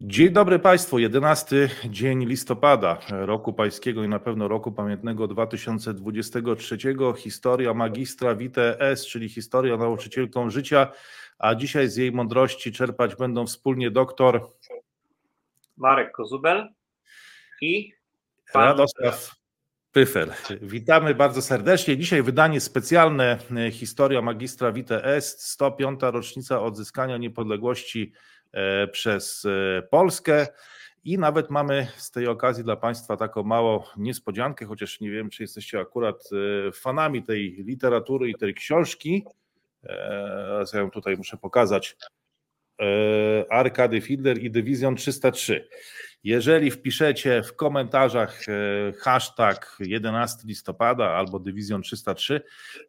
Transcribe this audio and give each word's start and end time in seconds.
Dzień 0.00 0.30
dobry 0.30 0.58
Państwu, 0.58 0.98
11 0.98 1.70
dzień 1.90 2.26
listopada 2.26 2.98
roku 3.10 3.52
pańskiego 3.52 4.04
i 4.04 4.08
na 4.08 4.18
pewno 4.18 4.48
roku 4.48 4.72
pamiętnego 4.72 5.28
2023. 5.28 6.78
Historia 7.16 7.74
magistra 7.74 8.34
Vitae 8.34 8.80
S, 8.80 9.06
czyli 9.06 9.28
historia 9.28 9.76
nauczycielką 9.76 10.50
życia, 10.50 10.92
a 11.38 11.54
dzisiaj 11.54 11.88
z 11.88 11.96
jej 11.96 12.12
mądrości 12.12 12.72
czerpać 12.72 13.16
będą 13.16 13.46
wspólnie 13.46 13.90
doktor 13.90 14.50
Marek 15.76 16.12
Kozubel 16.12 16.68
i 17.60 17.92
pan... 18.52 18.64
Radosław 18.64 19.34
Pyfel. 19.92 20.32
Witamy 20.62 21.14
bardzo 21.14 21.42
serdecznie. 21.42 21.96
Dzisiaj 21.96 22.22
wydanie 22.22 22.60
specjalne 22.60 23.38
Historia 23.72 24.22
magistra 24.22 24.72
Vitae 24.72 25.04
S, 25.04 25.40
105. 25.40 26.00
rocznica 26.02 26.62
odzyskania 26.62 27.16
niepodległości 27.16 28.12
E, 28.12 28.37
przez 28.92 29.44
e, 29.44 29.82
Polskę. 29.82 30.46
I 31.04 31.18
nawet 31.18 31.50
mamy 31.50 31.88
z 31.96 32.10
tej 32.10 32.26
okazji 32.26 32.64
dla 32.64 32.76
Państwa 32.76 33.16
taką 33.16 33.42
małą 33.42 33.82
niespodziankę, 33.96 34.66
chociaż 34.66 35.00
nie 35.00 35.10
wiem, 35.10 35.30
czy 35.30 35.42
jesteście 35.42 35.80
akurat 35.80 36.24
e, 36.68 36.72
fanami 36.72 37.22
tej 37.22 37.64
literatury 37.66 38.30
i 38.30 38.34
tej 38.34 38.54
książki. 38.54 39.24
Ja 40.74 40.80
ją 40.80 40.90
tutaj 40.90 41.16
muszę 41.16 41.36
pokazać. 41.36 41.96
Arkady 43.50 44.00
Fiedler 44.00 44.38
i 44.38 44.50
Dywizjon 44.50 44.96
303. 44.96 45.68
Jeżeli 46.24 46.70
wpiszecie 46.70 47.42
w 47.42 47.56
komentarzach 47.56 48.44
hashtag 49.00 49.76
11 49.80 50.38
listopada 50.46 51.10
albo 51.10 51.38
Dywizjon 51.38 51.82
303, 51.82 52.40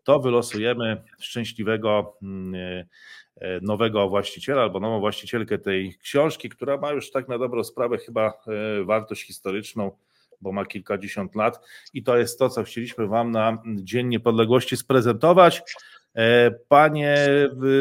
to 0.04 0.20
wylosujemy 0.20 1.04
szczęśliwego 1.20 2.18
mm, 2.22 2.56
E, 2.56 2.86
nowego 3.62 4.10
właściciela 4.10 4.62
albo 4.62 4.80
nową 4.80 5.00
właścicielkę 5.00 5.58
tej 5.58 5.96
książki, 6.02 6.50
która 6.50 6.78
ma 6.78 6.92
już 6.92 7.12
tak 7.12 7.28
na 7.28 7.38
dobrą 7.38 7.64
sprawę 7.64 7.98
chyba 7.98 8.34
e, 8.48 8.84
wartość 8.84 9.24
historyczną, 9.24 9.92
bo 10.42 10.52
ma 10.52 10.66
kilkadziesiąt 10.66 11.36
lat 11.36 11.60
i 11.94 12.04
to 12.04 12.18
jest 12.18 12.40
to, 12.40 12.50
co 12.50 12.64
chcieliśmy 12.64 13.08
Wam 13.08 13.32
na 13.32 13.64
Dzień 13.76 14.08
Niepodległości 14.08 14.78
sprezentować. 14.78 15.62
E, 16.16 16.52
panie 16.52 17.18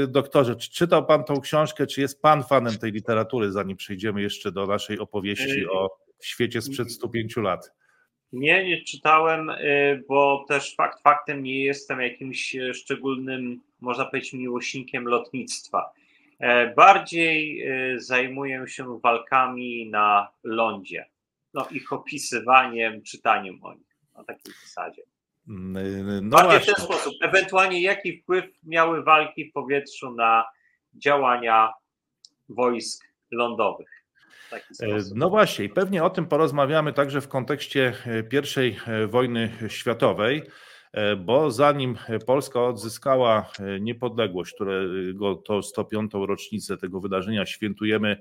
doktorze, 0.08 0.56
czy 0.56 0.70
czytał 0.70 1.06
Pan 1.06 1.24
tą 1.24 1.40
książkę, 1.40 1.86
czy 1.86 2.00
jest 2.00 2.22
Pan 2.22 2.44
fanem 2.44 2.78
tej 2.78 2.92
literatury, 2.92 3.52
zanim 3.52 3.76
przejdziemy 3.76 4.22
jeszcze 4.22 4.52
do 4.52 4.66
naszej 4.66 4.98
opowieści 4.98 5.66
o 5.66 5.88
świecie 6.22 6.62
sprzed 6.62 6.92
105 6.92 7.36
lat? 7.36 7.72
Nie, 8.32 8.68
nie 8.68 8.82
czytałem, 8.84 9.50
bo 10.08 10.44
też 10.48 10.74
fakt 10.76 11.02
faktem 11.02 11.42
nie 11.42 11.64
jestem 11.64 12.00
jakimś 12.00 12.56
szczególnym 12.74 13.60
można 13.80 14.04
powiedzieć, 14.04 14.32
miłośnikiem 14.32 15.04
lotnictwa. 15.04 15.92
E, 16.38 16.74
bardziej 16.74 17.62
e, 17.62 18.00
zajmuję 18.00 18.64
się 18.68 19.00
walkami 19.00 19.90
na 19.90 20.28
lądzie, 20.44 21.06
no 21.54 21.68
ich 21.70 21.92
opisywaniem, 21.92 23.02
czytaniem 23.02 23.64
o 23.64 23.74
nich 23.74 23.96
na 24.16 24.24
takiej 24.24 24.52
zasadzie. 24.62 25.02
Mm, 25.48 26.28
no 26.28 26.36
Bardziej 26.36 26.50
właśnie. 26.50 26.72
w 26.72 26.76
ten 26.76 26.84
sposób. 26.84 27.14
Ewentualnie 27.22 27.82
jaki 27.82 28.18
wpływ 28.18 28.44
miały 28.62 29.02
walki 29.02 29.50
w 29.50 29.52
powietrzu 29.52 30.14
na 30.14 30.44
działania 30.94 31.72
wojsk 32.48 33.04
lądowych. 33.30 34.04
E, 34.52 34.86
no 35.14 35.30
właśnie, 35.30 35.64
i 35.64 35.68
pewnie 35.68 36.04
o 36.04 36.10
tym 36.10 36.26
porozmawiamy 36.26 36.92
także 36.92 37.20
w 37.20 37.28
kontekście 37.28 37.92
I 38.62 38.76
wojny 39.08 39.52
światowej. 39.68 40.42
E, 40.92 41.16
bo 41.16 41.50
zanim 41.50 41.96
Polska 42.26 42.64
odzyskała 42.64 43.50
e, 43.60 43.80
niepodległość, 43.80 44.54
którego 44.54 45.34
to 45.34 45.62
105. 45.62 46.12
rocznicę 46.14 46.76
tego 46.76 47.00
wydarzenia 47.00 47.46
świętujemy 47.46 48.16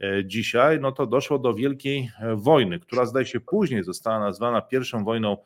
e, 0.00 0.24
dzisiaj, 0.26 0.80
no 0.80 0.92
to 0.92 1.06
doszło 1.06 1.38
do 1.38 1.54
wielkiej 1.54 2.10
wojny, 2.34 2.80
która 2.80 3.04
zdaje 3.04 3.26
się 3.26 3.40
później 3.40 3.84
została 3.84 4.20
nazwana 4.20 4.60
pierwszą 4.60 5.04
wojną 5.04 5.36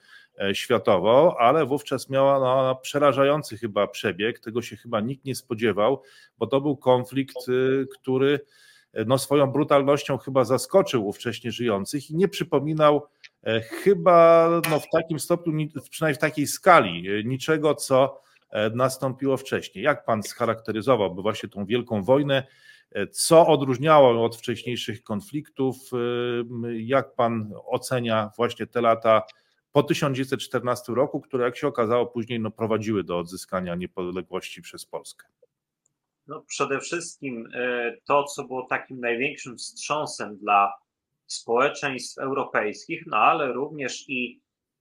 światową, 0.52 1.36
ale 1.36 1.66
wówczas 1.66 2.10
miała 2.10 2.41
no, 2.41 2.76
przerażający 2.76 3.58
chyba 3.58 3.87
przebieg, 3.87 4.38
tego 4.38 4.62
się 4.62 4.76
chyba 4.76 5.00
nikt 5.00 5.25
nie 5.25 5.34
spodziewał, 5.34 6.03
bo 6.38 6.47
to 6.47 6.60
był 6.60 6.76
konflikt, 6.76 7.37
który 7.93 8.41
no, 9.06 9.19
swoją 9.19 9.47
brutalnością 9.47 10.19
chyba 10.19 10.44
zaskoczył 10.44 11.08
ówcześnie 11.08 11.53
żyjących 11.53 12.10
i 12.10 12.16
nie 12.16 12.28
przypominał 12.28 13.06
chyba 13.54 14.48
no, 14.70 14.80
w 14.80 14.90
takim 14.92 15.18
stopniu, 15.18 15.68
przynajmniej 15.90 16.16
w 16.16 16.20
takiej 16.20 16.46
skali, 16.46 17.10
e, 17.10 17.24
niczego, 17.24 17.74
co 17.74 18.20
e, 18.50 18.70
nastąpiło 18.70 19.36
wcześniej. 19.36 19.84
Jak 19.84 20.04
pan 20.04 20.22
scharakteryzowałby 20.22 21.22
właśnie 21.22 21.48
tą 21.48 21.66
wielką 21.66 22.02
wojnę? 22.02 22.46
Co 23.10 23.46
odróżniało 23.46 24.24
od 24.24 24.36
wcześniejszych 24.36 25.02
konfliktów? 25.02 25.76
Jak 26.78 27.14
pan 27.14 27.52
ocenia 27.64 28.30
właśnie 28.36 28.66
te 28.66 28.80
lata 28.80 29.22
po 29.72 29.82
1914 29.82 30.92
roku, 30.92 31.20
które 31.20 31.44
jak 31.44 31.56
się 31.56 31.66
okazało 31.66 32.06
później 32.06 32.40
no, 32.40 32.50
prowadziły 32.50 33.04
do 33.04 33.18
odzyskania 33.18 33.74
niepodległości 33.74 34.62
przez 34.62 34.86
Polskę? 34.86 35.26
No, 36.26 36.44
przede 36.48 36.80
wszystkim 36.80 37.48
to, 38.04 38.24
co 38.24 38.44
było 38.44 38.66
takim 38.70 39.00
największym 39.00 39.56
wstrząsem 39.56 40.36
dla 40.36 40.72
społeczeństw 41.26 42.19
europejskich, 42.19 43.03
no 43.06 43.16
ale 43.16 43.53
również 43.53 44.04
i 44.09 44.41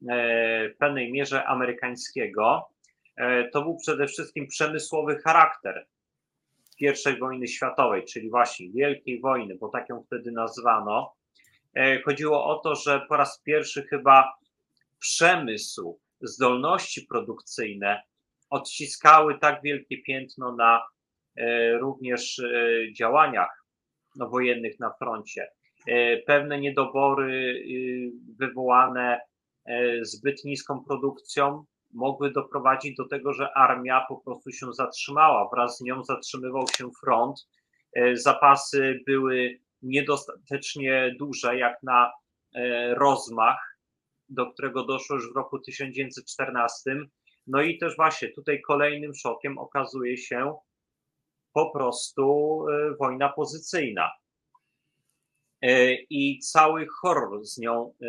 e, 0.09 0.69
w 0.69 0.77
pewnej 0.77 1.11
mierze 1.11 1.45
amerykańskiego, 1.45 2.69
e, 3.15 3.49
to 3.49 3.61
był 3.61 3.77
przede 3.77 4.07
wszystkim 4.07 4.47
przemysłowy 4.47 5.17
charakter 5.17 5.87
I 6.79 7.19
wojny 7.19 7.47
światowej, 7.47 8.05
czyli 8.05 8.29
właśnie 8.29 8.71
Wielkiej 8.71 9.21
Wojny, 9.21 9.55
bo 9.55 9.69
tak 9.69 9.89
ją 9.89 10.03
wtedy 10.03 10.31
nazwano. 10.31 11.13
E, 11.75 12.01
chodziło 12.01 12.45
o 12.45 12.59
to, 12.59 12.75
że 12.75 13.05
po 13.09 13.17
raz 13.17 13.41
pierwszy 13.41 13.83
chyba 13.83 14.33
przemysł, 14.99 15.99
zdolności 16.21 17.01
produkcyjne 17.01 18.01
odciskały 18.49 19.39
tak 19.39 19.61
wielkie 19.63 20.01
piętno 20.01 20.55
na 20.55 20.85
również 21.79 22.41
działaniach 22.97 23.65
no, 24.15 24.29
wojennych 24.29 24.79
na 24.79 24.93
froncie. 24.99 25.47
E, 25.87 26.17
pewne 26.17 26.59
niedobory 26.59 27.33
y, 27.33 28.11
wywołane 28.39 29.21
e, 29.65 30.05
zbyt 30.05 30.43
niską 30.43 30.83
produkcją 30.83 31.65
mogły 31.93 32.31
doprowadzić 32.31 32.97
do 32.97 33.07
tego, 33.07 33.33
że 33.33 33.57
armia 33.57 34.05
po 34.07 34.17
prostu 34.17 34.51
się 34.51 34.73
zatrzymała. 34.73 35.49
Wraz 35.53 35.77
z 35.77 35.81
nią 35.81 36.03
zatrzymywał 36.03 36.65
się 36.77 36.89
front. 37.03 37.47
E, 37.93 38.15
zapasy 38.17 38.99
były 39.05 39.59
niedostatecznie 39.81 41.15
duże, 41.19 41.57
jak 41.57 41.83
na 41.83 42.11
rozmach, 42.89 43.77
do 44.29 44.51
którego 44.51 44.85
doszło 44.85 45.15
już 45.15 45.33
w 45.33 45.35
roku 45.35 45.59
1914. 45.59 46.97
No 47.47 47.61
i 47.61 47.77
też 47.77 47.95
właśnie 47.95 48.29
tutaj 48.29 48.61
kolejnym 48.61 49.15
szokiem 49.15 49.57
okazuje 49.57 50.17
się 50.17 50.55
po 51.53 51.71
prostu 51.71 52.65
wojna 52.99 53.29
pozycyjna. 53.29 54.11
E, 55.65 55.93
i 56.09 56.39
cały 56.39 56.87
horror 56.87 57.45
z 57.45 57.57
nią 57.57 57.93
e, 58.01 58.07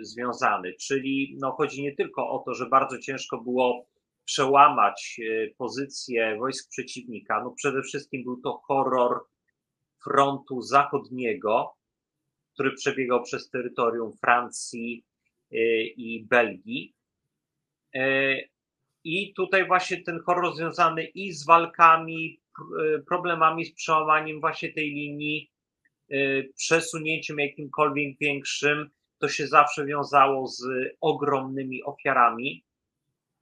związany. 0.00 0.72
Czyli 0.80 1.36
no, 1.38 1.52
chodzi 1.52 1.82
nie 1.82 1.96
tylko 1.96 2.30
o 2.30 2.38
to, 2.38 2.54
że 2.54 2.66
bardzo 2.66 2.98
ciężko 2.98 3.38
było 3.38 3.86
przełamać 4.24 5.20
e, 5.20 5.48
pozycję 5.58 6.36
wojsk 6.38 6.70
przeciwnika. 6.70 7.40
No, 7.44 7.50
przede 7.50 7.82
wszystkim 7.82 8.24
był 8.24 8.40
to 8.40 8.60
horror 8.66 9.20
frontu 10.04 10.62
zachodniego, 10.62 11.72
który 12.54 12.72
przebiegał 12.72 13.22
przez 13.22 13.50
terytorium 13.50 14.12
Francji 14.12 15.04
i 15.96 16.26
Belgii. 16.30 16.94
I 19.04 19.34
tutaj 19.34 19.66
właśnie 19.66 20.02
ten 20.02 20.20
horror 20.26 20.56
związany 20.56 21.04
i 21.04 21.32
z 21.32 21.46
walkami, 21.46 22.40
problemami 23.08 23.64
z 23.64 23.74
przełamaniem 23.74 24.40
właśnie 24.40 24.72
tej 24.72 24.90
linii 24.90 25.50
przesunięciem 26.56 27.38
jakimkolwiek 27.38 28.18
większym, 28.20 28.90
to 29.18 29.28
się 29.28 29.46
zawsze 29.46 29.86
wiązało 29.86 30.46
z 30.46 30.64
ogromnymi 31.00 31.82
ofiarami, 31.82 32.64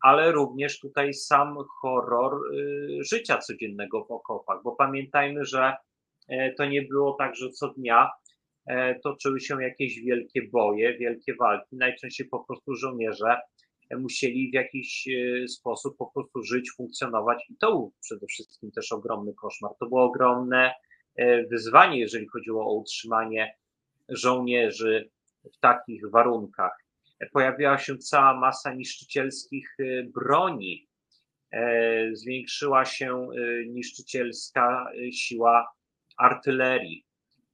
ale 0.01 0.33
również 0.33 0.81
tutaj 0.81 1.15
sam 1.15 1.57
horror 1.81 2.55
y, 2.55 3.05
życia 3.05 3.39
codziennego 3.39 4.05
w 4.05 4.11
okopach, 4.11 4.63
bo 4.65 4.77
pamiętajmy, 4.77 5.45
że 5.45 5.77
e, 6.29 6.53
to 6.53 6.65
nie 6.65 6.83
było 6.83 7.13
tak, 7.13 7.37
że 7.37 7.51
co 7.51 7.69
dnia 7.69 8.11
e, 8.67 9.01
toczyły 9.01 9.41
się 9.41 9.63
jakieś 9.63 10.01
wielkie 10.01 10.43
boje, 10.43 10.99
wielkie 10.99 11.35
walki. 11.35 11.77
Najczęściej 11.77 12.29
po 12.29 12.45
prostu 12.45 12.75
żołnierze 12.75 13.37
musieli 13.99 14.51
w 14.51 14.55
jakiś 14.55 15.09
e, 15.09 15.49
sposób 15.49 15.97
po 15.97 16.07
prostu 16.07 16.43
żyć, 16.43 16.71
funkcjonować 16.77 17.45
i 17.51 17.57
to 17.57 17.71
był 17.71 17.93
przede 18.01 18.27
wszystkim 18.27 18.71
też 18.71 18.93
ogromny 18.93 19.35
koszmar. 19.35 19.73
To 19.81 19.87
było 19.87 20.05
ogromne 20.05 20.75
wyzwanie, 21.51 21.99
jeżeli 22.01 22.29
chodziło 22.29 22.67
o 22.67 22.75
utrzymanie 22.75 23.55
żołnierzy 24.09 25.11
w 25.55 25.59
takich 25.61 26.11
warunkach. 26.11 26.85
Pojawiła 27.33 27.79
się 27.79 27.99
cała 27.99 28.35
masa 28.35 28.75
niszczycielskich 28.75 29.77
e, 29.81 30.03
broni, 30.03 30.89
e, 31.53 32.11
zwiększyła 32.13 32.85
się 32.85 33.29
niszczycielska 33.67 34.87
siła 35.13 35.67
artylerii. 36.17 37.05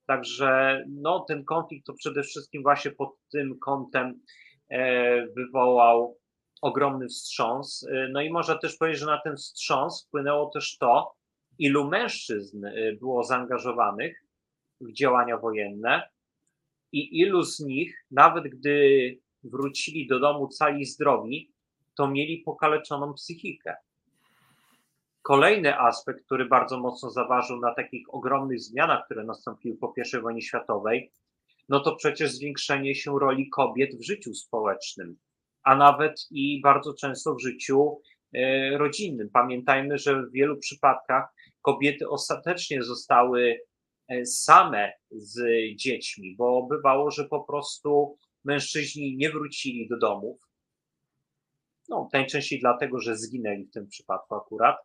Także 0.07 0.85
no, 0.89 1.21
ten 1.21 1.45
konflikt 1.45 1.87
to 1.87 1.95
przede 1.95 2.23
wszystkim 2.23 2.63
właśnie 2.63 2.91
pod 2.91 3.11
tym 3.33 3.59
kątem 3.59 4.21
e, 4.69 5.27
wywołał 5.27 6.19
ogromny 6.63 7.09
wstrząs. 7.09 7.87
E, 7.91 8.09
no 8.13 8.21
i 8.21 8.31
można 8.31 8.59
też 8.59 8.77
powiedzieć, 8.77 9.01
że 9.01 9.07
na 9.07 9.21
ten 9.21 9.37
wstrząs 9.37 10.07
wpłynęło 10.07 10.51
też 10.55 10.79
to, 10.79 11.15
ilu 11.59 11.89
mężczyzn 11.89 12.65
e, 12.65 12.93
było 12.93 13.25
zaangażowanych 13.25 14.25
w 14.81 14.93
działania 14.93 15.39
wojenne 15.39 16.09
i 16.93 17.21
ilu 17.21 17.43
z 17.43 17.61
nich, 17.61 18.07
nawet 18.11 18.45
gdy 18.45 19.19
wrócili 19.45 20.07
do 20.07 20.21
domu 20.21 20.49
cali 20.49 20.85
zdrowi, 20.85 21.53
to 21.97 22.09
mieli 22.09 22.39
pokaleczoną 22.39 23.15
psychikę. 23.15 23.77
Kolejny 25.23 25.79
aspekt, 25.79 26.25
który 26.25 26.45
bardzo 26.45 26.81
mocno 26.81 27.11
zaważył 27.11 27.61
na 27.61 27.75
takich 27.75 28.15
ogromnych 28.15 28.61
zmianach, 28.61 29.05
które 29.05 29.25
nastąpiły 29.25 29.77
po 29.77 29.95
I 29.97 30.21
wojnie 30.21 30.43
światowej, 30.43 31.13
no 31.69 31.81
to 31.81 31.97
przecież 31.97 32.33
zwiększenie 32.33 32.95
się 32.95 33.19
roli 33.19 33.51
kobiet 33.51 33.95
w 33.95 34.05
życiu 34.05 34.35
społecznym, 34.35 35.17
a 35.63 35.77
nawet 35.77 36.27
i 36.31 36.61
bardzo 36.61 36.95
często 36.95 37.35
w 37.35 37.43
życiu 37.43 38.01
e, 38.35 38.79
rodzinnym. 38.79 39.31
Pamiętajmy, 39.33 39.99
że 39.99 40.23
w 40.23 40.33
wielu 40.33 40.57
przypadkach 40.57 41.34
kobiety 41.65 42.09
ostatecznie 42.09 42.83
zostały 42.83 43.61
e, 44.09 44.27
same 44.27 44.93
z 45.11 45.43
dziećmi, 45.77 46.37
bo 46.37 46.67
bywało, 46.67 47.11
że 47.11 47.25
po 47.25 47.41
prostu 47.41 48.19
mężczyźni 48.45 49.17
nie 49.17 49.31
wrócili 49.31 49.89
do 49.89 49.99
domów. 49.99 50.41
No, 51.89 52.09
najczęściej 52.13 52.61
dlatego, 52.61 53.01
że 53.01 53.17
zginęli 53.17 53.65
w 53.65 53.71
tym 53.71 53.87
przypadku 53.87 54.35
akurat 54.35 54.77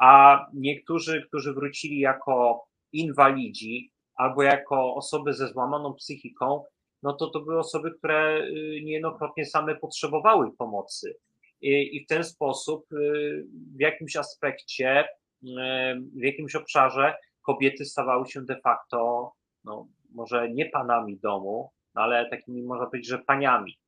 a 0.00 0.40
niektórzy, 0.54 1.22
którzy 1.28 1.54
wrócili 1.54 1.98
jako 1.98 2.66
inwalidzi 2.92 3.92
albo 4.14 4.42
jako 4.42 4.94
osoby 4.94 5.32
ze 5.32 5.48
złamaną 5.48 5.94
psychiką, 5.94 6.64
no 7.02 7.12
to 7.12 7.30
to 7.30 7.40
były 7.40 7.58
osoby, 7.58 7.90
które 7.98 8.42
y, 8.44 8.80
niejednokrotnie 8.84 9.44
same 9.44 9.76
potrzebowały 9.76 10.56
pomocy. 10.56 11.14
I, 11.60 12.04
w 12.04 12.08
ten 12.08 12.24
sposób 12.24 12.92
y, 12.92 13.46
w 13.76 13.80
jakimś 13.80 14.16
aspekcie, 14.16 15.04
w 16.16 16.22
jakimś 16.22 16.54
obszarze 16.54 17.14
kobiety 17.42 17.84
stawały 17.84 18.26
się 18.26 18.44
de 18.44 18.60
facto, 18.60 19.32
no, 19.64 19.86
może 20.14 20.50
nie 20.50 20.66
panami 20.66 21.18
domu, 21.18 21.70
no 21.94 22.02
ale 22.02 22.30
takimi 22.30 22.62
można 22.62 22.86
powiedzieć, 22.86 23.08
że 23.08 23.18
paniami. 23.18 23.78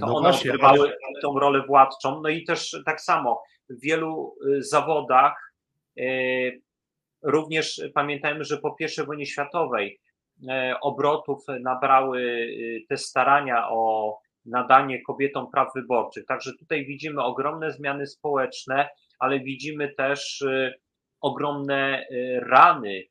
To 0.00 0.06
no 0.06 0.16
one 0.16 0.30
właśnie, 0.30 0.50
odgrywały 0.50 0.80
ale... 0.80 1.20
tą 1.22 1.38
rolę 1.38 1.62
władczą. 1.66 2.20
No 2.20 2.28
i 2.28 2.44
też 2.44 2.82
tak 2.86 3.00
samo 3.00 3.42
w 3.70 3.80
wielu 3.80 4.36
zawodach. 4.58 5.52
Również 7.22 7.82
pamiętajmy, 7.94 8.44
że 8.44 8.58
po 8.58 8.76
I 8.80 9.06
wojnie 9.06 9.26
światowej 9.26 10.00
obrotów 10.80 11.44
nabrały 11.60 12.48
te 12.88 12.96
starania 12.96 13.70
o 13.70 14.18
nadanie 14.46 15.02
kobietom 15.02 15.50
praw 15.50 15.74
wyborczych. 15.74 16.26
Także 16.26 16.52
tutaj 16.58 16.86
widzimy 16.86 17.22
ogromne 17.22 17.72
zmiany 17.72 18.06
społeczne, 18.06 18.88
ale 19.18 19.40
widzimy 19.40 19.94
też 19.94 20.44
ogromne 21.20 22.06
rany 22.42 23.02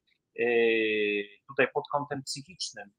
tutaj 1.48 1.68
pod 1.74 1.83
kątem 1.92 2.24
psychicznym 2.24 2.89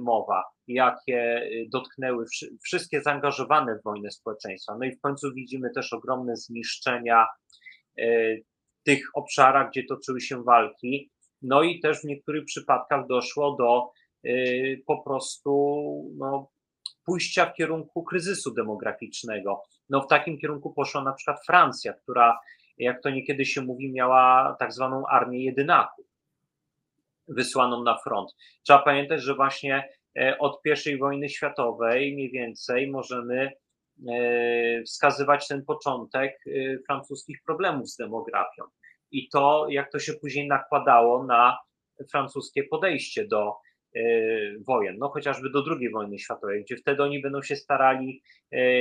mowa, 0.00 0.44
jakie 0.66 1.50
dotknęły 1.72 2.24
wszystkie 2.64 3.02
zaangażowane 3.02 3.78
w 3.78 3.82
wojnę 3.82 4.10
społeczeństwa. 4.10 4.76
No 4.78 4.86
i 4.86 4.96
w 4.96 5.00
końcu 5.00 5.34
widzimy 5.34 5.70
też 5.74 5.92
ogromne 5.92 6.36
zniszczenia 6.36 7.26
w 7.98 8.82
tych 8.84 9.08
obszarach, 9.14 9.70
gdzie 9.70 9.84
toczyły 9.84 10.20
się 10.20 10.42
walki. 10.42 11.10
No 11.42 11.62
i 11.62 11.80
też 11.80 12.00
w 12.00 12.04
niektórych 12.04 12.44
przypadkach 12.44 13.06
doszło 13.06 13.56
do 13.56 13.90
po 14.86 15.02
prostu 15.02 15.52
no, 16.18 16.50
pójścia 17.04 17.46
w 17.46 17.54
kierunku 17.54 18.04
kryzysu 18.04 18.54
demograficznego. 18.54 19.62
No 19.90 20.00
w 20.00 20.08
takim 20.08 20.38
kierunku 20.38 20.72
poszła 20.72 21.02
na 21.04 21.12
przykład 21.12 21.46
Francja, 21.46 21.92
która, 21.92 22.38
jak 22.78 23.02
to 23.02 23.10
niekiedy 23.10 23.44
się 23.44 23.60
mówi, 23.60 23.92
miała 23.92 24.56
tak 24.58 24.72
zwaną 24.72 25.06
armię 25.06 25.44
jedynaków 25.44 26.08
wysłaną 27.28 27.82
na 27.82 27.98
front. 27.98 28.36
Trzeba 28.62 28.78
pamiętać, 28.78 29.22
że 29.22 29.34
właśnie 29.34 29.88
e, 30.18 30.38
od 30.38 30.60
I 30.86 30.96
wojny 30.98 31.28
światowej 31.28 32.14
mniej 32.14 32.30
więcej 32.30 32.90
możemy 32.90 33.52
e, 34.08 34.82
wskazywać 34.82 35.48
ten 35.48 35.64
początek 35.64 36.32
e, 36.46 36.50
francuskich 36.86 37.42
problemów 37.46 37.88
z 37.88 37.96
demografią. 37.96 38.62
I 39.10 39.28
to, 39.28 39.66
jak 39.68 39.92
to 39.92 39.98
się 39.98 40.12
później 40.14 40.48
nakładało 40.48 41.24
na 41.24 41.58
francuskie 42.10 42.64
podejście 42.64 43.26
do 43.26 43.56
wojen, 44.66 44.96
no 44.98 45.08
chociażby 45.08 45.50
do 45.50 45.64
II 45.70 45.90
wojny 45.90 46.18
światowej, 46.18 46.64
gdzie 46.64 46.76
wtedy 46.76 47.02
oni 47.02 47.22
będą 47.22 47.42
się 47.42 47.56
starali 47.56 48.22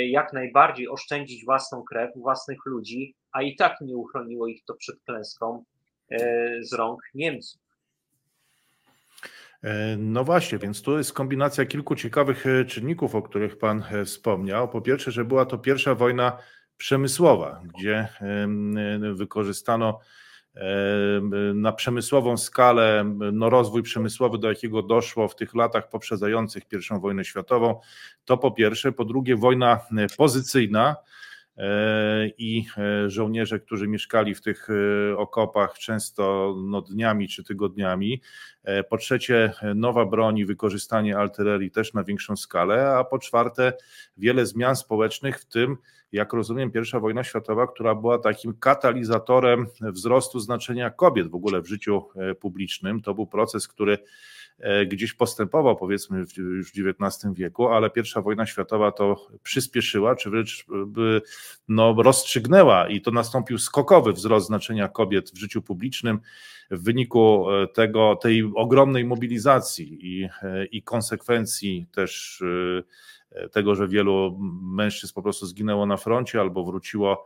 jak 0.10 0.34
najbardziej 0.34 0.90
oszczędzić 0.90 1.46
własną 1.46 1.84
krew, 1.84 2.12
własnych 2.16 2.66
ludzi, 2.66 3.16
a 3.32 3.42
i 3.42 3.56
tak 3.56 3.82
nie 3.82 3.98
uchroniło 3.98 4.48
ich 4.48 4.64
to 4.66 4.74
przed 4.74 4.96
klęską 5.06 5.64
z 6.62 6.74
rąk 6.74 7.02
Niemców. 7.14 7.68
E, 9.64 9.98
no 9.98 10.24
właśnie, 10.24 10.58
więc 10.58 10.82
tu 10.82 10.98
jest 10.98 11.14
kombinacja 11.14 11.66
kilku 11.66 11.96
ciekawych 11.96 12.48
e, 12.48 12.66
czynników, 12.66 13.16
o 13.16 13.22
których 13.22 13.58
Pan 13.58 13.84
e, 13.92 14.06
wspomniał. 14.06 14.70
Po 14.70 14.82
pierwsze, 14.82 15.12
że 15.12 15.26
była 15.26 15.46
to 15.46 15.58
pierwsza 15.58 15.96
wojna 15.96 16.38
przemysłowa, 16.78 17.62
gdzie 17.64 18.08
wykorzystano 19.14 20.00
na 21.54 21.72
przemysłową 21.72 22.38
skalę 22.38 23.16
no 23.34 23.50
rozwój 23.50 23.84
przemysłowy, 23.84 24.38
do 24.38 24.50
jakiego 24.50 24.84
doszło 24.84 25.28
w 25.28 25.36
tych 25.36 25.56
latach 25.56 25.90
poprzedzających 25.90 26.64
I 26.74 27.00
wojnę 27.00 27.26
światową. 27.26 27.80
To 28.26 28.38
po 28.38 28.52
pierwsze. 28.52 28.92
Po 28.92 29.06
drugie, 29.06 29.36
wojna 29.36 29.80
pozycyjna 30.18 30.96
E, 31.58 32.28
i 32.38 32.66
e, 32.78 33.10
żołnierze, 33.10 33.60
którzy 33.60 33.88
mieszkali 33.88 34.36
w 34.36 34.42
tych 34.42 34.68
e, 34.70 35.18
okopach 35.18 35.78
często 35.78 36.56
no, 36.66 36.82
dniami 36.82 37.28
czy 37.28 37.44
tygodniami. 37.44 38.22
Po 38.90 38.98
trzecie, 38.98 39.54
nowa 39.76 40.06
broń 40.06 40.38
i 40.38 40.46
wykorzystanie 40.46 41.18
artylerii 41.18 41.72
też 41.72 41.94
na 41.94 42.04
większą 42.04 42.36
skalę, 42.36 42.90
a 42.90 43.04
po 43.04 43.20
czwarte, 43.20 43.74
wiele 44.18 44.46
zmian 44.46 44.76
społecznych, 44.76 45.40
w 45.40 45.46
tym, 45.46 45.78
jak 46.12 46.34
rozumiem, 46.34 46.72
pierwsza 46.72 47.00
wojna 47.00 47.24
światowa, 47.24 47.68
która 47.68 47.96
była 47.96 48.20
takim 48.20 48.54
katalizatorem 48.54 49.68
wzrostu 49.82 50.40
znaczenia 50.40 50.90
kobiet 50.90 51.28
w 51.28 51.36
ogóle 51.36 51.62
w 51.62 51.68
życiu 51.68 52.04
publicznym. 52.40 53.02
To 53.02 53.14
był 53.14 53.28
proces, 53.28 53.68
który 53.68 53.98
E, 54.60 54.86
gdzieś 54.86 55.14
postępował, 55.14 55.76
powiedzmy, 55.76 56.26
już 56.38 56.72
w 56.72 56.74
XIX 56.80 57.34
wieku, 57.34 57.68
ale 57.68 57.90
pierwsza 57.90 58.22
wojna 58.22 58.46
światowa 58.46 58.92
to 58.92 59.28
przyspieszyła, 59.44 60.16
czy 60.16 60.30
wręcz 60.30 60.66
no, 61.68 61.96
rozstrzygnęła 62.04 62.88
i 62.88 63.02
to 63.02 63.12
nastąpił 63.12 63.58
skokowy 63.58 64.14
wzrost 64.14 64.48
znaczenia 64.48 64.88
kobiet 64.88 65.32
w 65.32 65.38
życiu 65.38 65.62
publicznym 65.62 66.20
w 66.72 66.84
wyniku 66.84 67.52
e, 67.52 67.68
tego, 67.68 68.16
tej 68.16 68.52
ogromnej 68.56 69.06
mobilizacji 69.06 70.00
i, 70.02 70.24
e, 70.24 70.66
i 70.66 70.84
konsekwencji 70.84 71.88
też 71.92 72.44
tego, 73.52 73.76
że 73.76 73.88
wielu 73.88 74.38
mężczyzn 74.62 75.14
po 75.14 75.22
prostu 75.22 75.46
zginęło 75.46 75.86
na 75.86 75.98
froncie 75.98 76.42
albo 76.42 76.64
wróciło 76.64 77.26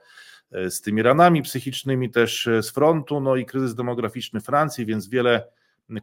z 0.51 0.81
tymi 0.81 1.01
ranami 1.01 1.41
psychicznymi 1.41 2.09
też 2.09 2.49
z 2.61 2.69
frontu, 2.69 3.21
no 3.21 3.35
i 3.35 3.45
kryzys 3.45 3.75
demograficzny 3.75 4.41
Francji, 4.41 4.85
więc 4.85 5.09
wiele 5.09 5.43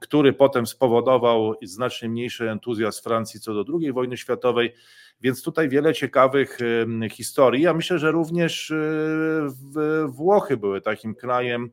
który 0.00 0.32
potem 0.32 0.66
spowodował 0.66 1.54
znacznie 1.62 2.08
mniejszy 2.08 2.50
entuzjazm 2.50 3.02
Francji 3.02 3.40
co 3.40 3.64
do 3.64 3.78
II 3.80 3.92
wojny 3.92 4.16
światowej. 4.16 4.74
Więc 5.20 5.42
tutaj 5.42 5.68
wiele 5.68 5.94
ciekawych 5.94 6.58
historii. 7.10 7.62
Ja 7.62 7.74
myślę, 7.74 7.98
że 7.98 8.10
również 8.10 8.72
Włochy 10.08 10.56
były 10.56 10.80
takim 10.80 11.14
krajem, 11.14 11.64
e, 11.64 11.68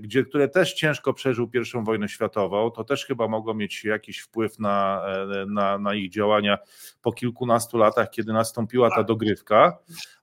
gdzie, 0.00 0.24
które 0.24 0.48
też 0.48 0.74
ciężko 0.74 1.12
przeżył 1.12 1.50
I 1.54 1.84
wojnę 1.84 2.08
światową. 2.08 2.70
To 2.70 2.84
też 2.84 3.06
chyba 3.06 3.28
mogło 3.28 3.54
mieć 3.54 3.84
jakiś 3.84 4.18
wpływ 4.18 4.58
na, 4.58 5.06
e, 5.06 5.46
na, 5.46 5.78
na 5.78 5.94
ich 5.94 6.10
działania 6.10 6.58
po 7.02 7.12
kilkunastu 7.12 7.78
latach, 7.78 8.10
kiedy 8.10 8.32
nastąpiła 8.32 8.90
ta 8.90 9.02
dogrywka. 9.02 9.78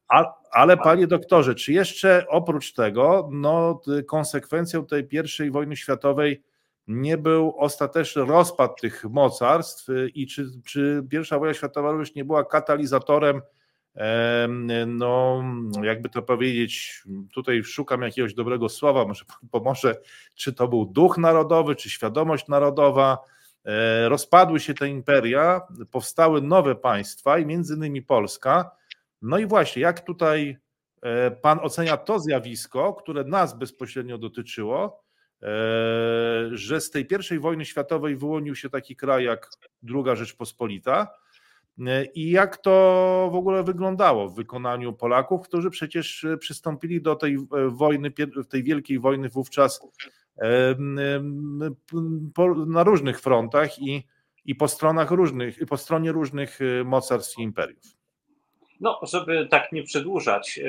A, 0.08 0.34
ale 0.52 0.78
panie 0.78 1.08
doktorze, 1.08 1.56
czy 1.56 1.74
jeszcze 1.74 2.26
oprócz 2.30 2.74
tego, 2.74 3.30
no, 3.32 3.82
konsekwencją 4.08 4.86
tej 4.86 5.04
pierwszej 5.04 5.52
wojny 5.52 5.76
światowej 5.76 6.44
nie 6.88 7.18
był 7.18 7.56
ostateczny 7.58 8.26
rozpad 8.26 8.82
tych 8.82 9.04
mocarstw 9.04 9.88
i 10.14 10.28
czy, 10.28 10.46
czy 10.66 11.04
pierwsza 11.10 11.40
wojna 11.40 11.54
światowa 11.54 11.92
również 11.92 12.16
nie 12.16 12.26
była 12.26 12.46
katalizatorem, 12.46 13.42
no 14.88 15.44
jakby 15.84 16.10
to 16.10 16.22
powiedzieć, 16.22 17.04
tutaj 17.34 17.64
szukam 17.64 18.02
jakiegoś 18.02 18.34
dobrego 18.34 18.70
słowa, 18.70 19.06
może 19.06 19.26
pomoże, 19.52 19.96
czy 20.36 20.54
to 20.54 20.68
był 20.68 20.86
duch 20.86 21.18
narodowy, 21.18 21.76
czy 21.76 21.90
świadomość 21.90 22.48
narodowa, 22.48 23.18
e, 23.66 24.10
rozpadły 24.10 24.60
się 24.60 24.74
te 24.74 24.90
imperia, 24.90 25.62
powstały 25.92 26.42
nowe 26.42 26.76
państwa 26.76 27.38
i 27.38 27.46
między 27.46 27.76
innymi 27.76 28.02
Polska. 28.02 28.72
No 29.22 29.38
i 29.38 29.46
właśnie, 29.46 29.82
jak 29.82 30.02
tutaj 30.02 30.58
e, 31.02 31.32
pan 31.32 31.60
ocenia 31.60 31.98
to 31.98 32.20
zjawisko, 32.20 32.94
które 32.94 33.24
nas 33.24 33.58
bezpośrednio 33.58 34.18
dotyczyło, 34.18 35.04
że 36.52 36.82
z 36.82 36.92
tej 36.92 37.06
pierwszej 37.06 37.40
wojny 37.40 37.66
światowej 37.66 38.16
wyłonił 38.16 38.56
się 38.56 38.70
taki 38.70 38.96
kraj 38.96 39.26
jak 39.26 39.50
II 39.90 40.18
Rzeczpospolita. 40.18 41.08
I 42.14 42.32
jak 42.32 42.58
to 42.58 43.30
w 43.32 43.36
ogóle 43.36 43.64
wyglądało 43.64 44.30
w 44.30 44.36
wykonaniu 44.36 44.94
Polaków, 44.94 45.42
którzy 45.42 45.70
przecież 45.70 46.26
przystąpili 46.40 47.02
do 47.02 47.16
tej 47.16 47.38
wojny, 47.68 48.12
tej 48.50 48.64
wielkiej 48.64 49.00
wojny 49.00 49.30
wówczas 49.30 49.82
na 52.68 52.84
różnych 52.84 53.22
frontach 53.22 53.80
i, 53.80 54.08
i 54.46 54.56
po 54.56 54.68
stronach 54.68 55.12
różnych, 55.12 55.58
po 55.70 55.78
stronie 55.78 56.12
różnych 56.12 56.60
mocarstw 56.86 57.40
i 57.40 57.42
imperiów. 57.42 57.84
No, 58.80 59.00
żeby 59.04 59.48
tak 59.52 59.72
nie 59.72 59.84
przedłużać, 59.84 60.60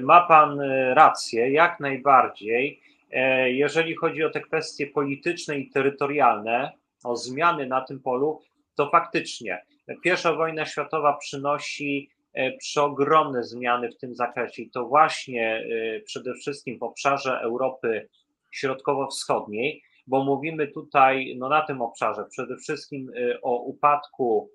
ma 0.00 0.20
Pan 0.20 0.60
rację, 0.94 1.50
jak 1.50 1.80
najbardziej. 1.80 2.80
E, 3.12 3.50
jeżeli 3.52 3.94
chodzi 3.94 4.24
o 4.24 4.30
te 4.30 4.40
kwestie 4.40 4.86
polityczne 4.86 5.58
i 5.58 5.70
terytorialne, 5.70 6.72
o 7.04 7.16
zmiany 7.16 7.66
na 7.66 7.80
tym 7.80 8.00
polu, 8.00 8.40
to 8.74 8.90
faktycznie 8.90 9.64
pierwsza 10.04 10.32
wojna 10.32 10.66
światowa 10.66 11.16
przynosi 11.16 12.10
e, 12.32 12.56
przeogromne 12.56 13.44
zmiany 13.44 13.90
w 13.92 13.96
tym 13.96 14.14
zakresie 14.14 14.62
i 14.62 14.70
to 14.70 14.86
właśnie 14.86 15.56
e, 15.56 16.00
przede 16.00 16.34
wszystkim 16.34 16.78
w 16.78 16.82
obszarze 16.82 17.40
Europy 17.40 18.08
Środkowo-Wschodniej, 18.50 19.82
bo 20.06 20.24
mówimy 20.24 20.68
tutaj 20.68 21.36
no, 21.38 21.48
na 21.48 21.62
tym 21.62 21.82
obszarze 21.82 22.24
przede 22.30 22.56
wszystkim 22.56 23.12
o 23.42 23.62
upadku 23.62 24.50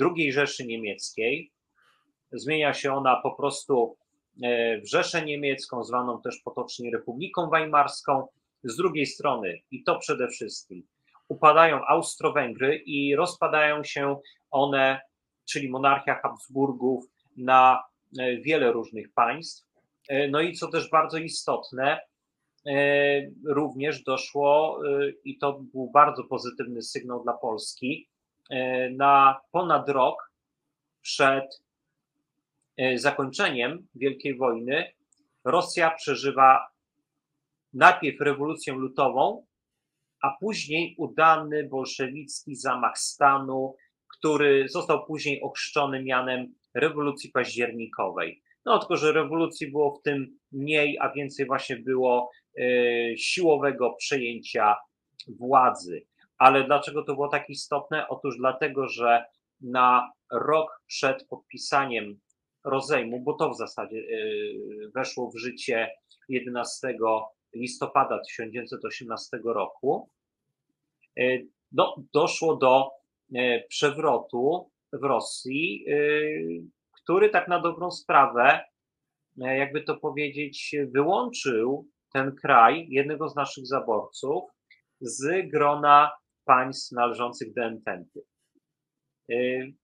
II 0.00 0.32
Rzeszy 0.32 0.66
Niemieckiej, 0.66 1.52
Zmienia 2.34 2.74
się 2.74 2.92
ona 2.92 3.16
po 3.16 3.30
prostu 3.30 3.96
e, 4.42 4.80
w 4.80 4.88
Rzeszę 4.88 5.24
Niemiecką, 5.24 5.84
zwaną 5.84 6.22
też 6.22 6.40
potocznie 6.44 6.90
Republiką 6.90 7.50
Weimarską. 7.50 8.26
Z 8.64 8.76
drugiej 8.76 9.06
strony, 9.06 9.60
i 9.70 9.82
to 9.82 9.98
przede 9.98 10.28
wszystkim, 10.28 10.82
upadają 11.28 11.84
Austro-Węgry 11.86 12.76
i 12.76 13.16
rozpadają 13.16 13.84
się 13.84 14.16
one, 14.50 15.00
czyli 15.44 15.70
monarchia 15.70 16.14
Habsburgów, 16.14 17.04
na 17.36 17.82
e, 18.18 18.36
wiele 18.36 18.72
różnych 18.72 19.12
państw. 19.12 19.66
E, 20.08 20.28
no 20.28 20.40
i 20.40 20.52
co 20.52 20.70
też 20.70 20.90
bardzo 20.90 21.18
istotne, 21.18 22.00
również 23.46 24.02
doszło, 24.02 24.80
i 25.24 25.38
to 25.38 25.52
był 25.52 25.90
bardzo 25.90 26.24
pozytywny 26.24 26.82
sygnał 26.82 27.22
dla 27.22 27.32
Polski, 27.32 28.08
na 28.90 29.40
ponad 29.52 29.88
rok 29.88 30.32
przed 31.02 31.64
E, 32.76 32.98
zakończeniem 32.98 33.86
Wielkiej 33.94 34.36
Wojny 34.36 34.92
Rosja 35.44 35.90
przeżywa 35.90 36.66
najpierw 37.72 38.20
rewolucję 38.20 38.72
lutową, 38.72 39.46
a 40.24 40.36
później 40.40 40.94
udany 40.98 41.68
bolszewicki 41.68 42.56
zamach 42.56 42.98
stanu, 42.98 43.76
który 44.16 44.68
został 44.68 45.06
później 45.06 45.42
ochrzczony 45.42 46.02
mianem 46.02 46.54
rewolucji 46.74 47.30
październikowej. 47.30 48.42
No 48.64 48.78
tylko, 48.78 48.96
że 48.96 49.12
rewolucji 49.12 49.70
było 49.70 49.96
w 49.96 50.02
tym 50.02 50.38
mniej, 50.52 50.98
a 51.00 51.12
więcej 51.12 51.46
właśnie 51.46 51.76
było 51.76 52.30
e, 52.58 52.62
siłowego 53.16 53.94
przejęcia 53.98 54.76
władzy. 55.28 56.06
Ale 56.38 56.64
dlaczego 56.64 57.02
to 57.02 57.14
było 57.14 57.28
tak 57.28 57.50
istotne? 57.50 58.08
Otóż 58.08 58.38
dlatego, 58.38 58.88
że 58.88 59.24
na 59.60 60.12
rok 60.32 60.82
przed 60.86 61.28
podpisaniem 61.28 62.20
rozejmu, 62.64 63.20
bo 63.20 63.32
to 63.32 63.50
w 63.50 63.58
zasadzie 63.58 63.96
y, 63.96 64.90
weszło 64.94 65.30
w 65.30 65.38
życie 65.38 65.90
11 66.28 66.96
listopada 67.54 68.18
1918 68.18 69.40
roku, 69.44 70.10
no, 71.72 71.96
doszło 72.12 72.56
do 72.56 72.90
y, 73.36 73.64
przewrotu 73.68 74.70
w 74.92 75.04
Rosji, 75.04 75.84
który 77.02 77.30
tak 77.30 77.48
na 77.48 77.60
dobrą 77.60 77.90
sprawę, 77.90 78.60
jakby 79.36 79.82
to 79.82 79.96
powiedzieć, 79.96 80.76
wyłączył 80.94 81.88
ten 82.12 82.36
kraj, 82.36 82.86
jednego 82.90 83.28
z 83.28 83.36
naszych 83.36 83.66
zaborców, 83.66 84.44
z 85.00 85.50
grona 85.50 86.10
państw 86.44 86.92
należących 86.92 87.54
do 87.54 87.62
Ententy. 87.62 88.20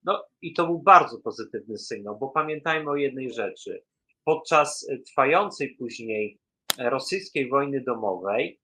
No 0.05 0.25
i 0.43 0.55
to 0.55 0.67
był 0.67 0.83
bardzo 0.83 1.19
pozytywny 1.19 1.79
sygnał, 1.79 2.19
bo 2.19 2.29
pamiętajmy 2.29 2.91
o 2.91 2.97
jednej 2.97 3.33
rzeczy. 3.33 3.83
Podczas 4.25 4.87
trwającej 5.07 5.77
później 5.79 6.40
rosyjskiej 6.79 7.49
wojny 7.49 7.81
domowej, 7.81 8.61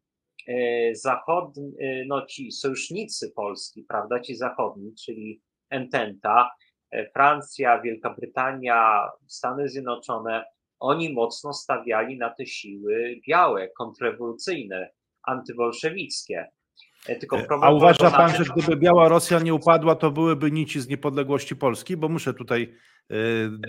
y, 0.48 0.92
zachodni, 0.94 1.72
y, 1.80 2.04
no 2.08 2.26
ci 2.26 2.52
sojusznicy 2.52 3.32
Polski, 3.36 3.82
prawda, 3.88 4.20
ci 4.20 4.36
zachodni, 4.36 4.94
czyli 4.94 5.42
Ententa, 5.70 6.50
Francja, 7.12 7.80
Wielka 7.80 8.14
Brytania, 8.14 9.08
Stany 9.26 9.68
Zjednoczone, 9.68 10.44
oni 10.78 11.12
mocno 11.12 11.52
stawiali 11.52 12.18
na 12.18 12.30
te 12.30 12.46
siły 12.46 13.20
białe, 13.28 13.68
kontrrewolucyjne, 13.68 14.90
antybolszewickie. 15.22 16.48
E, 17.06 17.16
tylko 17.16 17.38
e, 17.38 17.46
A 17.62 17.70
uważa 17.70 18.10
pan, 18.10 18.30
że 18.30 18.44
gdyby 18.44 18.76
Biała 18.76 19.08
Rosja 19.08 19.40
nie 19.40 19.54
upadła, 19.54 19.94
to 19.94 20.10
byłyby 20.10 20.50
nici 20.50 20.80
z 20.80 20.88
niepodległości 20.88 21.56
Polski? 21.56 21.96
Bo 21.96 22.08
muszę 22.08 22.34
tutaj 22.34 22.74
e, 23.10 23.16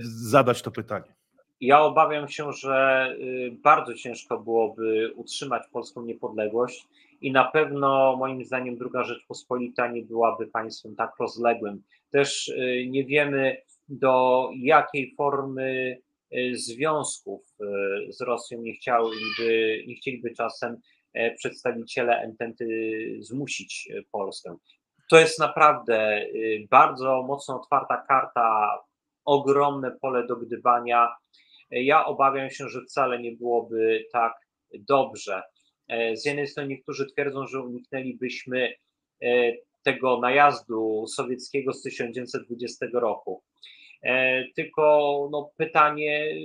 zadać 0.04 0.62
to 0.62 0.72
pytanie. 0.72 1.17
Ja 1.62 1.82
obawiam 1.82 2.28
się, 2.28 2.54
że 2.54 3.08
bardzo 3.52 3.94
ciężko 3.94 4.40
byłoby 4.40 5.14
utrzymać 5.16 5.64
polską 5.72 6.02
niepodległość 6.02 6.88
i 7.22 7.32
na 7.32 7.46
pewno 7.46 8.16
moim 8.16 8.46
zdaniem 8.46 8.78
druga 8.78 9.04
Rzeczpospolita 9.04 9.88
nie 9.88 10.04
byłaby 10.04 10.48
państwem 10.48 10.96
tak 10.96 11.12
rozległym. 11.20 11.84
Też 12.12 12.54
nie 12.88 13.06
wiemy 13.06 13.58
do 13.90 14.50
jakiej 14.56 15.14
formy 15.16 15.98
związków 16.54 17.42
z 18.10 18.22
Rosją 18.22 18.62
nie 18.62 18.74
chciałyby, 18.74 19.84
nie 19.88 19.96
chcieliby 19.96 20.34
czasem 20.34 20.78
E, 21.18 21.36
przedstawiciele 21.36 22.22
Ententy 22.22 22.68
zmusić 23.20 23.90
e, 23.92 24.02
Polskę. 24.12 24.56
To 25.10 25.20
jest 25.20 25.40
naprawdę 25.40 26.26
bardzo 26.70 27.24
mocno 27.28 27.62
otwarta 27.62 28.06
karta, 28.08 28.80
ogromne 29.26 29.92
pole 29.92 30.28
do 30.28 30.36
gdybania. 30.36 31.16
Ja 31.72 32.06
obawiam 32.06 32.50
się, 32.50 32.70
że 32.70 32.82
wcale 32.82 33.22
nie 33.22 33.32
byłoby 33.32 34.06
tak 34.14 34.34
dobrze. 34.74 35.42
Z 36.14 36.26
jednej 36.26 36.48
strony 36.48 36.70
niektórzy 36.70 37.06
twierdzą, 37.06 37.48
że 37.48 37.62
uniknęlibyśmy 37.62 38.74
tego 39.84 40.20
najazdu 40.20 41.06
sowieckiego 41.08 41.74
z 41.74 41.82
1920 41.82 42.86
roku. 42.94 43.44
Tylko 44.56 44.82
no, 45.32 45.52
pytanie, 45.58 46.36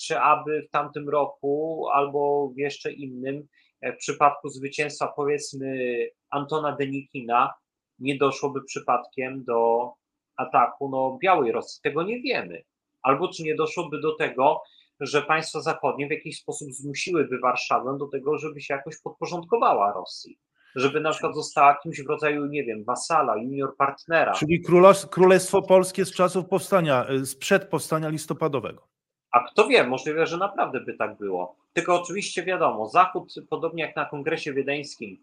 czy 0.00 0.18
aby 0.18 0.62
w 0.62 0.70
tamtym 0.70 1.08
roku 1.08 1.86
albo 1.92 2.48
w 2.48 2.58
jeszcze 2.58 2.92
innym 2.92 3.48
E, 3.80 3.92
w 3.92 3.96
przypadku 3.96 4.48
zwycięstwa 4.48 5.12
powiedzmy 5.16 5.98
Antona 6.30 6.76
Denikina 6.76 7.54
nie 7.98 8.18
doszłoby 8.18 8.64
przypadkiem 8.64 9.44
do 9.44 9.92
ataku 10.36 10.88
no, 10.88 11.18
Białej 11.22 11.52
Rosji. 11.52 11.80
Tego 11.82 12.02
nie 12.02 12.20
wiemy. 12.20 12.62
Albo 13.06 13.28
czy 13.28 13.42
nie 13.42 13.54
doszłoby 13.54 14.00
do 14.00 14.14
tego, 14.14 14.62
że 15.00 15.22
państwa 15.22 15.60
zachodnie 15.60 16.06
w 16.06 16.10
jakiś 16.10 16.38
sposób 16.38 16.72
zmusiłyby 16.72 17.38
Warszawę 17.38 17.96
do 17.98 18.06
tego, 18.06 18.38
żeby 18.38 18.60
się 18.60 18.74
jakoś 18.74 18.94
podporządkowała 19.02 19.92
Rosji. 19.92 20.38
Żeby 20.76 21.00
na 21.00 21.10
przykład 21.10 21.34
została 21.34 21.76
kimś 21.82 22.02
w 22.02 22.06
rodzaju, 22.06 22.46
nie 22.46 22.64
wiem, 22.64 22.84
wasala, 22.84 23.36
junior 23.36 23.76
partnera. 23.76 24.32
Czyli 24.32 24.62
Królestwo 25.10 25.62
Polskie 25.62 26.04
z 26.04 26.12
czasów 26.12 26.48
powstania, 26.48 27.06
e, 27.06 27.26
sprzed 27.26 27.64
powstania 27.68 28.08
listopadowego. 28.08 28.88
A 29.30 29.40
kto 29.40 29.68
wie, 29.68 29.84
możliwe, 29.84 30.26
że 30.26 30.36
naprawdę 30.36 30.80
by 30.80 30.94
tak 30.94 31.18
było. 31.18 31.56
Tylko 31.72 32.02
oczywiście 32.02 32.44
wiadomo, 32.44 32.88
Zachód, 32.88 33.34
podobnie 33.50 33.82
jak 33.82 33.96
na 33.96 34.04
kongresie 34.04 34.52
wiedeńskim, 34.52 35.18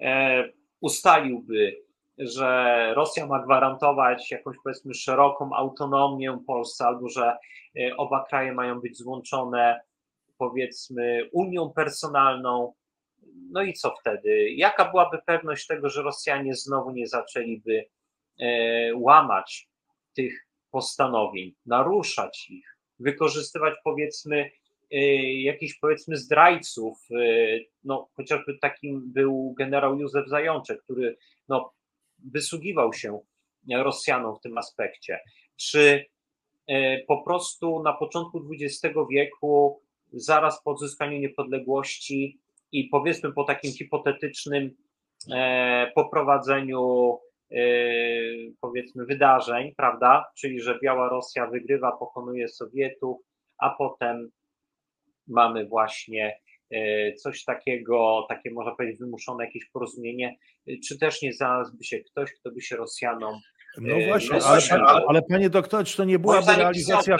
e, 0.00 0.44
ustaliłby, 0.80 1.85
że 2.18 2.92
Rosja 2.94 3.26
ma 3.26 3.42
gwarantować 3.42 4.30
jakąś 4.30 4.56
powiedzmy 4.64 4.94
szeroką 4.94 5.50
autonomię 5.54 6.38
Polsce, 6.46 6.86
albo 6.86 7.08
że 7.08 7.36
e, 7.80 7.96
oba 7.96 8.24
kraje 8.24 8.52
mają 8.52 8.80
być 8.80 8.98
złączone 8.98 9.80
powiedzmy 10.38 11.28
unią 11.32 11.70
personalną. 11.70 12.72
No 13.50 13.62
i 13.62 13.72
co 13.72 13.94
wtedy? 14.00 14.50
Jaka 14.50 14.90
byłaby 14.90 15.18
pewność 15.26 15.66
tego, 15.66 15.90
że 15.90 16.02
Rosjanie 16.02 16.54
znowu 16.54 16.90
nie 16.90 17.06
zaczęliby 17.06 17.84
e, 18.40 18.46
łamać 18.94 19.68
tych 20.14 20.46
postanowień, 20.70 21.54
naruszać 21.66 22.50
ich? 22.50 22.76
wykorzystywać 22.98 23.74
powiedzmy 23.84 24.50
y, 24.92 24.96
jakichś 25.42 25.78
powiedzmy 25.78 26.16
zdrajców, 26.16 27.08
no 27.84 28.08
chociażby 28.12 28.58
takim 28.58 29.12
był 29.12 29.54
generał 29.58 29.98
Józef 29.98 30.28
Zajączek, 30.28 30.82
który 30.82 31.16
no, 31.48 31.72
wysługiwał 32.24 32.92
się 32.92 33.20
Rosjanom 33.70 34.36
w 34.36 34.40
tym 34.40 34.58
aspekcie. 34.58 35.20
Czy 35.56 36.06
y, 36.70 37.04
po 37.08 37.22
prostu 37.22 37.82
na 37.82 37.92
początku 37.92 38.42
XX 38.52 38.96
wieku, 39.10 39.82
zaraz 40.12 40.62
po 40.62 40.70
odzyskaniu 40.70 41.18
niepodległości, 41.18 42.40
i 42.72 42.84
powiedzmy 42.84 43.32
po 43.32 43.44
takim 43.44 43.72
hipotetycznym 43.72 44.76
poprowadzeniu 45.94 47.18
powiedzmy 48.60 49.04
wydarzeń, 49.04 49.74
prawda, 49.76 50.24
czyli 50.36 50.60
że 50.60 50.78
Biała 50.82 51.08
Rosja 51.08 51.46
wygrywa, 51.46 51.92
pokonuje 51.92 52.48
Sowietów, 52.48 53.20
a 53.58 53.70
potem 53.70 54.30
mamy 55.26 55.66
właśnie 55.66 56.38
E, 56.38 56.45
coś 57.22 57.44
takiego, 57.44 58.26
takie 58.28 58.50
można 58.50 58.74
powiedzieć 58.74 58.98
wymuszone 59.00 59.44
jakieś 59.44 59.64
porozumienie, 59.70 60.38
e, 60.68 60.72
czy 60.88 60.98
też 60.98 61.22
nie 61.22 61.32
znalazłby 61.32 61.84
się 61.84 61.98
ktoś, 61.98 62.32
kto 62.32 62.50
by 62.50 62.60
się 62.60 62.76
Rosjanom 62.76 63.40
no 63.80 63.94
e, 63.94 64.06
właśnie, 64.06 64.38
ale, 64.44 64.62
ale, 64.70 65.04
ale 65.08 65.22
panie 65.22 65.50
doktorze, 65.50 65.84
czy 65.84 65.96
to 65.96 66.04
nie 66.04 66.18
byłaby 66.18 66.52
realizacja, 66.56 67.16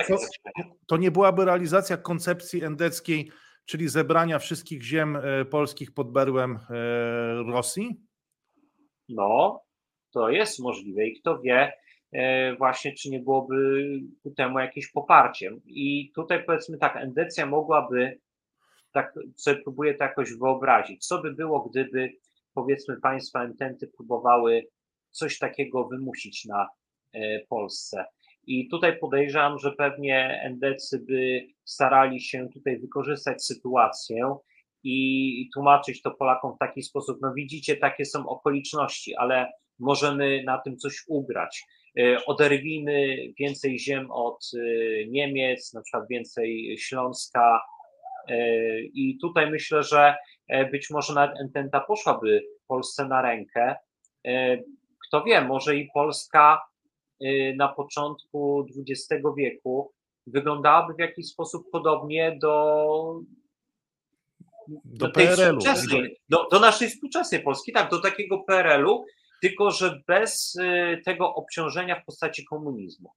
to 0.87 0.97
nie 0.97 1.11
byłaby 1.11 1.45
realizacja 1.45 1.97
koncepcji 1.97 2.65
endeckiej, 2.65 3.31
czyli 3.65 3.89
zebrania 3.89 4.39
wszystkich 4.39 4.83
ziem 4.83 5.19
polskich 5.51 5.95
pod 5.95 6.13
berłem 6.13 6.59
Rosji? 7.47 7.97
No, 9.09 9.63
to 10.13 10.31
jest 10.31 10.61
możliwe 10.61 11.07
i 11.07 11.21
kto 11.21 11.39
wie 11.39 11.73
właśnie, 12.59 12.95
czy 12.95 13.11
nie 13.11 13.21
byłoby 13.21 13.83
ku 14.23 14.31
temu 14.31 14.59
jakieś 14.59 14.93
poparciem. 14.93 15.61
I 15.67 16.13
tutaj 16.15 16.45
powiedzmy 16.45 16.79
tak, 16.79 16.97
endecja 16.97 17.47
mogłaby 17.47 18.19
tak 18.97 19.15
sobie 19.37 19.63
próbuję 19.63 19.95
to 19.95 20.05
jakoś 20.05 20.35
wyobrazić. 20.35 21.07
Co 21.07 21.23
by 21.23 21.35
było, 21.35 21.69
gdyby 21.71 22.13
powiedzmy 22.55 23.01
państwa 23.01 23.45
ententy 23.45 23.87
próbowały 23.97 24.67
coś 25.11 25.39
takiego 25.39 25.89
wymusić 25.89 26.45
na 26.45 26.69
e, 27.13 27.41
Polsce. 27.49 28.05
I 28.47 28.69
tutaj 28.69 28.99
podejrzewam, 28.99 29.59
że 29.59 29.73
pewnie 29.73 30.41
endecy 30.45 30.99
by 30.99 31.47
starali 31.65 32.21
się 32.21 32.49
tutaj 32.55 32.79
wykorzystać 32.79 33.45
sytuację 33.45 34.37
i 34.85 35.49
tłumaczyć 35.55 36.03
to 36.03 36.11
Polakom 36.11 36.55
w 36.55 36.59
taki 36.59 36.83
sposób, 36.83 37.19
no 37.23 37.33
widzicie, 37.35 37.77
takie 37.77 38.05
są 38.05 38.29
okoliczności, 38.29 39.17
ale 39.17 39.53
możemy 39.79 40.43
na 40.45 40.59
tym 40.59 40.77
coś 40.77 41.05
ugrać. 41.09 41.65
E, 41.99 42.25
oderwijmy 42.25 43.17
więcej 43.39 43.79
ziem 43.79 44.11
od 44.11 44.51
e, 44.55 44.59
Niemiec, 45.07 45.73
na 45.75 45.83
przykład 45.83 46.09
więcej 46.11 46.77
Śląska, 46.79 47.61
I 48.95 49.19
tutaj 49.21 49.51
myślę, 49.51 49.83
że 49.83 50.15
e, 50.49 50.71
być 50.71 50.91
może 50.91 51.15
nawet 51.15 51.41
Ententa 51.41 51.81
poszłaby 51.81 52.43
Polsce 52.67 53.09
na 53.09 53.23
rękę. 53.23 53.77
E, 54.27 54.59
kto 55.07 55.25
wie, 55.25 55.41
może 55.41 55.77
i 55.77 55.91
Polska 55.95 56.63
na 57.57 57.69
początku 57.69 58.67
XX 58.77 59.25
wieku 59.37 59.93
wyglądałaby 60.27 60.95
w 60.95 60.99
jakiś 60.99 61.29
sposób 61.29 61.71
podobnie 61.73 62.39
do, 62.43 63.21
do, 64.69 65.07
do 65.07 65.13
PRL-u. 65.13 65.59
Do, 66.29 66.49
do 66.53 66.61
naszej 66.61 66.89
współczesnej 66.89 67.43
Polski, 67.43 67.73
tak, 67.73 67.91
do 67.91 68.01
takiego 68.01 68.39
PRL-u, 68.39 69.05
tylko 69.43 69.71
że 69.71 70.01
bez 70.07 70.59
tego 71.05 71.35
obciążenia 71.35 72.01
w 72.01 72.05
postaci 72.05 72.45
komunizmu. 72.45 73.11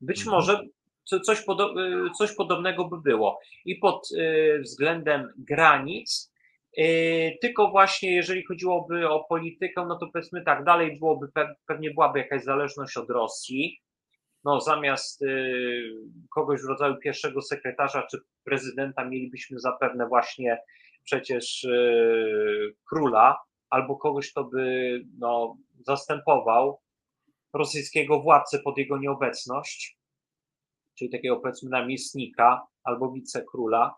Być 0.00 0.18
mhm. 0.18 0.36
może 0.36 0.60
coś, 1.04 1.42
podo 1.44 1.74
y, 2.06 2.10
coś 2.18 2.34
podobnego 2.34 2.84
by 2.84 3.00
było. 3.00 3.40
I 3.64 3.76
pod 3.76 4.10
y, 4.12 4.60
względem 4.62 5.32
granic, 5.38 6.32
y, 6.78 7.38
tylko 7.40 7.70
właśnie 7.70 8.14
jeżeli 8.14 8.44
chodziłoby 8.44 9.08
o 9.08 9.24
politykę, 9.24 9.86
no 9.88 9.98
to 9.98 10.06
powiedzmy 10.12 10.44
tak, 10.44 10.64
dalej 10.64 10.98
byłoby, 10.98 11.26
pewnie 11.66 11.90
byłaby 11.90 12.18
jakaś 12.18 12.42
zależność 12.42 12.96
od 12.96 13.10
Rosji. 13.10 13.80
No, 14.44 14.60
zamiast 14.60 15.24
kogoś 16.34 16.60
w 16.60 16.68
rodzaju 16.68 16.96
pierwszego 16.96 17.42
sekretarza 17.42 18.06
czy 18.10 18.18
prezydenta 18.44 19.04
mielibyśmy 19.04 19.58
zapewne 19.60 20.06
właśnie 20.06 20.58
przecież 21.04 21.66
króla 22.88 23.38
albo 23.70 23.96
kogoś, 23.96 24.30
kto 24.30 24.44
by 24.44 25.00
no, 25.18 25.56
zastępował 25.86 26.80
rosyjskiego 27.52 28.20
władcę 28.20 28.58
pod 28.58 28.78
jego 28.78 28.98
nieobecność 28.98 29.98
czyli 30.94 31.10
takiego 31.10 31.36
powiedzmy 31.36 31.70
namiestnika 31.70 32.66
albo 32.84 33.12
wicekróla. 33.12 33.94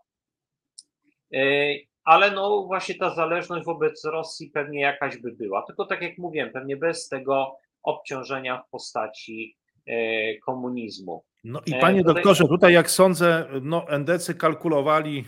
E, 1.35 1.74
ale 2.04 2.30
no 2.30 2.64
właśnie 2.66 2.94
ta 2.94 3.14
zależność 3.14 3.64
wobec 3.64 4.04
Rosji 4.04 4.50
pewnie 4.50 4.80
jakaś 4.80 5.16
by 5.16 5.32
była. 5.32 5.62
Tylko 5.62 5.87
tak 5.87 6.02
jak 6.02 6.18
mówiłem, 6.18 6.52
pewnie 6.52 6.76
bez 6.76 7.09
tego 7.09 7.56
obciążenia 7.82 8.62
w 8.62 8.70
postaci 8.70 9.56
e, 9.87 10.38
komunizmu. 10.38 11.24
No 11.46 11.61
i 11.66 11.74
e, 11.74 11.80
panie 11.80 12.02
doktorze, 12.02 12.48
tutaj 12.48 12.72
jak 12.72 12.90
sądzę, 12.90 13.46
no 13.62 13.88
endecy 13.88 14.35
kalkulowali, 14.35 15.24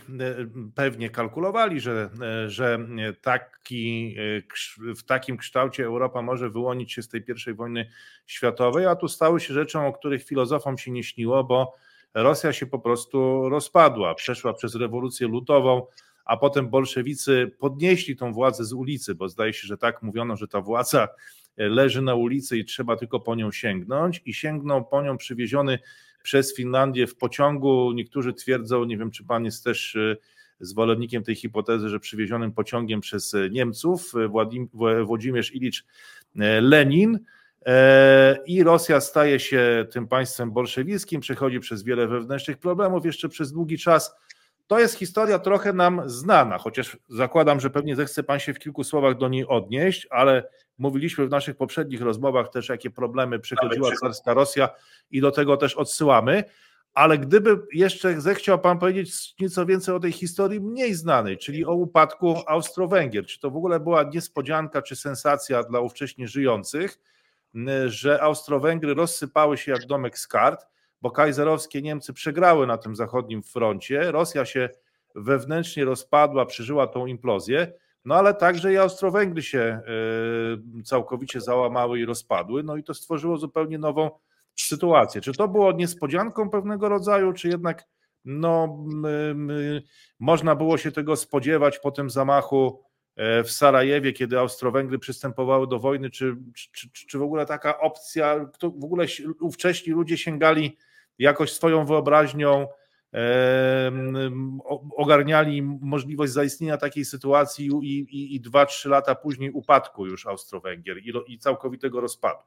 pewnie 0.75 1.09
kalkulowali, 1.09 1.79
że, 1.79 2.09
że 2.47 2.79
taki, 3.21 4.15
w 4.79 5.03
takim 5.03 5.37
kształcie 5.37 5.85
Europa 5.85 6.21
może 6.21 6.49
wyłonić 6.49 6.93
się 6.93 7.01
z 7.01 7.09
tej 7.09 7.21
pierwszej 7.21 7.53
wojny 7.53 7.89
światowej, 8.27 8.85
a 8.85 8.95
tu 8.95 9.07
stały 9.07 9.39
się 9.39 9.53
rzeczą, 9.53 9.87
o 9.87 9.93
których 9.93 10.23
filozofom 10.23 10.77
się 10.77 10.91
nie 10.91 11.03
śniło, 11.03 11.43
bo 11.43 11.75
Rosja 12.13 12.53
się 12.53 12.65
po 12.65 12.79
prostu 12.79 13.49
rozpadła, 13.49 14.15
przeszła 14.15 14.53
przez 14.53 14.75
rewolucję 14.75 15.27
lutową, 15.27 15.85
a 16.25 16.37
potem 16.37 16.69
bolszewicy 16.69 17.51
podnieśli 17.59 18.15
tą 18.15 18.33
władzę 18.33 18.65
z 18.65 18.73
ulicy, 18.73 19.15
bo 19.15 19.29
zdaje 19.29 19.53
się, 19.53 19.67
że 19.67 19.77
tak 19.77 20.03
mówiono, 20.03 20.35
że 20.35 20.47
ta 20.47 20.61
władza 20.61 21.07
leży 21.57 22.01
na 22.01 22.15
ulicy 22.15 22.57
i 22.57 22.65
trzeba 22.65 22.95
tylko 22.95 23.19
po 23.19 23.35
nią 23.35 23.51
sięgnąć 23.51 24.21
i 24.25 24.33
sięgnął 24.33 24.85
po 24.85 25.01
nią 25.01 25.17
przywieziony 25.17 25.79
przez 26.29 26.55
Finlandię 26.55 27.07
w 27.07 27.15
pociągu. 27.15 27.91
Niektórzy 27.91 28.33
twierdzą, 28.33 28.83
nie 28.83 28.97
wiem 28.97 29.11
czy 29.11 29.23
pan 29.23 29.45
jest 29.45 29.63
też 29.63 29.95
e, 29.95 30.15
zwolennikiem 30.59 31.23
tej 31.23 31.35
hipotezy, 31.35 31.89
że 31.89 31.99
przywiezionym 31.99 32.51
pociągiem 32.51 33.01
przez 33.01 33.33
e, 33.33 33.49
Niemców 33.49 34.13
e, 34.15 35.03
Włodzimierz 35.05 35.55
Ilicz 35.55 35.85
Lenin 36.61 37.19
i 38.45 38.63
Rosja 38.63 39.01
staje 39.01 39.39
się 39.39 39.85
tym 39.91 40.07
państwem 40.07 40.51
bolszewickim, 40.51 41.21
przechodzi 41.21 41.59
przez 41.59 41.83
wiele 41.83 42.07
wewnętrznych 42.07 42.57
problemów 42.57 43.05
jeszcze 43.05 43.29
przez 43.29 43.51
długi 43.51 43.77
czas. 43.77 44.15
To 44.69 44.79
jest 44.79 44.95
historia 44.95 45.39
trochę 45.39 45.73
nam 45.73 46.01
znana, 46.05 46.57
chociaż 46.57 46.97
zakładam, 47.07 47.59
że 47.59 47.69
pewnie 47.69 47.95
zechce 47.95 48.23
Pan 48.23 48.39
się 48.39 48.53
w 48.53 48.59
kilku 48.59 48.83
słowach 48.83 49.17
do 49.17 49.29
niej 49.29 49.47
odnieść, 49.47 50.07
ale 50.09 50.49
mówiliśmy 50.77 51.27
w 51.27 51.29
naszych 51.29 51.57
poprzednich 51.57 52.01
rozmowach 52.01 52.49
też, 52.49 52.69
jakie 52.69 52.89
problemy 52.89 53.39
przechodziła 53.39 53.91
carska 54.01 54.33
Rosja 54.33 54.69
i 55.11 55.21
do 55.21 55.31
tego 55.31 55.57
też 55.57 55.75
odsyłamy. 55.75 56.43
Ale 56.93 57.17
gdyby 57.17 57.59
jeszcze 57.73 58.21
zechciał 58.21 58.59
Pan 58.59 58.79
powiedzieć 58.79 59.35
nieco 59.39 59.65
więcej 59.65 59.95
o 59.95 59.99
tej 59.99 60.11
historii 60.11 60.61
mniej 60.61 60.93
znanej, 60.93 61.37
czyli 61.37 61.65
o 61.65 61.73
upadku 61.73 62.35
Austro-Węgier, 62.47 63.25
czy 63.25 63.39
to 63.39 63.51
w 63.51 63.57
ogóle 63.57 63.79
była 63.79 64.03
niespodzianka 64.03 64.81
czy 64.81 64.95
sensacja 64.95 65.63
dla 65.63 65.79
ówcześnie 65.79 66.27
żyjących, 66.27 66.99
że 67.85 68.21
Austro-Węgry 68.21 68.93
rozsypały 68.93 69.57
się 69.57 69.71
jak 69.71 69.85
domek 69.85 70.19
z 70.19 70.27
kart, 70.27 70.67
bo 71.01 71.11
kajzerowskie 71.11 71.81
Niemcy 71.81 72.13
przegrały 72.13 72.67
na 72.67 72.77
tym 72.77 72.95
zachodnim 72.95 73.43
froncie, 73.43 74.11
Rosja 74.11 74.45
się 74.45 74.69
wewnętrznie 75.15 75.85
rozpadła, 75.85 76.45
przeżyła 76.45 76.87
tą 76.87 77.05
implozję, 77.05 77.73
no 78.05 78.15
ale 78.15 78.33
także 78.33 78.73
i 78.73 78.77
Austro-Węgry 78.77 79.41
się 79.41 79.81
y, 80.79 80.83
całkowicie 80.83 81.41
załamały 81.41 81.99
i 81.99 82.05
rozpadły, 82.05 82.63
no 82.63 82.77
i 82.77 82.83
to 82.83 82.93
stworzyło 82.93 83.37
zupełnie 83.37 83.77
nową 83.77 84.09
sytuację. 84.55 85.21
Czy 85.21 85.33
to 85.33 85.47
było 85.47 85.71
niespodzianką 85.71 86.49
pewnego 86.49 86.89
rodzaju, 86.89 87.33
czy 87.33 87.47
jednak 87.47 87.87
no, 88.25 88.77
można 90.19 90.55
było 90.55 90.77
się 90.77 90.91
tego 90.91 91.15
spodziewać 91.15 91.79
po 91.79 91.91
tym 91.91 92.09
zamachu 92.09 92.83
e, 93.15 93.43
w 93.43 93.51
Sarajewie, 93.51 94.13
kiedy 94.13 94.39
Austro-Węgry 94.39 94.99
przystępowały 94.99 95.67
do 95.67 95.79
wojny, 95.79 96.09
czy, 96.09 96.35
czy, 96.71 96.89
czy 97.07 97.17
w 97.17 97.21
ogóle 97.21 97.45
taka 97.45 97.79
opcja, 97.79 98.45
w 98.61 98.83
ogóle 98.83 99.05
ówcześni 99.39 99.93
ludzie 99.93 100.17
sięgali 100.17 100.77
jakoś 101.19 101.51
swoją 101.51 101.85
wyobraźnią 101.85 102.67
ogarniali 104.97 105.61
możliwość 105.61 106.33
zaistnienia 106.33 106.77
takiej 106.77 107.05
sytuacji 107.05 107.69
i, 107.81 107.99
i, 107.99 108.35
i 108.35 108.41
2-3 108.41 108.89
lata 108.89 109.15
później 109.15 109.51
upadku 109.51 110.05
już 110.05 110.25
Austro-Węgier 110.25 110.97
i, 110.97 111.33
i 111.33 111.39
całkowitego 111.39 112.01
rozpadu. 112.01 112.39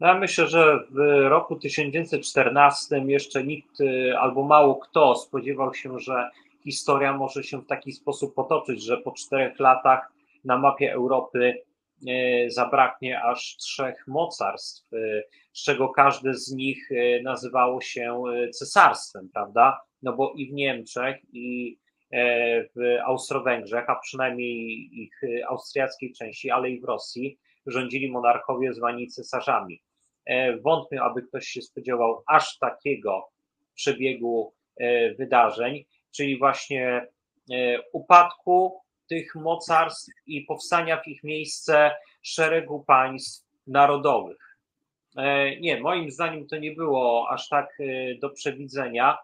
Ja 0.00 0.18
myślę, 0.18 0.46
że 0.46 0.80
w 0.90 1.28
roku 1.28 1.56
1914 1.56 2.98
jeszcze 3.06 3.44
nikt 3.44 3.80
y, 3.80 4.18
albo 4.18 4.42
mało 4.42 4.76
kto 4.76 5.14
spodziewał 5.16 5.74
się, 5.74 5.98
że 5.98 6.30
historia 6.64 7.16
może 7.16 7.42
się 7.42 7.60
w 7.60 7.66
taki 7.66 7.92
sposób 7.92 8.34
potoczyć, 8.34 8.82
że 8.82 8.96
po 8.96 9.12
czterech 9.12 9.60
latach 9.60 10.12
na 10.44 10.58
mapie 10.58 10.92
Europy 10.92 11.62
zabraknie 12.48 13.22
aż 13.22 13.56
trzech 13.56 14.04
mocarstw. 14.06 14.92
Y, 14.92 15.22
z 15.58 15.62
czego 15.62 15.88
każde 15.88 16.34
z 16.34 16.52
nich 16.52 16.92
e, 16.92 17.22
nazywało 17.22 17.80
się 17.80 18.22
e, 18.26 18.50
cesarstwem, 18.50 19.28
prawda? 19.32 19.80
No 20.02 20.16
bo 20.16 20.32
i 20.36 20.50
w 20.50 20.52
Niemczech, 20.52 21.16
i 21.32 21.78
e, 22.10 22.62
w 22.64 22.98
Austro-Węgrzech, 23.04 23.90
a 23.90 23.94
przynajmniej 23.94 24.90
ich 24.92 25.20
austriackiej 25.48 26.12
części, 26.12 26.50
ale 26.50 26.70
i 26.70 26.80
w 26.80 26.84
Rosji, 26.84 27.38
rządzili 27.66 28.10
monarchowie 28.10 28.72
zwani 28.72 29.08
cesarzami. 29.08 29.82
Wątpię, 30.62 31.02
aby 31.02 31.22
ktoś 31.22 31.46
się 31.46 31.62
spodziewał 31.62 32.22
aż 32.26 32.58
takiego 32.58 33.28
przebiegu 33.74 34.52
wydarzeń, 35.18 35.84
czyli 36.10 36.38
właśnie 36.38 37.06
upadku 37.92 38.80
tych 39.08 39.34
mocarstw 39.34 40.10
i 40.26 40.42
powstania 40.42 41.02
w 41.02 41.08
ich 41.08 41.24
miejsce 41.24 41.90
szeregu 42.22 42.84
państw 42.84 43.46
narodowych. 43.66 44.58
Nie, 45.60 45.80
moim 45.80 46.10
zdaniem 46.10 46.46
to 46.46 46.56
nie 46.56 46.72
było 46.72 47.30
aż 47.30 47.48
tak 47.48 47.78
do 48.20 48.30
przewidzenia. 48.30 49.18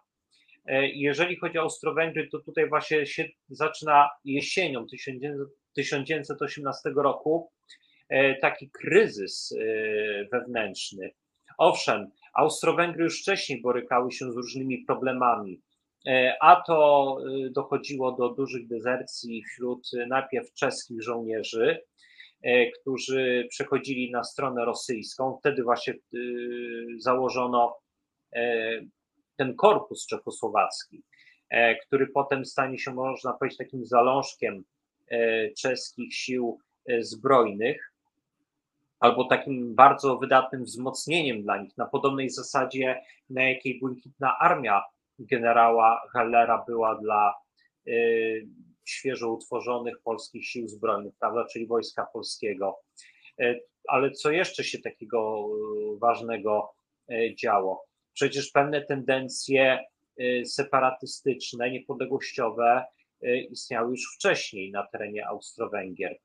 Jeżeli 0.94 1.36
chodzi 1.36 1.58
o 1.58 1.62
Austro-Węgry, 1.62 2.28
to 2.28 2.38
tutaj 2.38 2.68
właśnie 2.68 3.06
się 3.06 3.28
zaczyna 3.48 4.10
jesienią 4.24 4.86
1918 4.86 6.90
roku 6.96 7.50
taki 8.40 8.70
kryzys 8.70 9.54
wewnętrzny. 10.32 11.10
Owszem, 11.58 12.10
Austro-Węgry 12.34 13.04
już 13.04 13.20
wcześniej 13.20 13.60
borykały 13.60 14.12
się 14.12 14.32
z 14.32 14.36
różnymi 14.36 14.78
problemami, 14.78 15.52
e, 15.52 15.58
a 16.40 16.62
to 16.66 17.18
e, 17.46 17.50
dochodziło 17.50 18.12
do 18.12 18.28
dużych 18.28 18.66
dezercji 18.66 19.44
wśród 19.44 19.90
najpierw 20.08 20.52
czeskich 20.52 21.02
żołnierzy, 21.02 21.82
e, 22.42 22.70
którzy 22.70 23.46
przechodzili 23.50 24.10
na 24.10 24.24
stronę 24.24 24.64
rosyjską. 24.64 25.36
Wtedy 25.40 25.62
właśnie 25.62 25.94
założono 26.98 27.76
ten 29.36 29.56
korpus 29.56 30.06
czechosłowacki, 30.06 31.02
który 31.86 32.06
potem 32.06 32.44
stanie 32.44 32.78
się, 32.78 32.94
można 32.94 33.32
powiedzieć, 33.32 33.58
takim 33.58 33.86
zalążkiem 33.86 34.64
czeskich 35.56 36.14
sił 36.14 36.58
zbrojnych 37.00 37.92
albo 39.00 39.24
takim 39.24 39.74
bardzo 39.74 40.18
wydatnym 40.18 40.64
wzmocnieniem 40.64 41.42
dla 41.42 41.62
nich, 41.62 41.76
na 41.76 41.86
podobnej 41.86 42.30
zasadzie, 42.30 43.00
na 43.30 43.42
jakiej 43.42 43.80
błękitna 43.80 44.38
armia 44.38 44.82
generała 45.18 46.00
Hallera 46.12 46.64
była 46.66 46.94
dla 46.94 47.34
y, 47.88 48.46
świeżo 48.84 49.32
utworzonych 49.32 50.02
polskich 50.04 50.46
sił 50.46 50.68
zbrojnych, 50.68 51.14
prawda, 51.20 51.46
czyli 51.52 51.66
Wojska 51.66 52.06
Polskiego. 52.12 52.80
Y, 53.40 53.60
ale 53.88 54.10
co 54.10 54.30
jeszcze 54.30 54.64
się 54.64 54.78
takiego 54.78 55.48
y, 55.94 55.98
ważnego 55.98 56.74
działo? 57.42 57.84
Przecież 58.12 58.50
pewne 58.50 58.82
tendencje 58.82 59.84
separatystyczne, 60.44 61.70
niepodległościowe 61.70 62.84
istniały 63.50 63.90
już 63.90 64.14
wcześniej 64.14 64.72
na 64.72 64.86
terenie 64.86 65.26
Austro-Węgier. 65.26 66.18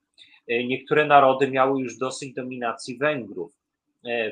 Niektóre 0.48 1.06
narody 1.06 1.52
miały 1.52 1.82
już 1.82 1.98
dosyć 1.98 2.34
dominacji 2.34 2.98
Węgrów 2.98 3.52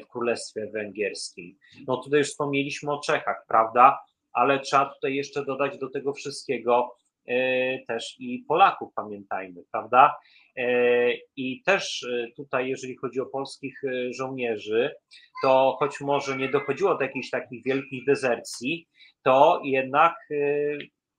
w 0.03 0.07
Królestwie 0.07 0.67
Węgierskim. 0.67 1.57
No 1.87 1.97
tutaj 1.97 2.19
już 2.19 2.29
wspomnieliśmy 2.29 2.91
o 2.91 2.99
Czechach, 2.99 3.45
prawda? 3.47 3.99
Ale 4.33 4.59
trzeba 4.59 4.93
tutaj 4.93 5.15
jeszcze 5.15 5.45
dodać 5.45 5.77
do 5.77 5.89
tego 5.89 6.13
wszystkiego 6.13 6.95
e, 7.27 7.79
też 7.87 8.15
i 8.19 8.45
Polaków, 8.47 8.93
pamiętajmy, 8.95 9.63
prawda? 9.71 10.15
I 11.35 11.63
też 11.65 12.05
tutaj, 12.35 12.69
jeżeli 12.69 12.97
chodzi 12.97 13.19
o 13.19 13.25
polskich 13.25 13.81
żołnierzy, 14.09 14.91
to 15.43 15.75
choć 15.79 16.01
może 16.01 16.37
nie 16.37 16.49
dochodziło 16.49 16.95
do 16.95 17.03
jakichś 17.03 17.29
takich 17.29 17.63
wielkich 17.63 18.05
dezercji, 18.05 18.87
to 19.23 19.61
jednak 19.63 20.15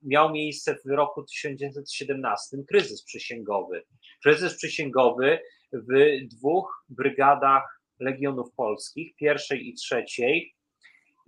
miał 0.02 0.32
miejsce 0.32 0.76
w 0.84 0.90
roku 0.90 1.22
1917 1.22 2.56
kryzys 2.68 3.04
przysięgowy. 3.04 3.82
Kryzys 4.22 4.56
przysięgowy 4.56 5.38
w 5.72 6.18
dwóch 6.36 6.84
brygadach 6.88 7.80
Legionów 8.00 8.54
Polskich, 8.56 9.16
pierwszej 9.16 9.68
i 9.68 9.74
trzeciej. 9.74 10.54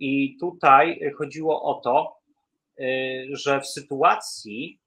I 0.01 0.37
tutaj 0.39 0.99
chodziło 1.17 1.63
o 1.63 1.73
to, 1.73 2.17
y, 2.79 3.27
że 3.31 3.61
w 3.61 3.67
sytuacji, 3.67 4.79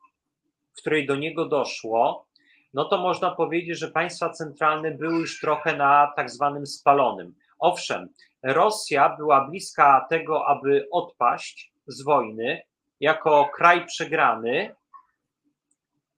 w 0.73 0.77
której 0.77 1.07
do 1.07 1.17
niego 1.17 1.47
doszło, 1.47 2.27
no 2.75 2.85
to 2.85 2.99
można 2.99 3.31
powiedzieć, 3.31 3.79
że 3.79 3.91
państwa 3.91 4.31
centralne 4.31 4.91
były 4.91 5.15
już 5.15 5.41
trochę 5.41 5.77
na 5.77 6.13
tak 6.17 6.31
zwanym 6.31 6.67
spalonym. 6.67 7.35
Owszem, 7.59 8.09
Rosja 8.43 9.17
była 9.17 9.49
bliska 9.49 10.07
tego, 10.11 10.47
aby 10.47 10.89
odpaść 10.91 11.73
z 11.87 12.03
wojny 12.03 12.63
jako 13.01 13.51
kraj 13.55 13.87
przegrany. 13.87 14.75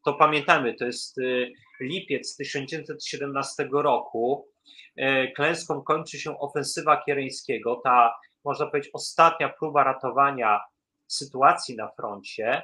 To 0.04 0.14
pamiętamy, 0.14 0.74
to 0.74 0.84
jest 0.84 1.18
y, 1.18 1.52
lipiec 1.80 2.36
1917 2.36 3.68
roku. 3.72 4.48
E, 4.96 5.32
klęską 5.32 5.82
kończy 5.82 6.18
się 6.18 6.38
ofensywa 6.38 7.02
Kiereńskiego, 7.02 7.80
ta, 7.84 8.14
można 8.46 8.66
powiedzieć, 8.66 8.90
ostatnia 8.94 9.48
próba 9.48 9.84
ratowania 9.84 10.60
sytuacji 11.06 11.76
na 11.76 11.88
froncie. 11.88 12.62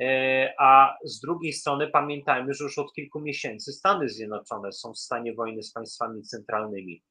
E, 0.00 0.54
a 0.58 0.96
z 1.04 1.20
drugiej 1.20 1.52
strony 1.52 1.88
pamiętajmy, 1.88 2.54
że 2.54 2.64
już 2.64 2.78
od 2.78 2.92
kilku 2.92 3.20
miesięcy 3.20 3.72
Stany 3.72 4.08
Zjednoczone 4.08 4.72
są 4.72 4.92
w 4.92 4.98
stanie 4.98 5.34
wojny 5.34 5.62
z 5.62 5.72
państwami 5.72 6.22
centralnymi. 6.22 7.02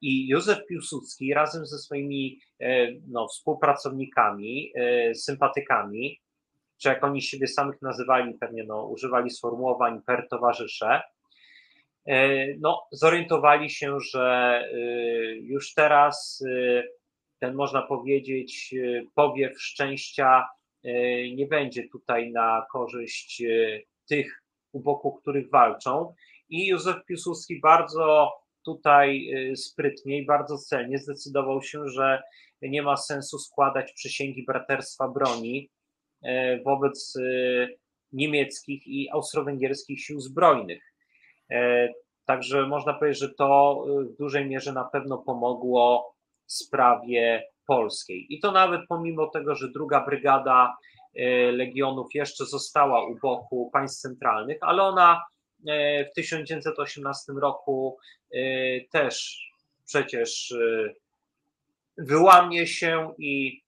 I 0.00 0.28
Józef 0.28 0.66
Piłsudski 0.66 1.34
razem 1.34 1.66
ze 1.66 1.78
swoimi 1.78 2.40
e, 2.60 2.88
no, 3.08 3.28
współpracownikami, 3.28 4.72
sympatykami 5.14 6.20
czy 6.78 6.88
jak 6.88 7.04
oni 7.04 7.22
siebie 7.22 7.46
samych 7.46 7.82
nazywali, 7.82 8.34
pewnie 8.34 8.64
no, 8.64 8.86
używali 8.86 9.30
sformułowań 9.30 10.02
per 10.06 10.28
towarzysze, 10.28 11.02
e, 12.06 12.46
no, 12.60 12.86
zorientowali 12.92 13.70
się, 13.70 14.00
że 14.00 14.60
e, 14.72 14.78
już 15.36 15.74
teraz 15.74 16.44
e, 16.48 16.82
ten, 17.44 17.54
można 17.54 17.82
powiedzieć, 17.82 18.74
powiew 19.14 19.62
szczęścia 19.62 20.48
nie 21.34 21.46
będzie 21.50 21.88
tutaj 21.88 22.32
na 22.32 22.66
korzyść 22.72 23.42
tych, 24.08 24.42
u 24.72 24.80
boku 24.80 25.12
których 25.12 25.50
walczą. 25.50 26.14
I 26.48 26.66
Józef 26.66 26.96
Piłsudski 27.06 27.60
bardzo 27.60 28.32
tutaj 28.64 29.30
sprytnie 29.56 30.18
i 30.18 30.26
bardzo 30.26 30.58
celnie 30.58 30.98
zdecydował 30.98 31.62
się, 31.62 31.88
że 31.88 32.22
nie 32.62 32.82
ma 32.82 32.96
sensu 32.96 33.38
składać 33.38 33.92
przysięgi 33.92 34.44
braterstwa 34.44 35.08
broni, 35.08 35.70
E, 36.24 36.62
wobec 36.62 37.16
e, 37.16 37.68
niemieckich 38.12 38.86
i 38.86 39.10
austro-węgierskich 39.10 40.00
sił 40.00 40.20
zbrojnych. 40.20 40.94
E, 41.50 41.88
także 42.24 42.66
można 42.66 42.94
powiedzieć, 42.94 43.20
że 43.20 43.34
to 43.34 43.84
w 44.14 44.16
dużej 44.18 44.48
mierze 44.48 44.72
na 44.72 44.84
pewno 44.84 45.18
pomogło 45.18 46.13
sprawie 46.46 47.42
polskiej. 47.66 48.26
I 48.34 48.40
to 48.40 48.52
nawet 48.52 48.80
pomimo 48.88 49.26
tego, 49.26 49.54
że 49.54 49.68
druga 49.68 50.04
brygada 50.06 50.76
legionów 51.52 52.14
jeszcze 52.14 52.46
została 52.46 53.06
u 53.06 53.18
boku 53.18 53.70
państw 53.72 54.02
centralnych, 54.02 54.58
ale 54.60 54.82
ona 54.82 55.24
w 56.10 56.14
1918 56.14 57.32
roku 57.32 57.98
też 58.90 59.44
przecież 59.86 60.54
wyłamie 61.98 62.66
się 62.66 63.14
i 63.18 63.62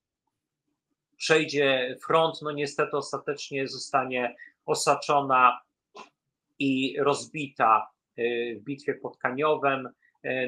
przejdzie 1.17 1.97
front, 2.07 2.43
no 2.43 2.53
niestety 2.53 2.97
ostatecznie 2.97 3.69
zostanie 3.69 4.37
osaczona 4.67 5.61
i 6.59 6.97
rozbita 6.99 7.87
w 8.57 8.61
bitwie 8.61 8.95
pod 8.95 9.17
Kaniowem 9.17 9.89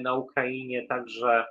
na 0.02 0.14
Ukrainie, 0.14 0.86
także 0.86 1.46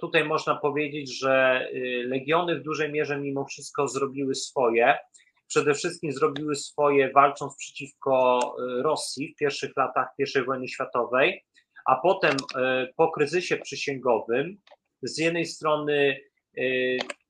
tutaj 0.00 0.24
można 0.24 0.56
powiedzieć, 0.56 1.18
że 1.18 1.66
legiony 2.04 2.60
w 2.60 2.62
dużej 2.62 2.92
mierze 2.92 3.20
mimo 3.20 3.44
wszystko 3.44 3.88
zrobiły 3.88 4.34
swoje. 4.34 4.98
Przede 5.46 5.74
wszystkim 5.74 6.12
zrobiły 6.12 6.56
swoje 6.56 7.12
walcząc 7.12 7.56
przeciwko 7.56 8.40
Rosji 8.82 9.32
w 9.34 9.38
pierwszych 9.38 9.70
latach 9.76 10.08
I 10.18 10.44
wojny 10.44 10.68
światowej, 10.68 11.44
a 11.86 11.96
potem 11.96 12.36
po 12.96 13.10
kryzysie 13.10 13.56
przysięgowym 13.56 14.56
z 15.02 15.18
jednej 15.18 15.46
strony 15.46 16.16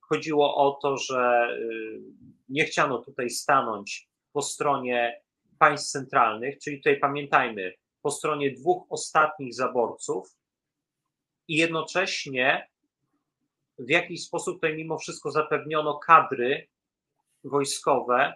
Chodziło 0.08 0.56
o 0.56 0.78
to, 0.82 0.96
że 0.96 1.48
y, 1.60 2.00
nie 2.48 2.64
chciano 2.64 2.98
tutaj 2.98 3.30
stanąć 3.30 4.08
po 4.32 4.42
stronie 4.42 5.22
państw 5.58 5.90
centralnych, 5.90 6.58
czyli 6.58 6.76
tutaj 6.76 6.98
pamiętajmy, 7.00 7.74
po 8.02 8.10
stronie 8.10 8.50
dwóch 8.50 8.86
ostatnich 8.90 9.54
zaborców 9.54 10.28
i 11.48 11.56
jednocześnie 11.56 12.68
w 13.78 13.90
jakiś 13.90 14.24
sposób 14.24 14.54
tutaj 14.54 14.76
mimo 14.76 14.98
wszystko 14.98 15.30
zapewniono 15.30 15.98
kadry 15.98 16.66
wojskowe 17.44 18.34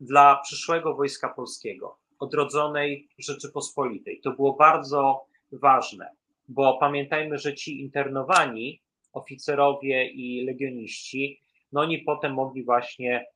dla 0.00 0.40
przyszłego 0.44 0.94
wojska 0.94 1.28
polskiego, 1.28 1.98
odrodzonej 2.18 3.08
Rzeczypospolitej. 3.18 4.20
To 4.20 4.30
było 4.30 4.52
bardzo 4.52 5.24
ważne, 5.52 6.10
bo 6.48 6.78
pamiętajmy, 6.78 7.38
że 7.38 7.54
ci 7.54 7.80
internowani 7.80 8.80
oficerowie 9.12 10.08
i 10.10 10.44
legioniści, 10.44 11.40
no 11.72 11.80
oni 11.80 11.98
potem 11.98 12.34
mogli 12.34 12.64
właśnie 12.64 13.26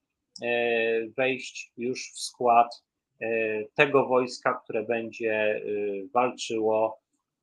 e, 0.42 1.08
wejść 1.08 1.72
już 1.76 2.12
w 2.12 2.20
skład 2.20 2.84
e, 3.20 3.26
tego 3.74 4.06
wojska, 4.06 4.60
które 4.64 4.82
będzie 4.82 5.32
e, 5.32 5.60
walczyło 6.14 7.01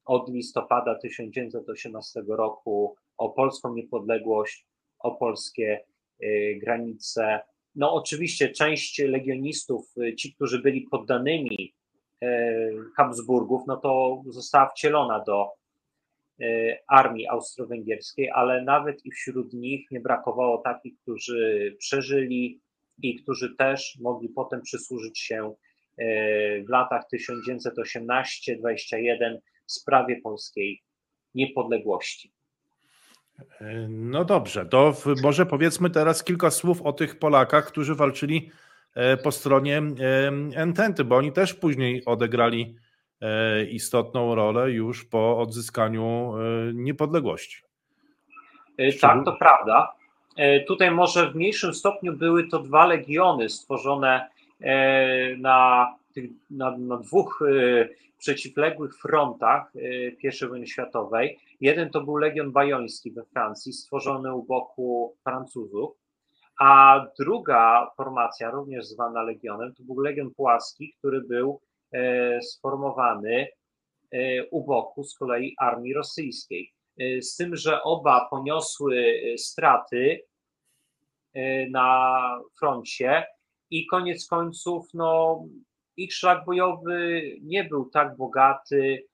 od 0.10 0.30
listopada 0.30 0.96
1918 0.96 2.24
roku 2.28 2.96
o 3.18 3.30
polską 3.30 3.74
niepodległość, 3.74 4.66
o 5.00 5.12
polskie 5.12 5.84
granice, 6.56 7.40
no 7.76 7.94
oczywiście 7.94 8.50
część 8.50 9.00
legionistów, 9.00 9.94
ci, 10.18 10.34
którzy 10.34 10.62
byli 10.62 10.82
poddanymi 10.82 11.74
Habsburgów, 12.98 13.62
no 13.68 13.78
to 13.78 14.24
została 14.28 14.70
wcielona 14.70 15.24
do 15.24 15.52
armii 16.88 17.28
austro-węgierskiej, 17.28 18.30
ale 18.30 18.64
nawet 18.64 19.06
i 19.06 19.12
wśród 19.12 19.54
nich 19.54 19.92
nie 19.92 20.00
brakowało 20.00 20.58
takich, 20.58 20.94
którzy 21.02 21.76
przeżyli 21.80 22.62
i 23.02 23.16
którzy 23.16 23.56
też 23.56 23.98
mogli 24.02 24.30
potem 24.30 24.62
przysłużyć 24.62 25.20
się 25.20 25.54
w 26.66 26.70
latach 26.70 27.04
1918-21 27.14 29.38
sprawie 29.72 30.22
polskiej 30.22 30.82
niepodległości. 31.36 32.32
No 33.90 34.26
dobrze, 34.26 34.66
to 34.66 34.94
może 35.24 35.46
powiedzmy 35.46 35.90
teraz 35.90 36.24
kilka 36.24 36.52
słów 36.52 36.82
o 36.82 36.94
tych 36.94 37.20
Polakach, 37.20 37.68
którzy 37.68 37.96
walczyli 37.96 38.52
e, 38.96 39.18
po 39.18 39.32
stronie 39.32 39.82
Ententy, 40.56 41.04
bo 41.04 41.16
oni 41.16 41.32
też 41.32 41.54
później 41.54 42.06
odegrali 42.06 42.76
e, 43.22 43.64
istotną 43.66 44.36
rolę 44.36 44.72
już 44.72 45.06
po 45.06 45.40
odzyskaniu 45.40 46.34
e, 46.38 46.74
niepodległości. 46.74 47.62
Tak, 49.02 49.26
to 49.26 49.36
prawda. 49.40 49.94
Tutaj 50.68 50.92
może 50.92 51.32
w 51.32 51.36
mniejszym 51.36 51.74
stopniu 51.74 52.14
były 52.14 52.48
to 52.48 52.60
dwa 52.60 52.86
legiony 52.86 53.50
stworzone 53.50 54.30
na, 55.38 55.88
na, 56.50 56.78
na 56.78 56.98
dwóch 56.98 57.44
przeciwległych 58.20 58.98
frontach 58.98 59.72
I 60.24 60.48
wojny 60.50 60.68
światowej. 60.68 61.40
Jeden 61.62 61.90
to 61.90 62.02
był 62.02 62.18
Legion 62.18 62.52
Bajoński 62.52 63.12
we 63.12 63.24
Francji, 63.26 63.74
stworzony 63.74 64.36
u 64.36 64.44
boku 64.44 65.16
Francuzów, 65.24 65.98
a 66.60 67.06
druga 67.20 67.92
formacja, 67.98 68.52
również 68.52 68.86
zwana 68.86 69.24
Legionem, 69.24 69.74
to 69.74 69.84
był 69.84 70.00
Legion 70.00 70.32
Płaski, 70.32 70.94
który 70.98 71.22
był 71.22 71.62
e, 71.92 72.42
sformowany 72.42 73.48
e, 74.12 74.46
u 74.46 74.66
boku 74.66 75.04
z 75.04 75.16
kolei 75.16 75.56
armii 75.58 75.94
rosyjskiej. 75.94 76.74
Z 77.22 77.36
tym, 77.36 77.56
że 77.56 77.84
oba 77.84 78.28
poniosły 78.30 79.22
straty 79.38 80.24
na 81.72 82.20
froncie 82.60 83.26
i 83.72 83.86
koniec 83.86 84.28
końców, 84.28 84.88
no, 84.94 85.44
ich 86.04 86.14
szlak 86.14 86.46
bojowy 86.46 87.22
nie 87.42 87.64
był 87.64 87.90
tak 87.90 88.18
bogaty, 88.18 89.06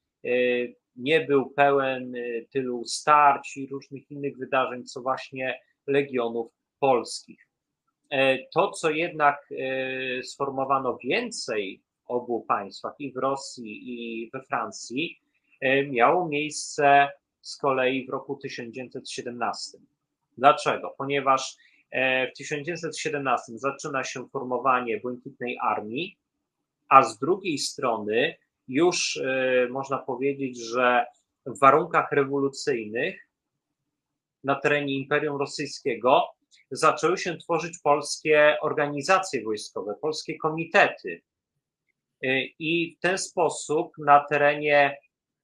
nie 0.95 1.21
był 1.21 1.49
pełen 1.49 2.15
y, 2.15 2.47
tylu 2.51 2.85
starć 2.85 3.57
i 3.57 3.67
różnych 3.67 4.11
innych 4.11 4.37
wydarzeń, 4.37 4.83
co 4.83 5.01
właśnie 5.01 5.59
legionów 5.87 6.51
polskich. 6.79 7.47
E, 8.09 8.37
to, 8.53 8.71
co 8.71 8.89
jednak 8.89 9.49
e, 9.51 10.23
sformowano 10.23 10.97
więcej 11.03 11.81
w 12.07 12.11
obu 12.11 12.41
państwach, 12.41 12.93
i 12.99 13.13
w 13.13 13.17
Rosji, 13.17 13.81
i 13.83 14.29
we 14.33 14.43
Francji, 14.43 15.19
e, 15.61 15.87
miało 15.87 16.27
miejsce 16.27 17.09
z 17.41 17.57
kolei 17.57 18.05
w 18.05 18.09
roku 18.09 18.35
1917. 18.35 19.77
Dlaczego? 20.37 20.95
Ponieważ 20.97 21.57
w 22.33 22.37
1917 22.37 23.57
zaczyna 23.57 24.03
się 24.03 24.27
formowanie 24.27 24.99
Błękitnej 24.99 25.57
Armii, 25.61 26.17
a 26.89 27.03
z 27.03 27.19
drugiej 27.19 27.57
strony 27.57 28.35
już 28.67 29.17
e, 29.17 29.67
można 29.71 29.97
powiedzieć, 29.97 30.59
że 30.59 31.05
w 31.45 31.59
warunkach 31.59 32.11
rewolucyjnych 32.11 33.29
na 34.43 34.55
terenie 34.55 34.93
Imperium 34.93 35.37
Rosyjskiego 35.37 36.23
zaczęły 36.71 37.17
się 37.17 37.37
tworzyć 37.37 37.79
polskie 37.83 38.57
organizacje 38.61 39.43
wojskowe, 39.43 39.95
polskie 40.01 40.37
komitety. 40.37 41.21
E, 42.23 42.41
I 42.59 42.95
w 42.97 43.01
ten 43.01 43.17
sposób 43.17 43.97
na 43.97 44.25
terenie 44.29 44.97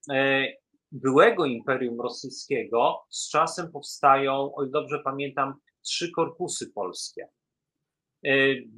e, 0.09 0.45
byłego 0.91 1.45
Imperium 1.45 2.01
Rosyjskiego 2.01 3.05
z 3.09 3.29
czasem 3.29 3.71
powstają, 3.71 4.55
o 4.55 4.63
ile 4.63 4.71
dobrze 4.71 4.99
pamiętam, 5.03 5.53
trzy 5.81 6.11
korpusy 6.11 6.71
polskie. 6.71 7.27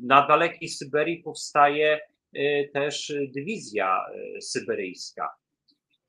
Na 0.01 0.27
dalekiej 0.27 0.69
Syberii 0.69 1.23
powstaje 1.23 1.99
też 2.73 3.13
dywizja 3.35 4.05
y, 4.37 4.41
syberyjska. 4.41 5.29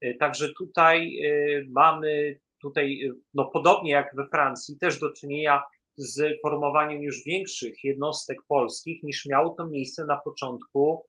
Y, 0.05 0.17
także 0.21 0.53
tutaj 0.59 1.19
mamy 1.69 2.39
tutaj, 2.63 3.11
no 3.35 3.45
podobnie 3.45 3.91
jak 3.91 4.17
we 4.17 4.29
Francji, 4.29 4.79
też 4.79 5.01
do 5.01 5.13
czynienia 5.13 5.63
z 5.97 6.41
formowaniem 6.43 7.03
już 7.03 7.25
większych 7.25 7.85
jednostek 7.85 8.39
polskich 8.49 9.03
niż 9.03 9.27
miało 9.27 9.51
to 9.51 9.67
miejsce 9.67 10.05
na 10.05 10.17
początku 10.17 11.07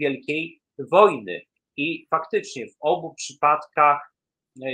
Wielkiej 0.00 0.60
Wojny. 0.78 1.42
I 1.76 2.06
faktycznie 2.10 2.66
w 2.66 2.76
obu 2.80 3.14
przypadkach 3.14 4.14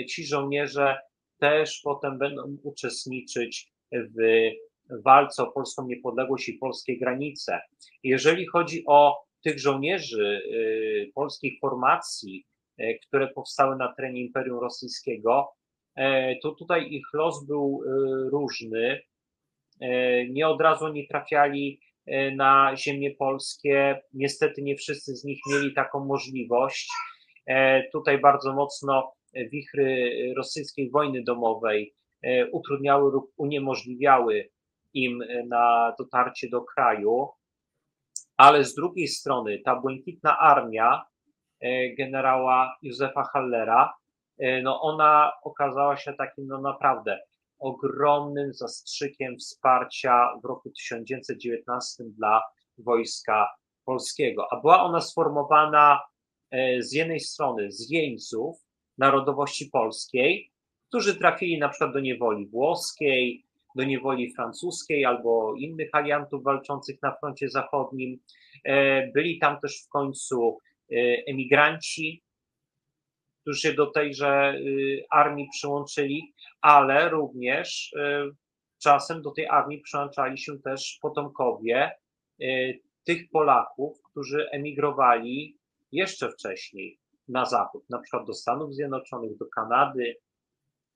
ci 0.08 0.26
żołnierze 0.26 0.96
też 1.38 1.80
potem 1.84 2.18
będą 2.18 2.56
uczestniczyć 2.62 3.72
w 3.92 4.50
walce 4.90 5.42
o 5.42 5.52
polską 5.52 5.86
niepodległość 5.86 6.48
i 6.48 6.54
polskie 6.54 6.98
granice. 6.98 7.60
Jeżeli 8.02 8.46
chodzi 8.46 8.84
o 8.86 9.27
tych 9.44 9.58
żołnierzy 9.58 10.42
y, 10.52 11.12
polskich 11.14 11.60
formacji, 11.60 12.46
y, 12.80 12.98
które 13.06 13.28
powstały 13.28 13.76
na 13.76 13.94
terenie 13.94 14.20
Imperium 14.20 14.58
Rosyjskiego, 14.60 15.52
e, 15.96 16.36
to 16.42 16.52
tutaj 16.52 16.88
ich 16.90 17.06
los 17.14 17.46
był 17.46 17.82
y, 17.82 18.30
różny. 18.30 19.00
Nie 20.30 20.48
od 20.48 20.60
razu 20.60 20.88
nie 20.88 21.06
trafiali 21.06 21.80
na 22.36 22.72
ziemię 22.76 23.10
polskie. 23.10 24.00
Niestety 24.12 24.62
nie 24.62 24.76
wszyscy 24.76 25.16
z 25.16 25.24
nich 25.24 25.38
mieli 25.52 25.74
taką 25.74 26.04
możliwość. 26.04 26.88
Tutaj 27.92 28.18
bardzo 28.20 28.54
mocno 28.54 29.12
wichry 29.52 30.12
rosyjskiej 30.36 30.90
wojny 30.90 31.22
domowej 31.22 31.94
utrudniały 32.52 33.12
lub 33.12 33.32
uniemożliwiały 33.36 34.50
im 34.94 35.24
na 35.48 35.94
dotarcie 35.98 36.48
do 36.48 36.60
kraju 36.60 37.28
ale 38.38 38.64
z 38.64 38.74
drugiej 38.74 39.08
strony 39.08 39.58
ta 39.64 39.76
błękitna 39.76 40.38
armia 40.38 41.04
e, 41.60 41.94
generała 41.94 42.76
Józefa 42.82 43.22
Hallera, 43.22 43.94
e, 44.38 44.62
no 44.62 44.80
ona 44.80 45.32
okazała 45.42 45.96
się 45.96 46.12
takim 46.12 46.46
no 46.46 46.60
naprawdę 46.60 47.20
ogromnym 47.58 48.54
zastrzykiem 48.54 49.36
wsparcia 49.36 50.28
w 50.42 50.44
roku 50.44 50.70
1919 50.70 52.04
dla 52.04 52.42
wojska 52.78 53.48
polskiego. 53.84 54.46
A 54.50 54.60
była 54.60 54.82
ona 54.82 55.00
sformowana 55.00 56.00
e, 56.50 56.82
z 56.82 56.92
jednej 56.92 57.20
strony 57.20 57.72
z 57.72 57.90
jeńców 57.90 58.56
narodowości 58.98 59.66
polskiej, 59.66 60.52
którzy 60.88 61.16
trafili 61.16 61.58
na 61.58 61.68
przykład 61.68 61.92
do 61.92 62.00
niewoli 62.00 62.46
włoskiej, 62.46 63.44
do 63.74 63.84
niewoli 63.84 64.34
francuskiej 64.34 65.04
albo 65.04 65.54
innych 65.54 65.88
aliantów 65.92 66.42
walczących 66.42 67.02
na 67.02 67.14
froncie 67.14 67.48
zachodnim. 67.48 68.18
E, 68.64 69.06
byli 69.12 69.38
tam 69.38 69.60
też 69.60 69.82
w 69.84 69.88
końcu 69.88 70.58
e, 70.92 70.94
emigranci, 71.26 72.22
którzy 73.40 73.60
się 73.60 73.72
do 73.72 73.86
tejże 73.86 74.54
y, 74.54 75.04
armii 75.10 75.48
przyłączyli, 75.52 76.34
ale 76.60 77.08
również 77.08 77.92
e, 77.96 78.30
czasem 78.82 79.22
do 79.22 79.30
tej 79.30 79.46
armii 79.46 79.80
przyłączali 79.80 80.38
się 80.38 80.58
też 80.58 80.98
potomkowie 81.02 81.90
tych 83.04 83.30
Polaków, 83.30 84.02
którzy 84.02 84.50
emigrowali 84.50 85.56
jeszcze 85.92 86.30
wcześniej 86.32 86.98
na 87.28 87.44
zachód, 87.44 87.90
na 87.90 87.98
przykład 87.98 88.26
do 88.26 88.34
Stanów 88.34 88.74
Zjednoczonych, 88.74 89.36
do 89.36 89.46
Kanady, 89.46 90.16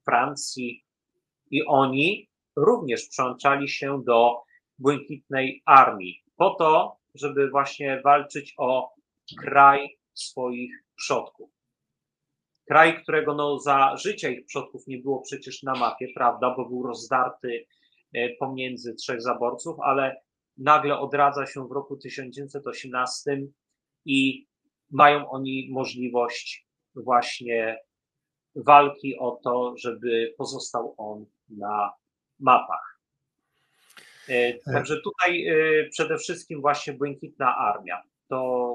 Francji. 0.05 0.85
I 1.51 1.65
oni 1.67 2.29
również 2.57 3.09
przyłączali 3.09 3.69
się 3.69 4.03
do 4.05 4.43
Błękitnej 4.79 5.63
Armii 5.67 6.23
po 6.37 6.51
to, 6.51 6.97
żeby 7.15 7.51
właśnie 7.51 8.01
walczyć 8.05 8.55
o 8.59 8.95
kraj 9.39 9.99
swoich 10.15 10.85
przodków. 10.97 11.51
Kraj, 12.69 13.03
którego 13.03 13.35
no, 13.35 13.59
za 13.59 13.97
życia 13.97 14.29
ich 14.29 14.47
przodków 14.47 14.87
nie 14.87 14.99
było 14.99 15.21
przecież 15.21 15.63
na 15.63 15.75
mapie, 15.75 16.09
prawda, 16.15 16.55
bo 16.57 16.69
był 16.69 16.83
rozdarty 16.83 17.67
e, 18.15 18.29
pomiędzy 18.37 18.95
trzech 18.95 19.23
zaborców, 19.23 19.81
ale 19.81 20.23
nagle 20.57 20.99
odradza 20.99 21.47
się 21.47 21.69
w 21.69 21.73
roku 21.73 21.97
1918 21.97 23.43
i 24.05 24.47
mają 24.91 25.31
oni 25.31 25.69
możliwość 25.71 26.67
właśnie 26.95 27.81
walki 28.57 29.19
o 29.19 29.41
to, 29.45 29.75
żeby 29.77 30.35
pozostał 30.39 30.95
on 30.97 31.27
na 31.49 31.93
mapach. 32.43 32.93
E, 34.29 34.59
także 34.73 35.01
tutaj 35.01 35.47
e, 35.47 35.55
przede 35.91 36.19
wszystkim 36.19 36.61
właśnie 36.61 36.93
Błękitna 36.93 37.57
Armia. 37.57 38.03
To 38.29 38.75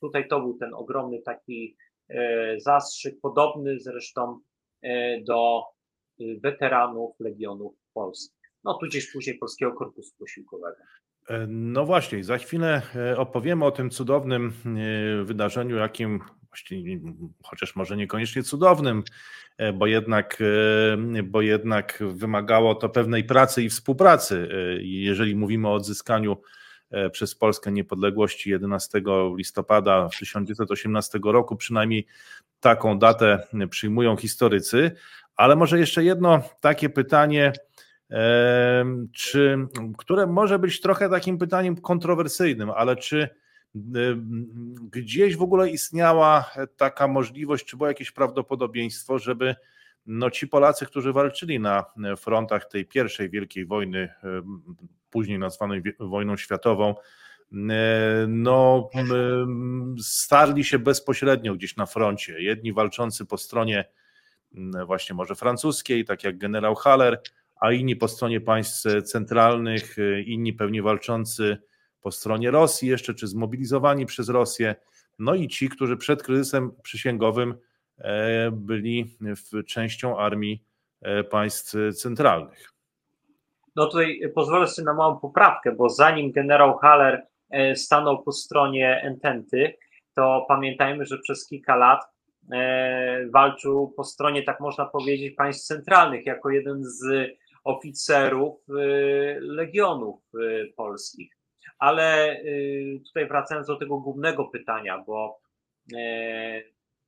tutaj 0.00 0.28
to 0.28 0.40
był 0.40 0.58
ten 0.58 0.74
ogromny 0.74 1.22
taki 1.22 1.76
e, 2.08 2.60
zastrzyk, 2.60 3.20
podobny 3.22 3.80
zresztą 3.80 4.40
do 5.26 5.62
weteranów 6.42 7.20
Legionów 7.20 7.74
Polskich. 7.94 8.52
No 8.64 8.74
tudzież 8.74 9.12
później 9.12 9.38
Polskiego 9.38 9.72
Korpusu 9.72 10.16
Posiłkowego. 10.18 10.76
No 11.48 11.86
właśnie, 11.86 12.24
za 12.24 12.38
chwilę 12.38 12.82
opowiemy 13.16 13.64
o 13.64 13.70
tym 13.70 13.90
cudownym 13.90 14.52
wydarzeniu, 15.24 15.76
jakim 15.76 16.20
chociaż 17.44 17.76
może 17.76 17.96
niekoniecznie 17.96 18.42
cudownym, 18.42 19.02
e, 19.58 19.72
bo 19.72 19.86
jednak, 19.86 20.38
e, 21.16 21.22
bo 21.22 21.42
jednak 21.42 22.02
wymagało 22.10 22.74
to 22.74 22.88
pewnej 22.88 23.24
pracy 23.24 23.62
i 23.62 23.68
współpracy. 23.68 24.48
E, 24.52 24.82
jeżeli 24.82 25.36
mówimy 25.36 25.68
o 25.68 25.74
odzyskaniu 25.74 26.36
przez 27.12 27.34
Polskę 27.34 27.72
niepodległości 27.72 28.50
11 28.50 29.02
listopada 29.36 30.08
1918 30.18 31.18
roku, 31.24 31.56
przynajmniej 31.56 32.06
taką 32.60 32.98
datę 32.98 33.46
przyjmują 33.70 34.16
historycy, 34.16 34.90
ale 35.36 35.56
może 35.56 35.78
jeszcze 35.78 36.04
jedno 36.04 36.42
takie 36.60 36.88
pytanie, 36.88 37.52
czy, 39.12 39.58
które 39.98 40.26
może 40.26 40.58
być 40.58 40.80
trochę 40.80 41.08
takim 41.08 41.38
pytaniem 41.38 41.76
kontrowersyjnym, 41.76 42.70
ale 42.70 42.96
czy 42.96 43.28
gdzieś 44.90 45.36
w 45.36 45.42
ogóle 45.42 45.70
istniała 45.70 46.50
taka 46.76 47.08
możliwość, 47.08 47.64
czy 47.64 47.76
było 47.76 47.88
jakieś 47.88 48.10
prawdopodobieństwo, 48.10 49.18
żeby 49.18 49.54
no, 50.06 50.30
ci 50.30 50.48
Polacy, 50.48 50.86
którzy 50.86 51.12
walczyli 51.12 51.60
na 51.60 51.84
frontach 52.16 52.68
tej 52.68 52.86
pierwszej 52.86 53.30
wielkiej 53.30 53.66
wojny, 53.66 54.12
później 55.10 55.38
nazwanej 55.38 55.82
wojną 56.00 56.36
światową, 56.36 56.94
no, 58.28 58.90
starli 60.00 60.64
się 60.64 60.78
bezpośrednio 60.78 61.54
gdzieś 61.54 61.76
na 61.76 61.86
froncie. 61.86 62.42
Jedni 62.42 62.72
walczący 62.72 63.26
po 63.26 63.38
stronie 63.38 63.84
właśnie 64.86 65.14
może 65.14 65.34
francuskiej, 65.34 66.04
tak 66.04 66.24
jak 66.24 66.38
generał 66.38 66.74
Haller, 66.74 67.20
a 67.60 67.72
inni 67.72 67.96
po 67.96 68.08
stronie 68.08 68.40
państw 68.40 69.02
centralnych, 69.04 69.96
inni 70.26 70.52
pewnie 70.52 70.82
walczący 70.82 71.58
po 72.06 72.10
stronie 72.10 72.50
Rosji 72.50 72.88
jeszcze, 72.88 73.14
czy 73.14 73.26
zmobilizowani 73.26 74.06
przez 74.06 74.28
Rosję, 74.28 74.74
no 75.18 75.34
i 75.34 75.48
ci, 75.48 75.68
którzy 75.68 75.96
przed 75.96 76.22
kryzysem 76.22 76.72
przysięgowym 76.82 77.54
e, 77.98 78.50
byli 78.50 79.16
częścią 79.66 80.18
armii 80.18 80.64
e, 81.02 81.24
państw 81.24 81.74
centralnych. 81.96 82.72
No 83.76 83.86
tutaj 83.86 84.20
pozwolę 84.34 84.66
sobie 84.66 84.86
na 84.86 84.94
małą 84.94 85.16
poprawkę, 85.16 85.72
bo 85.72 85.88
zanim 85.88 86.32
generał 86.32 86.78
Haller 86.78 87.26
e, 87.50 87.76
stanął 87.76 88.22
po 88.22 88.32
stronie 88.32 89.00
Ententy, 89.04 89.74
to 90.14 90.44
pamiętajmy, 90.48 91.04
że 91.04 91.18
przez 91.18 91.46
kilka 91.46 91.76
lat 91.76 92.00
walczył 93.32 93.92
po 93.96 94.04
stronie, 94.04 94.42
tak 94.42 94.60
można 94.60 94.84
powiedzieć, 94.84 95.34
państw 95.34 95.66
centralnych, 95.66 96.26
jako 96.26 96.50
jeden 96.50 96.84
z 96.84 97.30
oficerów 97.64 98.60
legionów 99.40 100.20
polskich. 100.76 101.35
Ale 101.78 102.36
y, 102.40 103.00
tutaj 103.06 103.28
wracając 103.28 103.66
do 103.66 103.76
tego 103.76 103.98
głównego 103.98 104.44
pytania, 104.44 105.04
bo 105.06 105.38
e, 105.96 106.62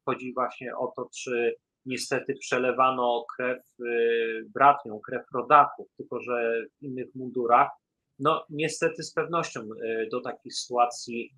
chodzi 0.05 0.35
właśnie 0.35 0.77
o 0.77 0.93
to, 0.97 1.09
czy 1.15 1.57
niestety 1.87 2.35
przelewano 2.35 3.25
krew 3.37 3.59
y, 3.81 4.45
bratnią, 4.55 5.01
krew 5.01 5.23
rodaków, 5.35 5.89
tylko 5.97 6.21
że 6.21 6.63
w 6.81 6.83
innych 6.83 7.15
mundurach. 7.15 7.71
No 8.19 8.45
niestety 8.51 9.03
z 9.03 9.13
pewnością 9.13 9.61
y, 9.61 10.09
do 10.11 10.21
takich 10.21 10.55
sytuacji 10.55 11.31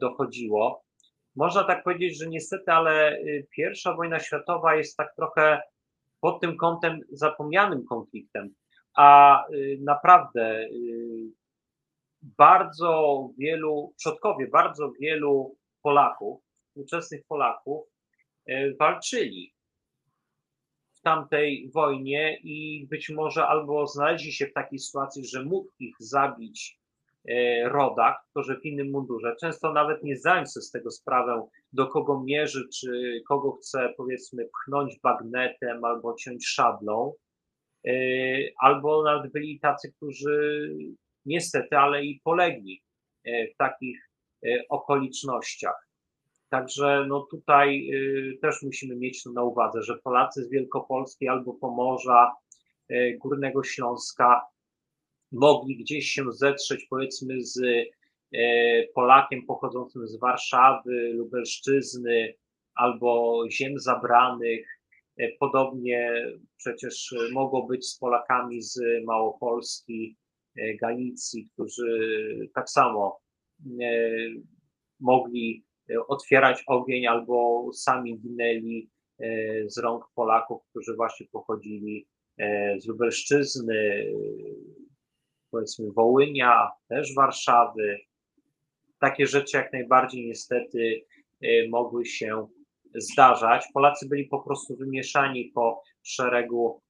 dochodziło. 0.00 0.84
Można 1.36 1.64
tak 1.64 1.84
powiedzieć, 1.84 2.18
że 2.18 2.28
niestety, 2.28 2.72
ale 2.72 3.18
pierwsza 3.56 3.94
wojna 3.96 4.20
światowa 4.20 4.74
jest 4.76 4.96
tak 4.96 5.14
trochę 5.16 5.60
pod 6.20 6.40
tym 6.40 6.56
kątem 6.56 7.00
zapomnianym 7.12 7.84
konfliktem, 7.84 8.54
a 8.96 9.44
naprawdę 9.80 10.68
bardzo 12.22 13.28
wielu, 13.38 13.94
przodkowie 13.96 14.48
bardzo 14.48 14.92
wielu 15.00 15.56
Polaków, 15.82 16.42
współczesnych 16.68 17.26
Polaków 17.26 17.86
e, 18.46 18.74
walczyli 18.74 19.54
w 20.94 21.00
tamtej 21.02 21.70
wojnie 21.74 22.38
i 22.42 22.86
być 22.90 23.10
może 23.10 23.46
albo 23.46 23.86
znaleźli 23.86 24.32
się 24.32 24.46
w 24.46 24.52
takiej 24.52 24.78
sytuacji, 24.78 25.24
że 25.24 25.44
mógł 25.44 25.70
ich 25.78 25.94
zabić 25.98 26.80
e, 27.28 27.68
rodak, 27.68 28.16
że 28.36 28.60
w 28.60 28.64
innym 28.64 28.90
mundurze, 28.90 29.36
często 29.40 29.72
nawet 29.72 30.02
nie 30.04 30.16
zdając 30.16 30.52
sobie 30.52 30.64
z 30.64 30.70
tego 30.70 30.90
sprawę, 30.90 31.46
do 31.72 31.86
kogo 31.86 32.22
mierzy, 32.24 32.68
czy 32.80 33.22
kogo 33.28 33.52
chce 33.52 33.94
powiedzmy 33.96 34.48
pchnąć 34.48 34.98
bagnetem 35.02 35.84
albo 35.84 36.14
ciąć 36.14 36.46
szablą, 36.46 37.14
e, 37.86 37.92
albo 38.58 39.02
nawet 39.02 39.32
byli 39.32 39.60
tacy, 39.60 39.92
którzy 39.92 40.68
niestety, 41.30 41.76
ale 41.76 42.04
i 42.04 42.20
polegli 42.24 42.82
e, 43.24 43.46
w 43.46 43.56
takich 43.56 44.10
e, 44.44 44.48
okolicznościach. 44.68 45.88
Także 46.48 47.04
no 47.08 47.26
tutaj 47.30 47.90
e, 47.90 48.38
też 48.38 48.62
musimy 48.62 48.96
mieć 48.96 49.22
to 49.22 49.32
na 49.32 49.42
uwadze, 49.42 49.82
że 49.82 49.98
Polacy 49.98 50.44
z 50.44 50.50
Wielkopolski 50.50 51.28
albo 51.28 51.54
Pomorza, 51.54 52.32
Górnego 53.18 53.62
Śląska 53.62 54.40
mogli 55.32 55.76
gdzieś 55.76 56.06
się 56.06 56.32
zetrzeć 56.32 56.86
powiedzmy 56.90 57.34
z 57.40 57.60
Polakiem 58.94 59.46
pochodzącym 59.46 60.08
z 60.08 60.18
Warszawy, 60.18 61.12
Lubelszczyzny 61.14 62.34
albo 62.74 63.42
ziem 63.50 63.78
zabranych. 63.78 64.80
Podobnie 65.38 66.26
przecież 66.56 67.14
mogło 67.32 67.66
być 67.66 67.86
z 67.86 67.98
Polakami 67.98 68.62
z 68.62 68.80
Małopolski, 69.06 70.16
Galicji, 70.80 71.48
którzy 71.52 72.48
tak 72.54 72.70
samo 72.70 73.20
e, 73.82 73.90
mogli 75.00 75.64
e, 75.90 76.06
otwierać 76.06 76.64
ogień 76.66 77.06
albo 77.06 77.68
sami 77.72 78.18
ginęli 78.18 78.90
z 79.66 79.78
rąk 79.78 80.04
Polaków, 80.14 80.62
którzy 80.70 80.96
właśnie 80.96 81.26
pochodzili 81.32 82.06
z 82.78 82.86
Lubelszczyzny, 82.86 84.06
powiedzmy 85.50 85.92
Wołynia, 85.92 86.68
też 86.88 87.14
Warszawy. 87.14 87.98
Takie 88.98 89.26
rzeczy 89.26 89.56
jak 89.56 89.72
najbardziej 89.72 90.26
niestety 90.26 91.04
mogły 91.70 92.06
się 92.06 92.46
zdarzać. 92.94 93.64
Polacy 93.74 94.08
byli 94.08 94.24
po 94.24 94.38
prostu 94.38 94.76
wymieszani 94.76 95.44
po 95.54 95.82
szeregu 96.02 96.80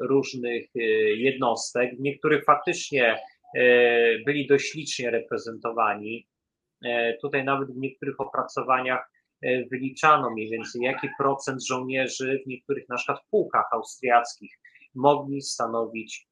różnych 0.00 0.76
e, 0.76 0.80
jednostek. 1.14 1.96
W 1.96 2.00
niektórych 2.00 2.44
faktycznie 2.44 3.18
e, 3.56 4.18
byli 4.26 4.46
dość 4.46 4.74
licznie 4.74 5.10
reprezentowani. 5.10 6.26
Tutaj 7.22 7.44
nawet 7.44 7.72
w 7.72 7.76
niektórych 7.76 8.20
opracowaniach 8.20 9.10
wyliczano 9.70 10.30
mniej 10.30 10.50
więcej, 10.50 10.82
jaki 10.82 11.08
procent 11.18 11.66
żołnierzy 11.66 12.42
w 12.44 12.48
niektórych 12.48 12.88
na 12.88 12.96
przykład 12.96 13.20
pułkach 13.30 13.64
austriackich 13.72 14.58
mogli 14.94 15.42
stanowić 15.42 16.26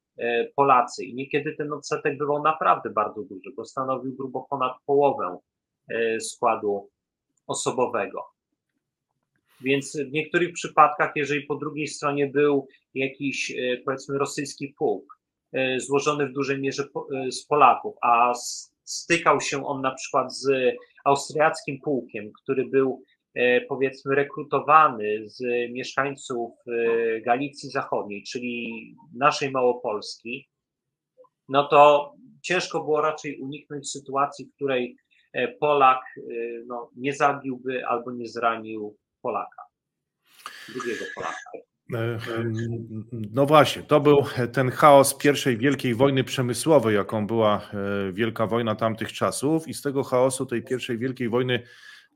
Polacy. 0.55 1.05
I 1.05 1.15
niekiedy 1.15 1.55
ten 1.57 1.73
odsetek 1.73 2.17
bywał 2.17 2.43
naprawdę 2.43 2.89
bardzo 2.89 3.23
duży, 3.23 3.49
bo 3.55 3.65
stanowił 3.65 4.15
grubo 4.15 4.47
ponad 4.49 4.73
połowę 4.85 5.37
składu 6.19 6.89
osobowego. 7.47 8.34
Więc 9.61 9.97
w 9.97 10.11
niektórych 10.11 10.53
przypadkach, 10.53 11.11
jeżeli 11.15 11.41
po 11.41 11.55
drugiej 11.55 11.87
stronie 11.87 12.27
był 12.27 12.67
jakiś, 12.93 13.51
e, 13.51 13.77
powiedzmy, 13.85 14.17
rosyjski 14.17 14.73
pułk, 14.77 15.19
e, 15.53 15.79
złożony 15.79 16.27
w 16.27 16.33
dużej 16.33 16.61
mierze 16.61 16.83
e, 16.83 17.31
z 17.31 17.45
Polaków, 17.45 17.95
a 18.01 18.33
stykał 18.83 19.41
się 19.41 19.65
on 19.65 19.81
na 19.81 19.91
przykład 19.91 20.35
z 20.35 20.75
austriackim 21.05 21.81
pułkiem, 21.81 22.31
który 22.43 22.65
był, 22.65 23.03
powiedzmy, 23.69 24.15
rekrutowany 24.15 25.29
z 25.29 25.41
mieszkańców 25.71 26.51
Galicji 27.25 27.69
Zachodniej, 27.69 28.23
czyli 28.23 28.95
naszej 29.15 29.51
Małopolski, 29.51 30.49
no 31.49 31.67
to 31.67 32.13
ciężko 32.41 32.83
było 32.83 33.01
raczej 33.01 33.39
uniknąć 33.39 33.91
sytuacji, 33.91 34.45
w 34.45 34.55
której 34.55 34.97
Polak 35.59 36.01
no, 36.67 36.89
nie 36.95 37.13
zabiłby 37.13 37.85
albo 37.85 38.11
nie 38.11 38.27
zranił 38.27 38.97
Polaka, 39.25 39.61
drugiego 40.69 41.05
Polaka. 41.15 41.51
E, 41.93 42.19
no 43.11 43.45
właśnie, 43.45 43.83
to 43.83 43.99
był 43.99 44.25
ten 44.53 44.71
chaos 44.71 45.17
pierwszej 45.17 45.57
wielkiej 45.57 45.95
wojny 45.95 46.23
przemysłowej, 46.23 46.95
jaką 46.95 47.27
była 47.27 47.61
e, 47.73 48.11
wielka 48.11 48.47
wojna 48.47 48.75
tamtych 48.75 49.13
czasów, 49.13 49.67
i 49.67 49.73
z 49.73 49.81
tego 49.81 50.03
chaosu 50.03 50.45
tej 50.45 50.63
pierwszej 50.63 50.97
wielkiej 50.97 51.29
wojny 51.29 51.63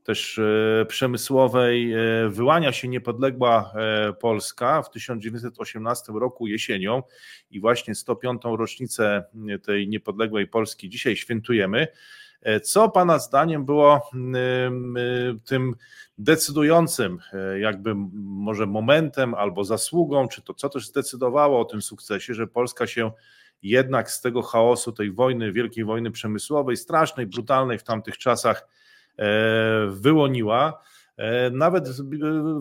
też 0.04 0.38
e, 0.38 0.86
przemysłowej 0.88 1.94
wyłania 2.28 2.72
się 2.72 2.88
niepodległa 2.88 3.72
Polska 4.20 4.82
w 4.82 4.90
1918 4.90 6.12
roku 6.12 6.46
jesienią 6.46 7.02
i 7.50 7.60
właśnie 7.60 7.94
105. 7.94 8.42
rocznicę 8.44 9.24
tej 9.62 9.88
niepodległej 9.88 10.46
Polski 10.46 10.88
dzisiaj 10.88 11.16
świętujemy. 11.16 11.88
E, 12.42 12.60
co 12.60 12.88
Pana 12.88 13.18
zdaniem 13.18 13.64
było 13.64 14.10
mm, 14.14 14.96
y, 14.96 15.38
tym 15.44 15.74
decydującym, 16.18 17.18
e, 17.32 17.60
jakby 17.60 17.94
może 18.14 18.66
momentem 18.66 19.34
albo 19.34 19.64
zasługą, 19.64 20.28
czy 20.28 20.42
to 20.42 20.54
co 20.54 20.68
też 20.68 20.88
zdecydowało 20.88 21.60
o 21.60 21.64
tym 21.64 21.82
sukcesie, 21.82 22.34
że 22.34 22.46
Polska 22.46 22.86
się 22.86 23.10
jednak 23.62 24.10
z 24.10 24.20
tego 24.20 24.42
chaosu 24.42 24.92
tej 24.92 25.12
wojny, 25.12 25.52
wielkiej 25.52 25.84
wojny 25.84 26.10
przemysłowej, 26.10 26.76
strasznej, 26.76 27.26
brutalnej 27.26 27.78
w 27.78 27.82
tamtych 27.82 28.18
czasach 28.18 28.68
wyłoniła. 29.88 30.82
Nawet 31.52 31.88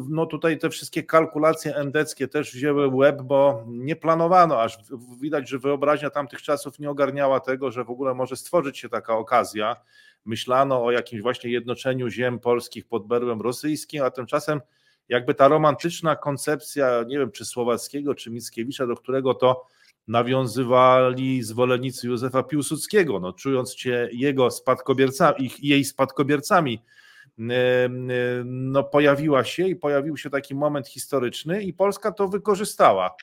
no 0.10 0.26
tutaj 0.26 0.58
te 0.58 0.70
wszystkie 0.70 1.04
kalkulacje 1.04 1.76
endeckie 1.76 2.28
też 2.28 2.54
wzięły 2.54 2.88
łeb, 2.88 3.22
bo 3.22 3.64
nie 3.68 3.96
planowano, 3.96 4.62
aż 4.62 4.78
widać, 5.22 5.50
że 5.50 5.60
wyobraźnia 5.60 6.10
tamtych 6.10 6.42
czasów 6.42 6.80
nie 6.80 6.90
ogarniała 6.90 7.40
tego, 7.40 7.72
że 7.72 7.84
w 7.84 7.90
ogóle 7.90 8.14
może 8.14 8.36
stworzyć 8.36 8.78
się 8.78 8.90
taka 8.90 9.18
okazja. 9.18 9.76
Myślano 10.26 10.84
o 10.84 10.92
jakimś 10.92 11.22
właśnie 11.22 11.52
jednoczeniu 11.52 12.10
ziem 12.10 12.40
polskich 12.40 12.88
pod 12.88 13.08
berłem 13.08 13.42
rosyjskim, 13.42 14.04
a 14.04 14.12
tymczasem 14.12 14.62
jakby 15.10 15.34
ta 15.34 15.48
romantyczna 15.48 16.16
koncepcja, 16.16 17.04
nie 17.08 17.20
wiem, 17.20 17.32
czy 17.32 17.46
Słowackiego, 17.46 18.16
czy 18.16 18.32
Mickiewicza, 18.32 18.88
do 18.88 18.96
którego 18.96 19.34
to 19.34 19.66
nawiązywali 20.08 21.44
zwolennicy 21.44 22.08
Józefa 22.08 22.44
Piłsudskiego, 22.44 23.20
no, 23.20 23.34
czując 23.34 23.76
się 23.76 24.10
jego 24.12 24.52
spadkobiercami, 24.52 25.46
ich, 25.46 25.64
jej 25.64 25.84
spadkobiercami, 25.84 26.82
no, 28.46 28.84
pojawiła 28.84 29.44
się 29.44 29.68
i 29.68 29.76
pojawił 29.76 30.18
się 30.18 30.30
taki 30.30 30.56
moment 30.56 30.88
historyczny 30.88 31.64
i 31.64 31.74
Polska 31.74 32.12
to 32.12 32.28
wykorzystała. 32.28 33.16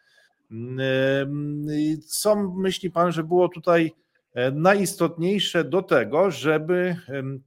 Co 2.06 2.36
myśli 2.36 2.90
pan, 2.90 3.12
że 3.12 3.24
było 3.24 3.48
tutaj 3.48 3.92
E, 4.36 4.50
najistotniejsze 4.50 5.64
do 5.64 5.82
tego, 5.82 6.30
żeby 6.30 6.96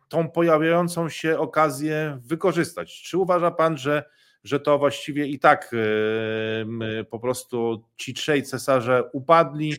tą 0.08 0.30
pojawiającą 0.30 1.10
się 1.10 1.40
okazję 1.40 2.20
wykorzystać. 2.26 3.02
Czy 3.02 3.18
uważa 3.18 3.52
Pan, 3.52 3.78
że, 3.78 4.04
że 4.44 4.60
to 4.60 4.80
właściwie 4.80 5.28
i 5.28 5.40
tak 5.40 5.76
po 7.10 7.20
prostu 7.20 7.84
ci 7.98 8.14
trzej 8.14 8.44
cesarze 8.44 9.04
upadli 9.14 9.74
e, 9.74 9.76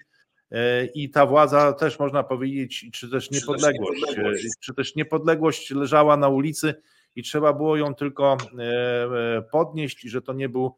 i 0.95 1.11
ta 1.11 1.27
władza 1.27 1.73
też 1.73 1.99
można 1.99 2.23
powiedzieć, 2.23 2.87
czy 2.93 3.11
też 3.11 3.31
niepodległość, 3.31 4.03
czy 4.61 4.75
też 4.75 4.95
niepodległość 4.97 5.71
leżała 5.71 6.17
na 6.17 6.29
ulicy 6.29 6.75
i 7.17 7.23
trzeba 7.23 7.53
było 7.53 7.77
ją 7.77 7.95
tylko 7.95 8.37
e, 8.59 9.43
podnieść 9.43 10.05
i 10.05 10.09
że 10.09 10.23
to 10.23 10.33
nie 10.33 10.49
był 10.49 10.75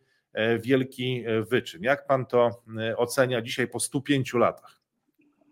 wielki 0.61 1.25
wyczyn. 1.51 1.83
Jak 1.83 2.07
Pan 2.07 2.27
to 2.27 2.51
ocenia 2.97 3.43
dzisiaj 3.43 3.69
po 3.69 3.81
105 3.81 4.35
latach? 4.35 4.83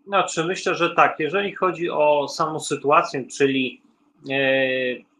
Znaczy, 0.07 0.43
myślę, 0.43 0.75
że 0.75 0.95
tak. 0.95 1.19
Jeżeli 1.19 1.55
chodzi 1.55 1.89
o 1.89 2.27
samą 2.27 2.59
sytuację, 2.59 3.25
czyli 3.27 3.81
e, 4.29 4.35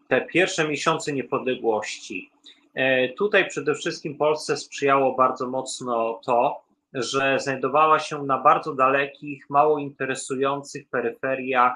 te 0.08 0.22
pierwsze 0.22 0.68
miesiące 0.68 1.14
niepodległości, 1.14 2.32
e, 2.74 3.10
tutaj 3.10 3.50
przede 3.50 3.76
wszystkim 3.76 4.18
Polsce 4.18 4.58
sprzyjało 4.58 5.16
bardzo 5.16 5.50
mocno 5.50 6.20
to, 6.26 6.64
że 6.94 7.40
znajdowała 7.40 8.00
się 8.00 8.24
na 8.24 8.38
bardzo 8.38 8.76
dalekich, 8.76 9.50
mało 9.50 9.80
interesujących 9.80 10.90
peryferiach 10.90 11.74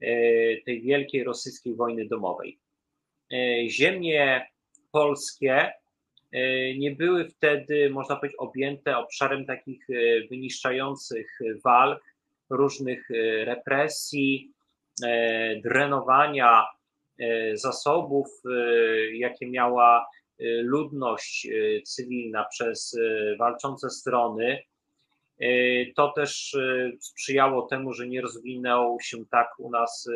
e, 0.00 0.06
tej 0.60 0.82
wielkiej 0.82 1.24
rosyjskiej 1.24 1.74
wojny 1.74 2.08
domowej. 2.08 2.58
Ziemie 3.68 4.46
polskie 4.92 5.72
nie 6.78 6.90
były 6.90 7.28
wtedy, 7.28 7.90
można 7.90 8.16
powiedzieć, 8.16 8.38
objęte 8.38 8.96
obszarem 8.96 9.46
takich 9.46 9.86
wyniszczających 10.30 11.38
walk, 11.64 12.02
różnych 12.50 13.10
e, 13.10 13.44
represji, 13.44 14.52
e, 15.04 15.60
drenowania 15.60 16.64
e, 17.18 17.56
zasobów, 17.56 18.26
jakie 19.12 19.46
miała 19.46 20.06
ludność 20.62 21.48
cywilna 21.84 22.44
przez 22.44 22.98
walczące 23.38 23.90
strony. 23.90 24.62
To 25.96 26.12
też 26.16 26.56
sprzyjało 27.00 27.66
temu, 27.66 27.92
że 27.92 28.08
nie 28.08 28.20
rozwinął 28.20 28.98
się 29.00 29.16
tak 29.30 29.48
u 29.58 29.70
nas 29.70 30.08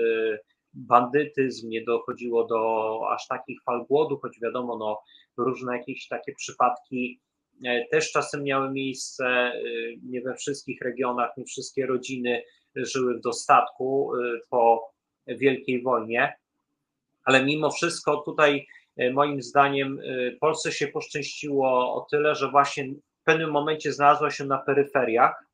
bandytyzm, 0.72 1.68
nie 1.68 1.84
dochodziło 1.84 2.44
do 2.44 3.00
aż 3.10 3.26
takich 3.28 3.62
fal 3.62 3.86
głodu, 3.86 4.18
choć 4.22 4.40
wiadomo, 4.42 4.78
no, 4.78 5.02
różne 5.36 5.76
jakieś 5.76 6.08
takie 6.08 6.34
przypadki 6.34 7.20
E, 7.64 7.86
też 7.86 8.12
czasem 8.12 8.44
miały 8.44 8.72
miejsce, 8.72 9.52
nie 10.02 10.20
we 10.20 10.34
wszystkich 10.34 10.80
regionach, 10.82 11.36
nie 11.36 11.44
wszystkie 11.44 11.86
rodziny 11.86 12.42
żyły 12.76 13.18
w 13.18 13.20
dostatku 13.20 14.12
po 14.50 14.92
Wielkiej 15.26 15.82
Wojnie, 15.82 16.34
ale 17.24 17.44
mimo 17.44 17.70
wszystko 17.70 18.16
tutaj 18.16 18.66
moim 19.12 19.42
zdaniem 19.42 20.00
Polsce 20.40 20.72
się 20.72 20.88
poszczęściło 20.88 21.94
o 21.94 22.06
tyle, 22.10 22.34
że 22.34 22.50
właśnie 22.50 22.88
w 23.20 23.24
pewnym 23.24 23.50
momencie 23.50 23.92
znalazła 23.92 24.30
się 24.30 24.44
na 24.44 24.58
peryferiach 24.58 25.44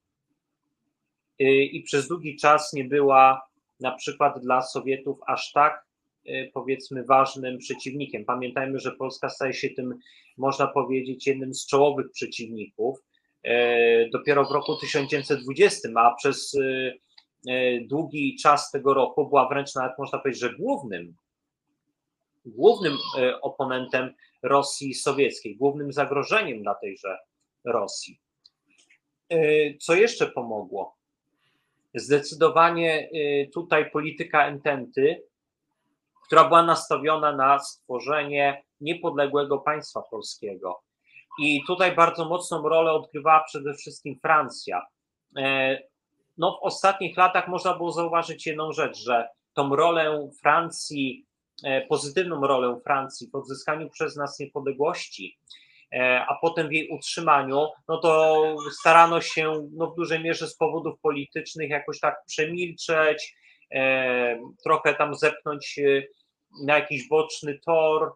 i 1.39 1.82
przez 1.87 2.09
długi 2.09 2.37
czas 2.37 2.72
nie 2.72 2.84
była 2.84 3.47
na 3.80 3.93
przykład 3.93 4.39
dla 4.43 4.62
Sowietów 4.62 5.18
aż 5.26 5.53
tak 5.53 5.87
powiedzmy 6.55 7.05
ważnym 7.05 7.59
przeciwnikiem. 7.59 8.24
Pamiętajmy, 8.24 8.78
że 8.78 8.93
Polska 8.93 9.28
staje 9.28 9.55
się 9.55 9.70
tym, 9.70 9.95
można 10.37 10.66
powiedzieć, 10.66 11.26
jednym 11.26 11.55
z 11.55 11.66
czołowych 11.66 12.11
przeciwników. 12.11 12.99
Dopiero 14.12 14.45
w 14.45 14.51
roku 14.51 14.76
1920, 14.76 15.89
a 15.97 16.14
przez 16.14 16.59
długi 17.82 18.37
czas 18.43 18.70
tego 18.70 18.95
roku 18.95 19.28
była 19.28 19.49
wręcz 19.49 19.74
nawet 19.74 19.93
można 19.99 20.18
powiedzieć, 20.18 20.41
że 20.41 20.55
głównym, 20.55 21.14
głównym 22.47 22.97
oponentem 23.42 24.14
Rosji 24.42 24.94
sowieckiej, 24.94 25.57
głównym 25.57 25.92
zagrożeniem 25.92 26.62
dla 26.62 26.74
tejże 26.74 27.18
Rosji. 27.64 28.20
Co 29.80 29.94
jeszcze 29.94 30.26
pomogło? 30.26 30.97
Zdecydowanie 31.94 33.11
tutaj 33.53 33.90
polityka 33.90 34.47
ententy 34.47 35.22
która 36.26 36.44
była 36.44 36.62
nastawiona 36.62 37.36
na 37.36 37.59
stworzenie 37.59 38.64
niepodległego 38.80 39.59
państwa 39.59 40.03
polskiego. 40.11 40.82
I 41.40 41.61
tutaj 41.66 41.94
bardzo 41.94 42.24
mocną 42.24 42.68
rolę 42.68 42.92
odgrywała 42.92 43.44
przede 43.44 43.74
wszystkim 43.74 44.18
Francja. 44.22 44.86
E, 45.36 45.78
no, 46.38 46.59
w 46.62 46.66
ostatnich 46.66 47.16
latach 47.16 47.49
można 47.49 47.74
było 47.74 47.92
zauważyć 47.92 48.47
jedną 48.47 48.72
rzecz, 48.72 48.99
że 48.99 49.28
tą 49.55 49.76
rolę 49.76 50.30
Francji, 50.42 51.25
e, 51.25 51.25
pozytywną 51.88 52.40
rolę 52.40 52.80
Francji 52.84 53.30
w 53.30 53.34
odzyskaniu 53.34 53.90
przez 53.90 54.16
nas 54.16 54.38
niepodległości, 54.38 55.38
e, 55.92 56.24
a 56.28 56.38
potem 56.42 56.68
w 56.68 56.72
jej 56.72 56.88
utrzymaniu, 56.88 57.68
no 57.88 57.98
to 57.98 58.42
starano 58.80 59.20
się 59.20 59.68
no, 59.72 59.86
w 59.86 59.96
dużej 59.96 60.22
mierze 60.22 60.48
z 60.48 60.57
powodów 60.57 61.00
politycznych 61.00 61.70
jakoś 61.70 62.00
tak 62.00 62.16
przemilczeć, 62.26 63.36
trochę 64.64 64.94
tam 64.94 65.14
zepchnąć 65.14 65.80
na 66.64 66.78
jakiś 66.78 67.09
boczny 67.09 67.59
tor, 67.66 68.12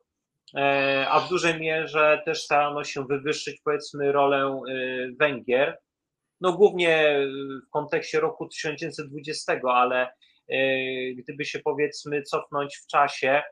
e, 0.56 1.06
a 1.08 1.20
w 1.20 1.28
dużej 1.28 1.60
mierze 1.60 2.22
też 2.24 2.42
starano 2.42 2.84
się 2.84 3.06
wywyższyć 3.06 3.60
powiedzmy 3.64 4.12
rolę 4.12 4.38
e, 4.38 4.76
Węgier, 5.18 5.78
no 6.40 6.52
głównie 6.52 7.20
w 7.68 7.70
kontekście 7.70 8.20
roku 8.20 8.48
1920, 8.48 9.60
ale 9.64 10.02
e, 10.02 10.10
gdyby 11.16 11.44
się 11.44 11.58
powiedzmy 11.58 12.22
cofnąć 12.22 12.76
w 12.76 12.86
czasie 12.86 13.42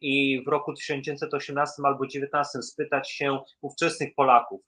i 0.00 0.42
w 0.44 0.48
roku 0.48 0.74
1918 0.74 1.82
albo 1.84 2.06
19 2.06 2.62
spytać 2.62 3.10
się 3.10 3.38
ówczesnych 3.60 4.14
Polaków, 4.14 4.60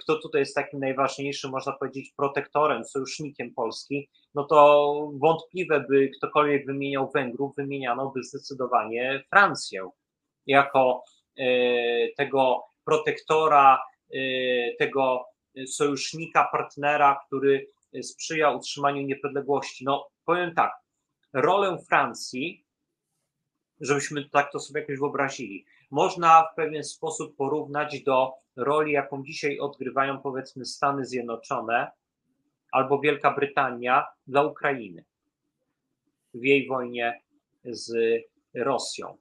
kto 0.00 0.18
tutaj 0.18 0.40
jest 0.40 0.54
takim 0.54 0.80
najważniejszym, 0.80 1.50
można 1.50 1.72
powiedzieć, 1.72 2.12
protektorem, 2.16 2.84
sojusznikiem 2.84 3.54
Polski, 3.54 4.08
no 4.34 4.44
to 4.44 5.10
wątpliwe 5.14 5.84
by 5.90 6.10
ktokolwiek 6.16 6.66
wymieniał 6.66 7.10
Węgrów, 7.14 7.56
wymieniano 7.56 8.10
by 8.10 8.22
zdecydowanie 8.22 9.24
Francję 9.30 9.90
jako 10.46 11.04
e, 11.38 11.44
tego 12.16 12.62
protektora, 12.84 13.78
tego 14.78 15.24
sojusznika, 15.66 16.48
partnera, 16.52 17.20
który 17.26 17.66
sprzyja 18.02 18.50
utrzymaniu 18.50 19.02
niepodległości. 19.02 19.84
No 19.84 20.08
powiem 20.24 20.54
tak, 20.54 20.72
rolę 21.36 21.78
Francji, 21.88 22.64
żebyśmy 23.80 24.28
tak 24.28 24.52
to 24.52 24.60
sobie 24.60 24.80
jakoś 24.80 24.98
wyobrazili, 24.98 25.64
można 25.90 26.48
w 26.52 26.56
pewien 26.56 26.84
sposób 26.84 27.36
porównać 27.36 28.02
do 28.02 28.32
roli, 28.56 28.92
jaką 28.92 29.22
dzisiaj 29.24 29.58
odgrywają 29.58 30.20
powiedzmy 30.20 30.64
Stany 30.64 31.04
Zjednoczone 31.04 31.90
albo 32.72 33.00
Wielka 33.00 33.30
Brytania 33.34 34.06
dla 34.26 34.42
Ukrainy 34.42 35.04
w 36.34 36.44
jej 36.44 36.68
wojnie 36.68 37.20
z 37.64 37.94
Rosją. 38.54 39.16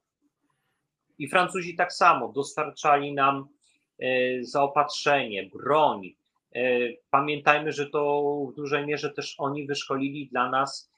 I 1.18 1.28
Francuzi 1.28 1.76
tak 1.76 1.94
samo 1.94 2.32
dostarczali 2.32 3.14
nam 3.14 3.48
e, 4.00 4.08
zaopatrzenie, 4.44 5.50
broń. 5.54 6.16
E, 6.56 6.60
pamiętajmy, 7.10 7.72
że 7.72 7.90
to 7.90 8.24
w 8.52 8.56
dużej 8.56 8.86
mierze 8.86 9.12
też 9.12 9.36
oni 9.38 9.68
wyszkolili 9.68 10.28
dla 10.28 10.50
nas 10.50 10.92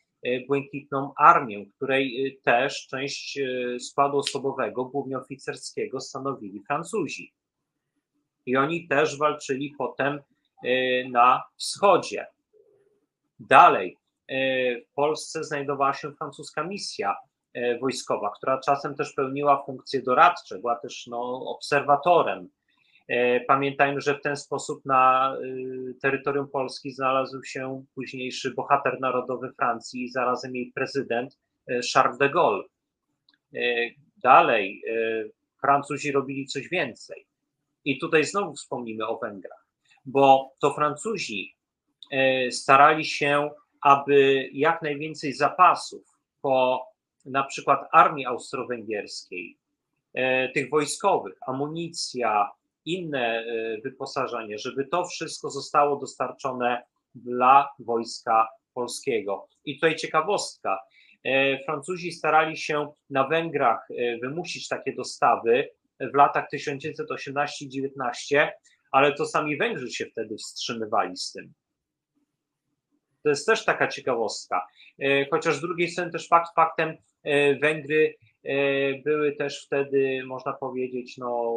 błękitną 0.48 1.14
armię, 1.18 1.66
której 1.76 2.38
też 2.44 2.88
część 2.88 3.40
składu 3.80 4.18
osobowego, 4.18 4.86
głównie 4.86 5.18
oficerskiego, 5.18 6.00
stanowili 6.00 6.64
Francuzi 6.68 7.34
i 8.46 8.58
oni 8.58 8.88
też 8.88 9.18
walczyli 9.18 9.74
potem 9.78 10.20
na 11.12 11.44
wschodzie. 11.56 12.28
Dalej, 13.40 13.98
w 14.90 14.94
Polsce 14.96 15.44
znajdowała 15.44 15.94
się 15.94 16.12
francuska 16.12 16.64
misja 16.64 17.16
wojskowa, 17.82 18.32
która 18.38 18.60
czasem 18.60 18.96
też 18.96 19.14
pełniła 19.14 19.64
funkcje 19.66 20.02
doradcze, 20.02 20.60
była 20.60 20.76
też 20.76 21.08
no, 21.08 21.46
obserwatorem. 21.46 22.50
Pamiętajmy, 23.48 24.02
że 24.02 24.20
w 24.20 24.22
ten 24.22 24.38
sposób 24.38 24.86
na 24.86 25.34
terytorium 26.02 26.48
Polski 26.48 26.92
znalazł 26.92 27.44
się 27.44 27.86
późniejszy 27.96 28.54
bohater 28.54 29.00
narodowy 29.00 29.52
Francji 29.54 30.04
i 30.04 30.10
zarazem 30.10 30.56
jej 30.56 30.72
prezydent 30.76 31.38
Charles 31.94 32.18
de 32.18 32.30
Gaulle. 32.30 32.64
Dalej, 34.24 34.82
Francuzi 35.62 36.12
robili 36.12 36.46
coś 36.46 36.70
więcej. 36.70 37.28
I 37.86 38.00
tutaj 38.00 38.24
znowu 38.24 38.54
wspomnimy 38.54 39.08
o 39.08 39.20
Węgrach, 39.20 39.68
bo 40.06 40.52
to 40.62 40.74
Francuzi 40.74 41.56
e, 42.12 42.52
starali 42.52 43.06
się, 43.06 43.50
aby 43.82 44.50
jak 44.54 44.82
najwięcej 44.82 45.34
zapasów 45.34 46.04
po 46.42 46.86
na 47.26 47.44
przykład 47.44 47.90
armii 47.92 48.26
austro-węgierskiej, 48.26 49.58
e, 50.14 50.50
tych 50.50 50.70
wojskowych, 50.70 51.38
amunicja, 51.48 52.50
inne 52.88 53.40
e, 53.40 53.82
wyposażenie, 53.84 54.58
żeby 54.58 54.88
to 54.88 55.06
wszystko 55.06 55.50
zostało 55.50 56.00
dostarczone 56.00 56.84
dla 57.16 57.70
wojska 57.80 58.48
polskiego. 58.74 59.48
I 59.66 59.76
tutaj 59.76 59.96
ciekawostka. 59.96 60.80
Francuzi 61.66 62.12
starali 62.12 62.58
się 62.58 62.92
na 63.10 63.28
Węgrach 63.28 63.88
wymusić 64.22 64.68
takie 64.68 64.94
dostawy, 64.94 65.70
w 66.00 66.16
latach 66.16 66.46
1918-19, 66.54 68.48
ale 68.92 69.14
to 69.14 69.26
sami 69.26 69.58
Węgrzy 69.58 69.92
się 69.92 70.06
wtedy 70.06 70.36
wstrzymywali 70.38 71.18
z 71.18 71.32
tym. 71.32 71.54
To 73.24 73.30
jest 73.30 73.46
też 73.46 73.66
taka 73.66 73.88
ciekawostka. 73.88 74.68
E, 75.00 75.30
chociaż 75.30 75.56
z 75.56 75.62
drugiej 75.62 75.90
strony 75.90 76.12
też 76.12 76.28
fakt 76.28 76.56
faktem 76.56 76.98
e, 77.24 77.56
Węgry 77.60 78.16
e, 78.22 78.27
były 79.06 79.36
też 79.36 79.66
wtedy, 79.66 80.24
można 80.26 80.54
powiedzieć, 80.54 81.18
no, 81.18 81.54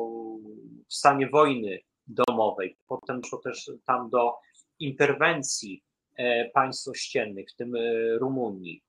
w 0.88 0.94
stanie 0.94 1.28
wojny 1.28 1.78
domowej. 2.06 2.76
Potem 2.86 3.20
doszło 3.20 3.38
też 3.38 3.70
tam 3.86 4.10
do 4.10 4.34
interwencji 4.78 5.82
państw 6.54 6.88
ościennych, 6.88 7.50
w 7.50 7.56
tym 7.56 7.74
Rumunii. 8.18 8.82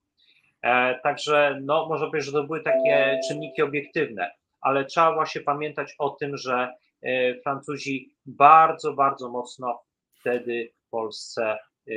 Także 1.04 1.60
no, 1.64 1.90
można 1.90 2.08
powiedzieć, 2.08 2.26
że 2.26 2.32
to 2.32 2.44
były 2.44 2.64
takie 2.64 3.20
czynniki 3.28 3.62
obiektywne 3.62 4.32
ale 4.62 4.86
trzeba 4.86 5.14
właśnie 5.14 5.42
pamiętać 5.42 5.96
o 5.98 6.10
tym, 6.10 6.38
że 6.38 6.74
e, 7.02 7.42
Francuzi 7.42 8.16
bardzo, 8.26 8.94
bardzo 8.94 9.30
mocno 9.30 9.82
wtedy 10.14 10.72
Polsce 10.90 11.60
e, 11.88 11.94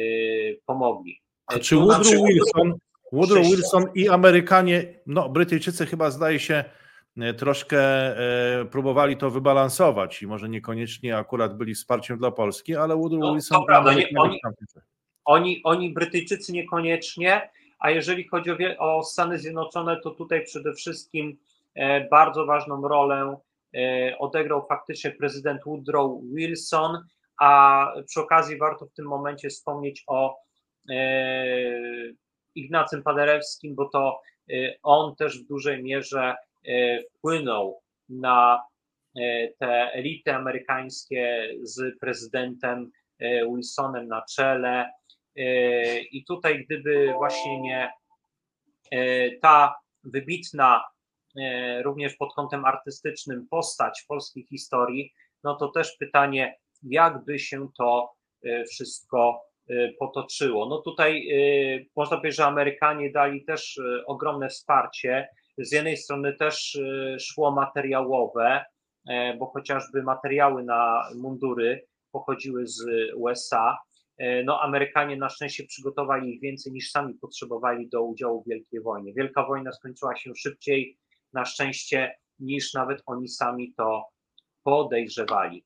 pomogli. 0.66 1.20
A 1.46 1.58
czy 1.58 1.76
Woodrow 1.76 2.06
Wilson, 2.06 2.78
Woodrow 3.12 3.46
Wilson 3.46 3.84
i 3.94 4.08
Amerykanie, 4.08 4.94
no 5.06 5.28
Brytyjczycy 5.28 5.86
chyba 5.86 6.10
zdaje 6.10 6.38
się 6.38 6.64
e, 7.18 7.34
troszkę 7.34 7.78
próbowali 8.70 9.16
to 9.16 9.30
wybalansować 9.30 10.22
i 10.22 10.26
może 10.26 10.48
niekoniecznie 10.48 11.16
akurat 11.16 11.56
byli 11.56 11.74
wsparciem 11.74 12.18
dla 12.18 12.30
Polski, 12.30 12.76
ale 12.76 12.96
Woodrow 12.96 13.20
no, 13.20 13.32
Wilson... 13.32 13.60
To 13.60 13.66
prawda, 13.66 13.94
nie, 13.94 14.08
oni, 14.18 14.40
oni, 15.24 15.60
oni, 15.64 15.92
Brytyjczycy 15.92 16.52
niekoniecznie, 16.52 17.50
a 17.78 17.90
jeżeli 17.90 18.28
chodzi 18.28 18.50
o, 18.50 18.98
o 18.98 19.02
Stany 19.02 19.38
Zjednoczone, 19.38 20.00
to 20.00 20.10
tutaj 20.10 20.44
przede 20.44 20.72
wszystkim 20.72 21.38
E, 21.74 22.08
bardzo 22.08 22.46
ważną 22.46 22.88
rolę 22.88 23.36
e, 23.74 24.18
odegrał 24.18 24.66
faktycznie 24.66 25.10
prezydent 25.10 25.64
Woodrow 25.66 26.20
Wilson, 26.34 27.04
a 27.40 27.86
przy 28.06 28.20
okazji 28.20 28.58
warto 28.58 28.86
w 28.86 28.92
tym 28.92 29.06
momencie 29.06 29.48
wspomnieć 29.48 30.04
o 30.06 30.36
e, 30.90 30.96
Ignacym 32.54 33.02
Paderewskim, 33.02 33.74
bo 33.74 33.88
to 33.88 34.20
on 34.82 35.16
też 35.16 35.42
w 35.42 35.46
dużej 35.46 35.82
mierze 35.82 36.34
wpłynął 37.16 37.80
na 38.08 38.62
te 39.58 39.92
elity 39.92 40.32
amerykańskie 40.32 41.48
z 41.62 41.98
prezydentem 41.98 42.90
Wilsonem 43.20 44.08
na 44.08 44.22
czele. 44.22 44.90
I 46.12 46.24
tutaj, 46.28 46.64
gdyby 46.64 47.12
właśnie 47.12 47.60
nie 47.60 47.92
ta 49.42 49.74
wybitna 50.04 50.84
również 51.82 52.16
pod 52.16 52.34
kątem 52.34 52.64
artystycznym 52.64 53.46
postać 53.50 54.04
polskiej 54.08 54.46
historii, 54.46 55.12
no 55.44 55.54
to 55.54 55.68
też 55.68 55.96
pytanie, 55.96 56.56
jak 56.82 57.24
by 57.24 57.38
się 57.38 57.68
to 57.78 58.12
wszystko 58.70 59.44
potoczyło. 59.98 60.68
No 60.68 60.78
tutaj 60.78 61.28
można 61.96 62.16
powiedzieć, 62.16 62.36
że 62.36 62.46
Amerykanie 62.46 63.10
dali 63.10 63.44
też 63.44 63.80
ogromne 64.06 64.48
wsparcie. 64.48 65.28
Z 65.58 65.72
jednej 65.72 65.96
strony 65.96 66.32
też 66.32 66.78
szło 67.18 67.50
materiałowe, 67.50 68.64
bo 69.38 69.46
chociażby 69.46 70.02
materiały 70.02 70.64
na 70.64 71.08
mundury 71.16 71.86
pochodziły 72.12 72.66
z 72.66 72.84
USA. 73.16 73.78
No, 74.44 74.60
Amerykanie 74.60 75.16
na 75.16 75.28
szczęście 75.28 75.64
przygotowali 75.64 76.34
ich 76.34 76.40
więcej 76.40 76.72
niż 76.72 76.90
sami 76.90 77.14
potrzebowali 77.14 77.88
do 77.88 78.02
udziału 78.02 78.42
w 78.42 78.48
Wielkiej 78.48 78.80
Wojnie. 78.80 79.14
Wielka 79.14 79.46
wojna 79.46 79.72
skończyła 79.72 80.16
się 80.16 80.34
szybciej 80.34 80.98
na 81.32 81.44
szczęście 81.44 82.14
niż 82.38 82.74
nawet 82.74 83.02
oni 83.06 83.28
sami 83.28 83.72
to 83.76 84.04
podejrzewali. 84.62 85.64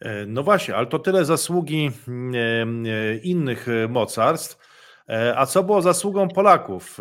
E, 0.00 0.26
no 0.26 0.42
właśnie, 0.42 0.76
ale 0.76 0.86
to 0.86 0.98
tyle 0.98 1.24
zasługi 1.24 1.86
e, 1.86 2.40
e, 2.40 3.16
innych 3.16 3.66
mocarstw. 3.88 4.68
A 5.36 5.46
co 5.46 5.62
było 5.62 5.82
zasługą 5.82 6.28
Polaków? 6.28 6.98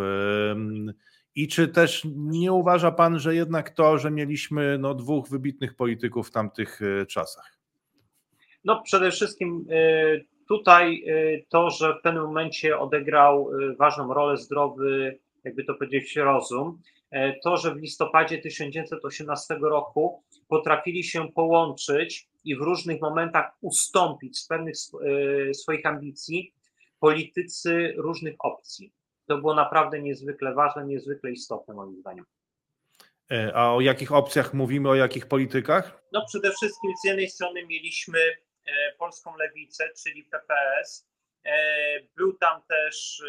I 1.36 1.48
czy 1.48 1.68
też 1.68 2.08
nie 2.16 2.52
uważa 2.52 2.92
Pan, 2.92 3.20
że 3.20 3.36
jednak 3.36 3.70
to, 3.70 3.98
że 3.98 4.12
mieliśmy 4.12 4.78
no, 4.78 4.94
dwóch 4.94 5.30
wybitnych 5.30 5.76
polityków 5.76 6.28
w 6.28 6.32
tamtych 6.32 6.80
czasach? 7.10 7.58
No 8.64 8.82
przede 8.82 9.12
wszystkim 9.12 9.66
tutaj 10.48 11.04
to, 11.50 11.70
że 11.70 11.94
w 11.94 12.02
pewnym 12.02 12.24
momencie 12.24 12.80
odegrał 12.80 13.50
ważną 13.80 14.14
rolę 14.14 14.38
zdrowy, 14.38 15.20
jakby 15.44 15.64
to 15.64 15.76
powiedzieć, 15.76 16.16
rozum. 16.16 16.82
To, 17.44 17.58
że 17.58 17.76
w 17.76 17.78
listopadzie 17.78 18.38
1918 18.38 19.56
roku 19.62 20.24
potrafili 20.48 21.04
się 21.04 21.28
połączyć 21.28 22.28
i 22.48 22.56
w 22.56 22.62
różnych 22.62 23.02
momentach 23.02 23.52
ustąpić 23.62 24.40
z 24.40 24.48
pewnych 24.48 24.76
e, 24.76 25.54
swoich 25.54 25.86
ambicji 25.86 26.54
politycy 27.00 27.94
różnych 27.98 28.36
opcji. 28.40 28.94
To 29.28 29.38
było 29.38 29.54
naprawdę 29.54 30.02
niezwykle 30.02 30.54
ważne, 30.54 30.86
niezwykle 30.86 31.32
istotne 31.32 31.74
moim 31.74 31.96
zdaniem. 32.00 32.26
E, 33.32 33.52
a 33.56 33.74
o 33.74 33.82
jakich 33.82 34.12
opcjach 34.12 34.54
mówimy, 34.54 34.90
o 34.90 34.96
jakich 34.96 35.26
politykach? 35.26 36.04
No 36.12 36.26
przede 36.28 36.52
wszystkim 36.52 36.92
z 37.02 37.08
jednej 37.08 37.30
strony 37.30 37.66
mieliśmy 37.66 38.20
polską 38.98 39.38
lewicę, 39.38 39.90
czyli 40.04 40.24
PPS. 40.24 41.08
Był 42.16 42.34
tam 42.34 42.62
też 42.68 43.24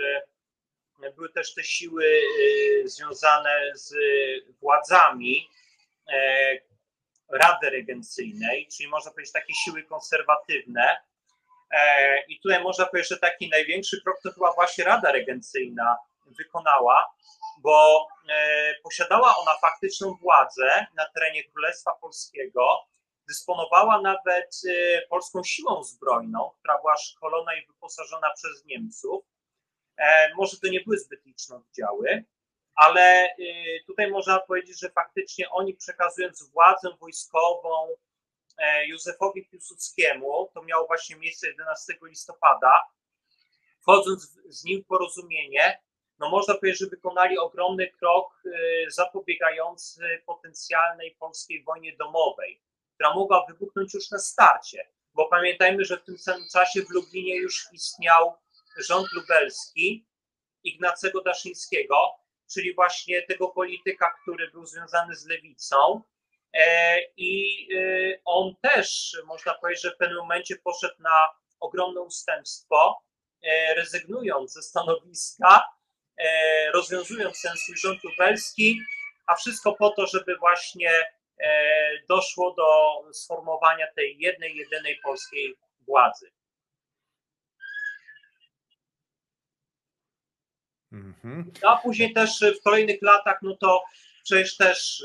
były 1.16 1.28
też 1.28 1.54
te 1.54 1.64
siły 1.64 2.04
związane 2.84 3.70
z 3.74 3.94
władzami 4.60 5.48
e, 6.12 6.58
Rady 7.32 7.70
Regencyjnej, 7.70 8.68
czyli 8.76 8.88
można 8.88 9.10
powiedzieć 9.10 9.32
takie 9.32 9.54
siły 9.54 9.84
konserwatywne. 9.84 10.96
E, 11.70 12.22
I 12.28 12.40
tutaj 12.40 12.62
można 12.62 12.86
powiedzieć, 12.86 13.10
że 13.10 13.18
taki 13.18 13.48
największy 13.48 14.02
krok 14.02 14.16
to 14.22 14.32
chyba 14.32 14.52
właśnie 14.52 14.84
Rada 14.84 15.12
Regencyjna 15.12 15.96
wykonała, 16.26 17.14
bo 17.58 18.06
e, 18.30 18.74
posiadała 18.82 19.36
ona 19.36 19.54
faktyczną 19.60 20.14
władzę 20.14 20.86
na 20.94 21.08
terenie 21.14 21.44
Królestwa 21.44 21.92
Polskiego, 22.00 22.86
dysponowała 23.28 24.00
nawet 24.00 24.62
polską 25.10 25.44
siłą 25.44 25.84
zbrojną, 25.84 26.50
która 26.58 26.78
była 26.78 26.96
szkolona 26.96 27.54
i 27.54 27.66
wyposażona 27.66 28.30
przez 28.34 28.64
Niemców 28.64 29.24
E, 29.98 30.34
może 30.34 30.56
to 30.56 30.68
nie 30.68 30.80
były 30.80 30.98
zbyt 30.98 31.26
liczne 31.26 31.56
oddziały, 31.56 32.24
ale 32.78 33.34
y, 33.38 33.84
tutaj 33.86 34.10
można 34.10 34.40
powiedzieć, 34.40 34.80
że 34.80 34.90
faktycznie 34.90 35.50
oni 35.50 35.74
przekazując 35.74 36.50
władzę 36.50 36.88
wojskową 37.00 37.96
e, 38.58 38.86
Józefowi 38.86 39.48
Piłsudskiemu, 39.48 40.50
to 40.54 40.62
miało 40.62 40.86
właśnie 40.86 41.16
miejsce 41.16 41.48
11 41.48 41.98
listopada, 42.02 42.82
wchodząc 43.80 44.38
z 44.48 44.64
nim 44.64 44.82
w 44.82 44.86
porozumienie, 44.86 45.80
no 46.18 46.30
można 46.30 46.54
powiedzieć, 46.54 46.80
że 46.80 46.86
wykonali 46.86 47.38
ogromny 47.38 47.90
krok 47.90 48.42
y, 48.46 48.90
zapobiegający 48.90 50.22
potencjalnej 50.26 51.16
polskiej 51.20 51.64
wojnie 51.64 51.96
domowej, 51.96 52.62
która 52.94 53.14
mogła 53.14 53.46
wybuchnąć 53.46 53.94
już 53.94 54.10
na 54.10 54.18
starcie, 54.18 54.88
bo 55.14 55.28
pamiętajmy, 55.28 55.84
że 55.84 55.96
w 55.96 56.04
tym 56.04 56.18
samym 56.18 56.48
czasie 56.52 56.82
w 56.82 56.90
Lublinie 56.90 57.36
już 57.36 57.68
istniał 57.72 58.34
rząd 58.88 59.12
lubelski 59.12 60.06
Ignacego 60.64 61.22
Daszyńskiego, 61.22 62.18
czyli 62.54 62.74
właśnie 62.74 63.22
tego 63.22 63.48
polityka, 63.48 64.14
który 64.22 64.50
był 64.50 64.66
związany 64.66 65.16
z 65.16 65.26
lewicą. 65.26 66.02
E, 66.54 66.98
I 67.16 67.68
e, 67.76 68.18
on 68.24 68.54
też, 68.62 69.16
można 69.26 69.54
powiedzieć, 69.54 69.82
że 69.82 69.90
w 69.90 69.96
pewnym 69.96 70.18
momencie 70.18 70.56
poszedł 70.56 71.02
na 71.02 71.28
ogromne 71.60 72.00
ustępstwo 72.00 73.02
rezygnując 73.76 74.52
ze 74.52 74.62
stanowiska, 74.62 75.64
rozwiązując 76.74 77.42
ten 77.42 77.56
swój 77.56 77.76
rząd 77.76 78.04
lubelski, 78.04 78.80
a 79.26 79.34
wszystko 79.34 79.72
po 79.72 79.90
to, 79.90 80.06
żeby 80.06 80.36
właśnie 80.36 80.90
doszło 82.08 82.54
do 82.54 83.12
sformowania 83.12 83.86
tej 83.96 84.18
jednej, 84.18 84.56
jedynej 84.56 85.00
polskiej 85.04 85.54
władzy. 85.86 86.30
Mhm. 90.92 91.52
No, 91.62 91.70
a 91.70 91.76
później 91.76 92.12
też 92.12 92.44
w 92.60 92.62
kolejnych 92.62 93.02
latach, 93.02 93.38
no 93.42 93.56
to 93.56 93.84
przecież 94.24 94.56
też 94.56 95.04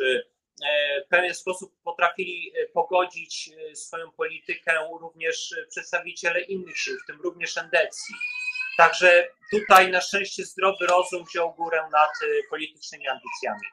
e, 0.66 1.04
w 1.06 1.08
pewien 1.08 1.34
sposób 1.34 1.74
potrafili 1.84 2.52
e, 2.56 2.68
pogodzić 2.68 3.50
e, 3.72 3.76
swoją 3.76 4.12
politykę 4.12 4.74
również 5.02 5.56
przedstawiciele 5.70 6.42
innych 6.42 6.78
sił, 6.78 6.98
w 7.04 7.08
tym 7.08 7.22
również 7.22 7.58
Endecji. 7.58 8.16
Także 8.78 9.28
tutaj 9.52 9.92
na 9.92 10.02
szczęście 10.02 10.46
zdrowy 10.46 10.88
rozum 10.88 11.26
wziął 11.26 11.54
górę 11.54 11.82
nad 11.92 12.10
politycznymi 12.50 13.08
ambicjami. 13.08 13.68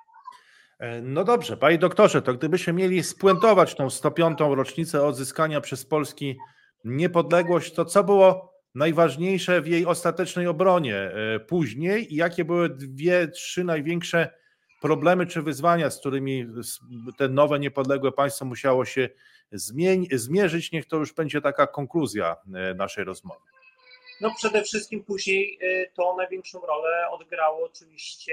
No 1.02 1.24
dobrze, 1.24 1.56
panie 1.56 1.78
doktorze, 1.78 2.22
to 2.22 2.34
gdybyśmy 2.34 2.72
mieli 2.72 3.02
spuentować 3.02 3.74
tą 3.74 3.90
105. 3.90 4.38
rocznicę 4.40 5.02
odzyskania 5.02 5.60
przez 5.60 5.86
Polski 5.86 6.38
niepodległość, 6.84 7.72
to 7.72 7.84
co 7.84 8.04
było 8.04 8.49
najważniejsze 8.74 9.60
w 9.60 9.66
jej 9.66 9.86
ostatecznej 9.86 10.46
obronie 10.46 10.96
e, 10.96 11.40
później 11.40 12.12
i 12.14 12.16
jakie 12.16 12.44
były 12.44 12.68
dwie, 12.68 13.28
trzy 13.28 13.64
największe 13.64 14.30
problemy 14.80 15.26
czy 15.26 15.42
wyzwania, 15.42 15.90
z 15.90 16.00
którymi 16.00 16.46
te 17.18 17.28
nowe, 17.28 17.58
niepodległe 17.58 18.12
państwo 18.12 18.44
musiało 18.44 18.84
się 18.84 19.08
zmierzyć. 20.12 20.72
Niech 20.72 20.86
to 20.86 20.96
już 20.96 21.12
będzie 21.12 21.40
taka 21.40 21.66
konkluzja 21.66 22.36
e, 22.54 22.74
naszej 22.74 23.04
rozmowy. 23.04 23.40
No 24.20 24.34
przede 24.38 24.62
wszystkim 24.62 25.04
później 25.04 25.58
e, 25.62 25.86
to 25.86 26.16
największą 26.16 26.60
rolę 26.60 27.10
odgrało 27.10 27.66
oczywiście 27.66 28.32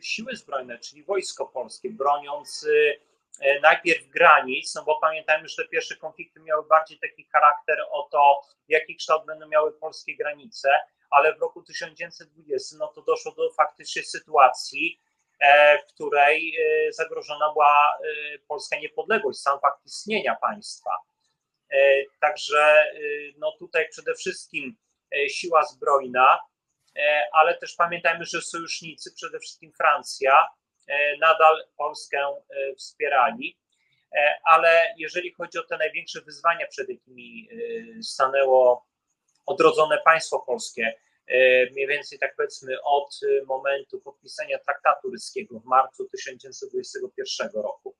siły 0.00 0.36
zbrojne, 0.36 0.78
czyli 0.78 1.02
wojsko 1.02 1.46
polskie, 1.46 1.90
broniąc 1.90 2.66
najpierw 3.62 4.08
granic, 4.08 4.74
no 4.74 4.84
bo 4.84 5.00
pamiętajmy, 5.00 5.48
że 5.48 5.62
te 5.62 5.68
pierwsze 5.68 5.96
konflikty 5.96 6.40
miały 6.40 6.66
bardziej 6.66 6.98
taki 6.98 7.24
charakter 7.24 7.78
o 7.90 8.08
to, 8.12 8.40
jaki 8.68 8.96
kształt 8.96 9.26
będą 9.26 9.48
miały 9.48 9.72
polskie 9.72 10.16
granice, 10.16 10.80
ale 11.10 11.34
w 11.34 11.40
roku 11.40 11.62
1920 11.62 12.76
no 12.78 12.88
to 12.88 13.02
doszło 13.02 13.32
do 13.32 13.52
faktycznie 13.52 14.02
sytuacji, 14.02 15.00
e, 15.40 15.78
w 15.78 15.86
której 15.94 16.56
e, 16.56 16.92
zagrożona 16.92 17.52
była 17.52 17.98
polska 18.48 18.78
niepodległość, 18.78 19.38
sam 19.38 19.60
fakt 19.60 19.86
istnienia 19.86 20.36
państwa. 20.40 20.90
Także 22.20 22.84
no 23.36 23.52
tutaj 23.58 23.88
przede 23.88 24.14
wszystkim 24.14 24.76
siła 25.28 25.64
zbrojna, 25.64 26.40
ale 27.32 27.58
też 27.58 27.74
pamiętajmy, 27.74 28.24
że 28.24 28.42
sojusznicy, 28.42 29.14
przede 29.14 29.38
wszystkim 29.38 29.72
Francja, 29.72 30.46
E, 30.46 30.63
nadal 31.20 31.64
Polskę 31.76 32.18
e, 32.18 32.74
wspierali. 32.74 33.58
E, 34.12 34.40
ale 34.44 34.94
jeżeli 34.98 35.32
chodzi 35.32 35.58
o 35.58 35.62
te 35.62 35.78
największe 35.78 36.20
wyzwania, 36.22 36.66
przed 36.66 36.88
jakimi 36.88 37.48
stanęło 38.02 38.86
odrodzone 39.46 39.98
państwo 40.04 40.38
polskie, 40.38 40.94
mniej 41.72 41.86
więcej 41.86 42.18
tak 42.18 42.36
powiedzmy 42.36 42.82
od 42.82 43.20
momentu 43.46 44.00
podpisania 44.00 44.58
traktatu 44.58 45.10
ryskiego 45.10 45.60
w 45.60 45.64
marcu 45.64 46.08
1921 46.08 47.62
roku. 47.62 47.96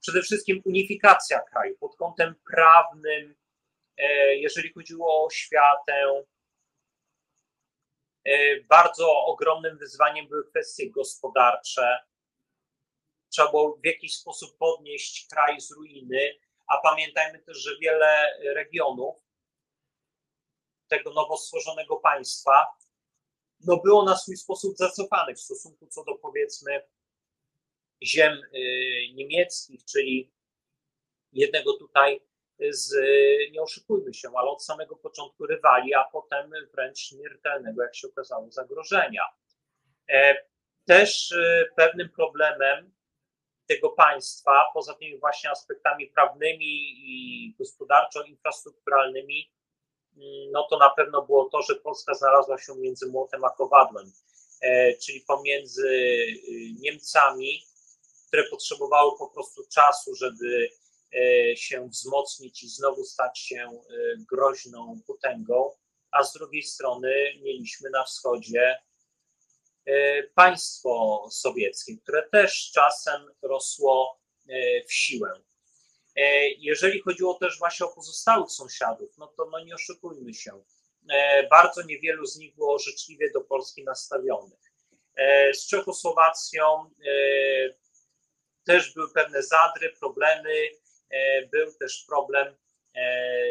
Przede 0.00 0.22
wszystkim 0.22 0.62
unifikacja 0.64 1.40
kraju 1.40 1.76
pod 1.80 1.96
kątem 1.96 2.34
prawnym, 2.52 3.34
jeżeli 4.30 4.72
chodziło 4.72 5.22
o 5.22 5.26
oświatę. 5.26 6.22
Bardzo 8.68 9.24
ogromnym 9.24 9.78
wyzwaniem 9.78 10.28
były 10.28 10.48
kwestie 10.50 10.90
gospodarcze 10.90 11.98
trzeba 13.36 13.50
było 13.50 13.76
w 13.76 13.86
jakiś 13.86 14.16
sposób 14.16 14.58
podnieść 14.58 15.26
kraj 15.30 15.60
z 15.60 15.70
ruiny, 15.70 16.38
a 16.66 16.80
pamiętajmy 16.80 17.38
też, 17.38 17.56
że 17.56 17.70
wiele 17.80 18.38
regionów 18.54 19.16
tego 20.88 21.12
nowo 21.12 21.36
stworzonego 21.36 21.96
państwa 21.96 22.66
no 23.66 23.76
było 23.76 24.04
na 24.04 24.16
swój 24.16 24.36
sposób 24.36 24.76
zacofanych 24.76 25.36
w 25.36 25.40
stosunku 25.40 25.86
co 25.86 26.04
do 26.04 26.14
powiedzmy 26.14 26.82
ziem 28.02 28.32
y, 28.32 29.14
niemieckich, 29.14 29.84
czyli 29.84 30.32
jednego 31.32 31.72
tutaj 31.72 32.20
z, 32.70 32.94
nie 33.52 33.62
oszukujmy 33.62 34.14
się, 34.14 34.28
ale 34.36 34.50
od 34.50 34.64
samego 34.64 34.96
początku 34.96 35.46
rywali, 35.46 35.94
a 35.94 36.04
potem 36.04 36.50
wręcz 36.74 36.98
śmiertelnego, 36.98 37.82
jak 37.82 37.96
się 37.96 38.08
okazało, 38.08 38.50
zagrożenia. 38.50 39.22
E, 40.08 40.36
też 40.84 41.30
y, 41.30 41.70
pewnym 41.76 42.08
problemem 42.08 42.95
tego 43.66 43.90
państwa, 43.90 44.64
poza 44.74 44.94
tymi 44.94 45.18
właśnie 45.18 45.50
aspektami 45.50 46.06
prawnymi 46.06 46.94
i 46.98 47.54
gospodarczo-infrastrukturalnymi, 47.58 49.50
mm, 50.16 50.50
no 50.52 50.66
to 50.70 50.78
na 50.78 50.90
pewno 50.90 51.22
było 51.22 51.48
to, 51.48 51.62
że 51.62 51.74
Polska 51.74 52.14
znalazła 52.14 52.58
się 52.58 52.76
między 52.76 53.06
młotem 53.06 53.44
a 53.44 53.50
kowadłem, 53.50 54.12
e, 54.62 54.94
czyli 54.94 55.20
pomiędzy 55.20 55.88
y, 55.88 56.72
Niemcami, 56.80 57.62
które 58.28 58.44
potrzebowały 58.50 59.12
po 59.18 59.30
prostu 59.30 59.62
czasu, 59.74 60.14
żeby 60.14 60.68
e, 61.14 61.56
się 61.56 61.88
wzmocnić 61.88 62.62
i 62.62 62.68
znowu 62.68 63.04
stać 63.04 63.38
się 63.38 63.56
e, 63.56 63.72
groźną 64.30 65.00
potęgą, 65.06 65.72
a 66.10 66.24
z 66.24 66.32
drugiej 66.32 66.62
strony 66.62 67.14
mieliśmy 67.42 67.90
na 67.90 68.04
wschodzie 68.04 68.78
państwo 70.34 71.26
sowieckie, 71.30 71.96
które 72.02 72.28
też 72.28 72.70
czasem 72.74 73.30
rosło 73.42 74.20
e, 74.48 74.84
w 74.84 74.92
siłę. 74.92 75.32
E, 76.16 76.48
jeżeli 76.48 77.00
chodziło 77.00 77.34
też 77.34 77.58
właśnie 77.58 77.86
o 77.86 77.88
pozostałych 77.88 78.50
sąsiadów, 78.50 79.18
no 79.18 79.26
to 79.26 79.48
no 79.52 79.64
nie 79.64 79.74
oszukujmy 79.74 80.34
się, 80.34 80.62
bardzo 81.50 81.82
niewielu 81.82 82.26
z 82.26 82.36
nich 82.36 82.54
było 82.54 82.78
życzliwie 82.78 83.30
do 83.30 83.40
Polski 83.40 83.84
nastawionych. 83.84 84.58
Z 85.52 85.66
Czechosłowacją 85.66 86.90
też 88.64 88.94
były 88.94 89.12
pewne 89.12 89.42
zadry, 89.42 89.92
problemy, 90.00 90.68
był 91.52 91.74
też 91.74 92.04
problem 92.08 92.56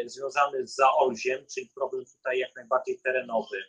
związany 0.04 0.66
z 0.66 0.74
Zaolziem, 0.74 1.46
czyli 1.54 1.70
problem 1.74 2.04
tutaj 2.06 2.38
jak 2.38 2.54
najbardziej 2.56 3.00
terenowy. 3.00 3.64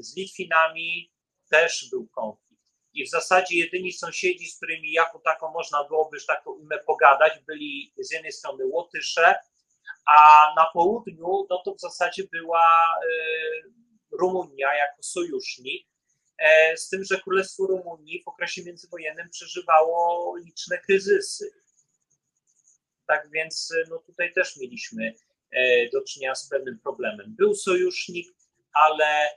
Z 0.00 0.16
Litwinami 0.16 1.12
też 1.52 1.88
był 1.90 2.08
konflikt. 2.08 2.62
I 2.94 3.06
w 3.06 3.10
zasadzie 3.10 3.56
jedyni 3.56 3.92
sąsiedzi, 3.92 4.46
z 4.46 4.56
którymi 4.56 4.92
jako 4.92 5.18
taką 5.18 5.52
można 5.52 5.84
byłoby, 5.84 6.18
że 6.18 6.26
tak 6.26 6.46
umie 6.46 6.78
pogadać, 6.86 7.32
byli 7.46 7.92
z 7.98 8.12
jednej 8.12 8.32
strony 8.32 8.66
Łotysze, 8.66 9.34
a 10.06 10.46
na 10.56 10.66
południu 10.72 11.46
no 11.50 11.62
to 11.64 11.74
w 11.74 11.80
zasadzie 11.80 12.22
była 12.32 12.94
e, 13.02 13.08
Rumunia 14.10 14.74
jako 14.74 15.02
sojusznik, 15.02 15.86
e, 16.38 16.76
z 16.76 16.88
tym, 16.88 17.04
że 17.04 17.20
Królestwo 17.20 17.66
Rumunii 17.66 18.22
w 18.22 18.28
okresie 18.28 18.64
międzywojennym 18.64 19.30
przeżywało 19.30 20.36
liczne 20.36 20.78
kryzysy. 20.78 21.52
Tak 23.06 23.30
więc 23.30 23.74
no 23.90 23.98
tutaj 23.98 24.32
też 24.32 24.56
mieliśmy 24.56 25.14
e, 25.50 25.88
do 25.88 26.02
czynienia 26.02 26.34
z 26.34 26.48
pewnym 26.48 26.78
problemem. 26.78 27.34
Był 27.38 27.54
sojusznik, 27.54 28.28
ale 28.72 29.28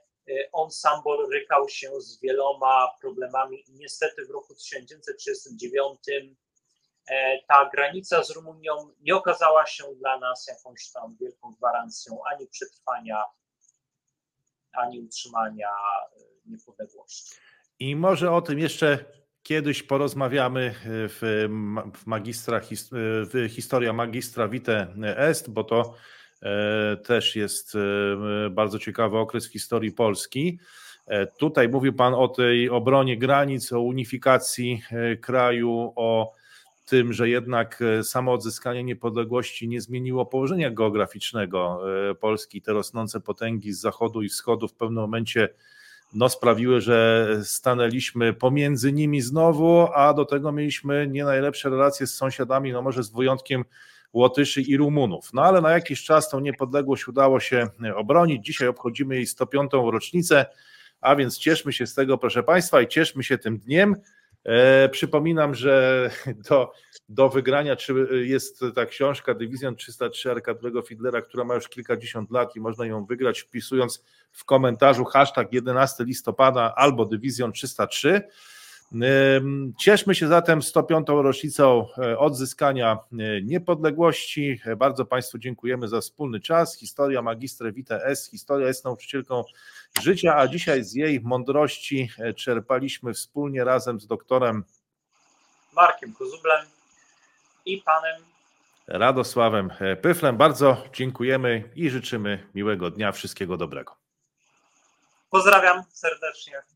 on 0.52 0.72
sam 0.72 1.04
borykał 1.04 1.70
się 1.70 2.02
z 2.02 2.22
wieloma 2.22 2.88
problemami 3.02 3.64
i 3.68 3.74
niestety 3.74 4.26
w 4.26 4.30
roku 4.30 4.56
1939 4.56 6.00
e, 7.08 7.40
ta 7.48 7.70
granica 7.74 8.24
z 8.24 8.30
Rumunią 8.30 8.90
nie 9.02 9.16
okazała 9.16 9.66
się 9.66 9.84
dla 9.96 10.20
nas 10.20 10.48
jakąś 10.48 10.92
tam 10.92 11.18
wielką 11.22 11.54
gwarancją 11.54 12.20
ani 12.34 12.48
przetrwania, 12.48 13.24
ani 14.72 15.02
utrzymania 15.02 15.70
e, 15.70 16.20
niepodległości. 16.46 17.36
I 17.80 17.96
może 17.96 18.32
o 18.32 18.42
tym 18.42 18.60
jeszcze 18.60 19.06
kiedyś 19.44 19.84
porozmawiamy 19.84 20.62
e, 20.62 20.74
w, 21.10 21.48
w 21.96 22.06
magistra, 22.06 22.62
w 23.34 23.50
historia 23.50 23.94
magistra 23.94 24.48
Vitae 24.48 24.88
Est, 25.18 25.50
bo 25.50 25.64
to 25.64 25.94
E, 25.94 26.25
też 27.04 27.36
jest 27.36 27.76
e, 27.76 28.50
bardzo 28.50 28.80
ciekawy 28.80 29.18
okres 29.18 29.48
w 29.48 29.52
historii 29.52 29.92
Polski. 29.92 30.60
E, 31.08 31.28
tutaj 31.28 31.70
mówił 31.70 31.94
Pan 31.94 32.14
o 32.14 32.28
tej 32.28 32.70
obronie 32.70 33.18
granic, 33.18 33.74
o 33.74 33.82
unifikacji 33.82 34.82
kraju, 35.22 35.94
o 35.96 36.34
tym, 36.86 37.14
że 37.14 37.30
jednak 37.30 37.84
samo 38.04 38.34
odzyskanie 38.34 38.84
niepodległości 38.84 39.68
nie 39.68 39.82
zmieniło 39.82 40.26
położenia 40.26 40.72
geograficznego 40.72 41.82
Polski. 42.20 42.62
Te 42.62 42.74
rosnące 42.74 43.22
potęgi 43.22 43.74
z 43.74 43.80
zachodu 43.80 44.22
i 44.22 44.30
wschodu 44.30 44.68
w 44.68 44.74
pewnym 44.74 45.02
momencie 45.02 45.50
no, 46.14 46.30
sprawiły, 46.30 46.82
że 46.82 47.28
stanęliśmy 47.44 48.34
pomiędzy 48.34 48.94
nimi 48.94 49.22
znowu, 49.22 49.88
a 49.94 50.14
do 50.14 50.26
tego 50.26 50.52
mieliśmy 50.52 51.08
nie 51.08 51.26
najlepsze 51.26 51.70
relacje 51.70 52.08
z 52.08 52.14
sąsiadami, 52.14 52.72
no 52.72 52.82
może 52.82 53.04
z 53.04 53.12
wyjątkiem 53.12 53.66
Łotyszy 54.16 54.62
i 54.62 54.78
Rumunów. 54.78 55.34
No 55.34 55.42
ale 55.42 55.62
na 55.62 55.72
jakiś 55.72 56.04
czas 56.04 56.30
tą 56.30 56.40
niepodległość 56.40 57.08
udało 57.08 57.40
się 57.40 57.68
obronić. 57.96 58.46
Dzisiaj 58.46 58.68
obchodzimy 58.68 59.16
jej 59.16 59.28
105. 59.28 59.72
rocznicę, 59.74 60.46
a 61.02 61.16
więc 61.16 61.38
cieszmy 61.38 61.74
się 61.74 61.88
z 61.88 61.94
tego, 61.94 62.18
proszę 62.18 62.44
Państwa, 62.44 62.82
i 62.82 62.88
cieszmy 62.88 63.24
się 63.24 63.38
tym 63.38 63.58
dniem. 63.58 63.96
E, 64.44 64.90
przypominam, 64.90 65.56
że 65.56 66.10
do, 66.50 66.72
do 67.10 67.30
wygrania 67.30 67.76
jest 68.24 68.62
ta 68.76 68.86
książka 68.86 69.34
Dywizjon 69.34 69.76
303 69.76 70.32
Arkadowego 70.32 70.82
Fidlera, 70.82 71.22
która 71.22 71.44
ma 71.44 71.56
już 71.56 71.70
kilkadziesiąt 71.70 72.32
lat 72.32 72.56
i 72.56 72.60
można 72.60 72.86
ją 72.86 73.06
wygrać 73.06 73.40
wpisując 73.40 74.04
w 74.32 74.46
komentarzu 74.46 75.06
hashtag 75.06 75.54
11 75.54 76.04
listopada 76.04 76.74
albo 76.76 77.06
Dywizjon 77.06 77.52
303. 77.52 78.22
Cieszmy 79.78 80.16
się 80.16 80.28
zatem 80.28 80.62
105. 80.62 81.08
rocznicą 81.08 81.88
e, 81.98 82.20
odzyskania 82.20 82.92
e, 82.92 83.42
niepodległości. 83.42 84.62
Bardzo 84.78 85.06
Państwu 85.06 85.38
dziękujemy 85.38 85.88
za 85.88 86.02
wspólny 86.02 86.40
czas. 86.40 86.78
Historia 86.78 87.22
magistre 87.22 87.72
Vitae 87.72 88.04
S. 88.04 88.30
Historia 88.32 88.68
jest 88.68 88.86
nauczycielką 88.86 89.44
życia, 90.02 90.38
a 90.38 90.48
dzisiaj 90.48 90.84
z 90.84 90.94
jej 90.94 91.22
mądrości 91.22 92.10
e, 92.20 92.34
czerpaliśmy 92.34 93.14
wspólnie 93.14 93.64
razem 93.64 94.00
z 94.00 94.08
doktorem 94.08 94.64
Markiem 95.74 96.14
Kuzublem 96.14 96.66
i 97.66 97.78
panem 97.78 98.22
Radosławem 98.88 99.72
Pyflem. 100.02 100.38
Bardzo 100.38 100.84
dziękujemy 100.94 101.70
i 101.76 101.90
życzymy 101.90 102.48
miłego 102.56 102.92
dnia, 102.92 103.12
wszystkiego 103.12 103.58
dobrego. 103.58 103.96
Pozdrawiam 105.30 105.84
serdecznie. 105.90 106.75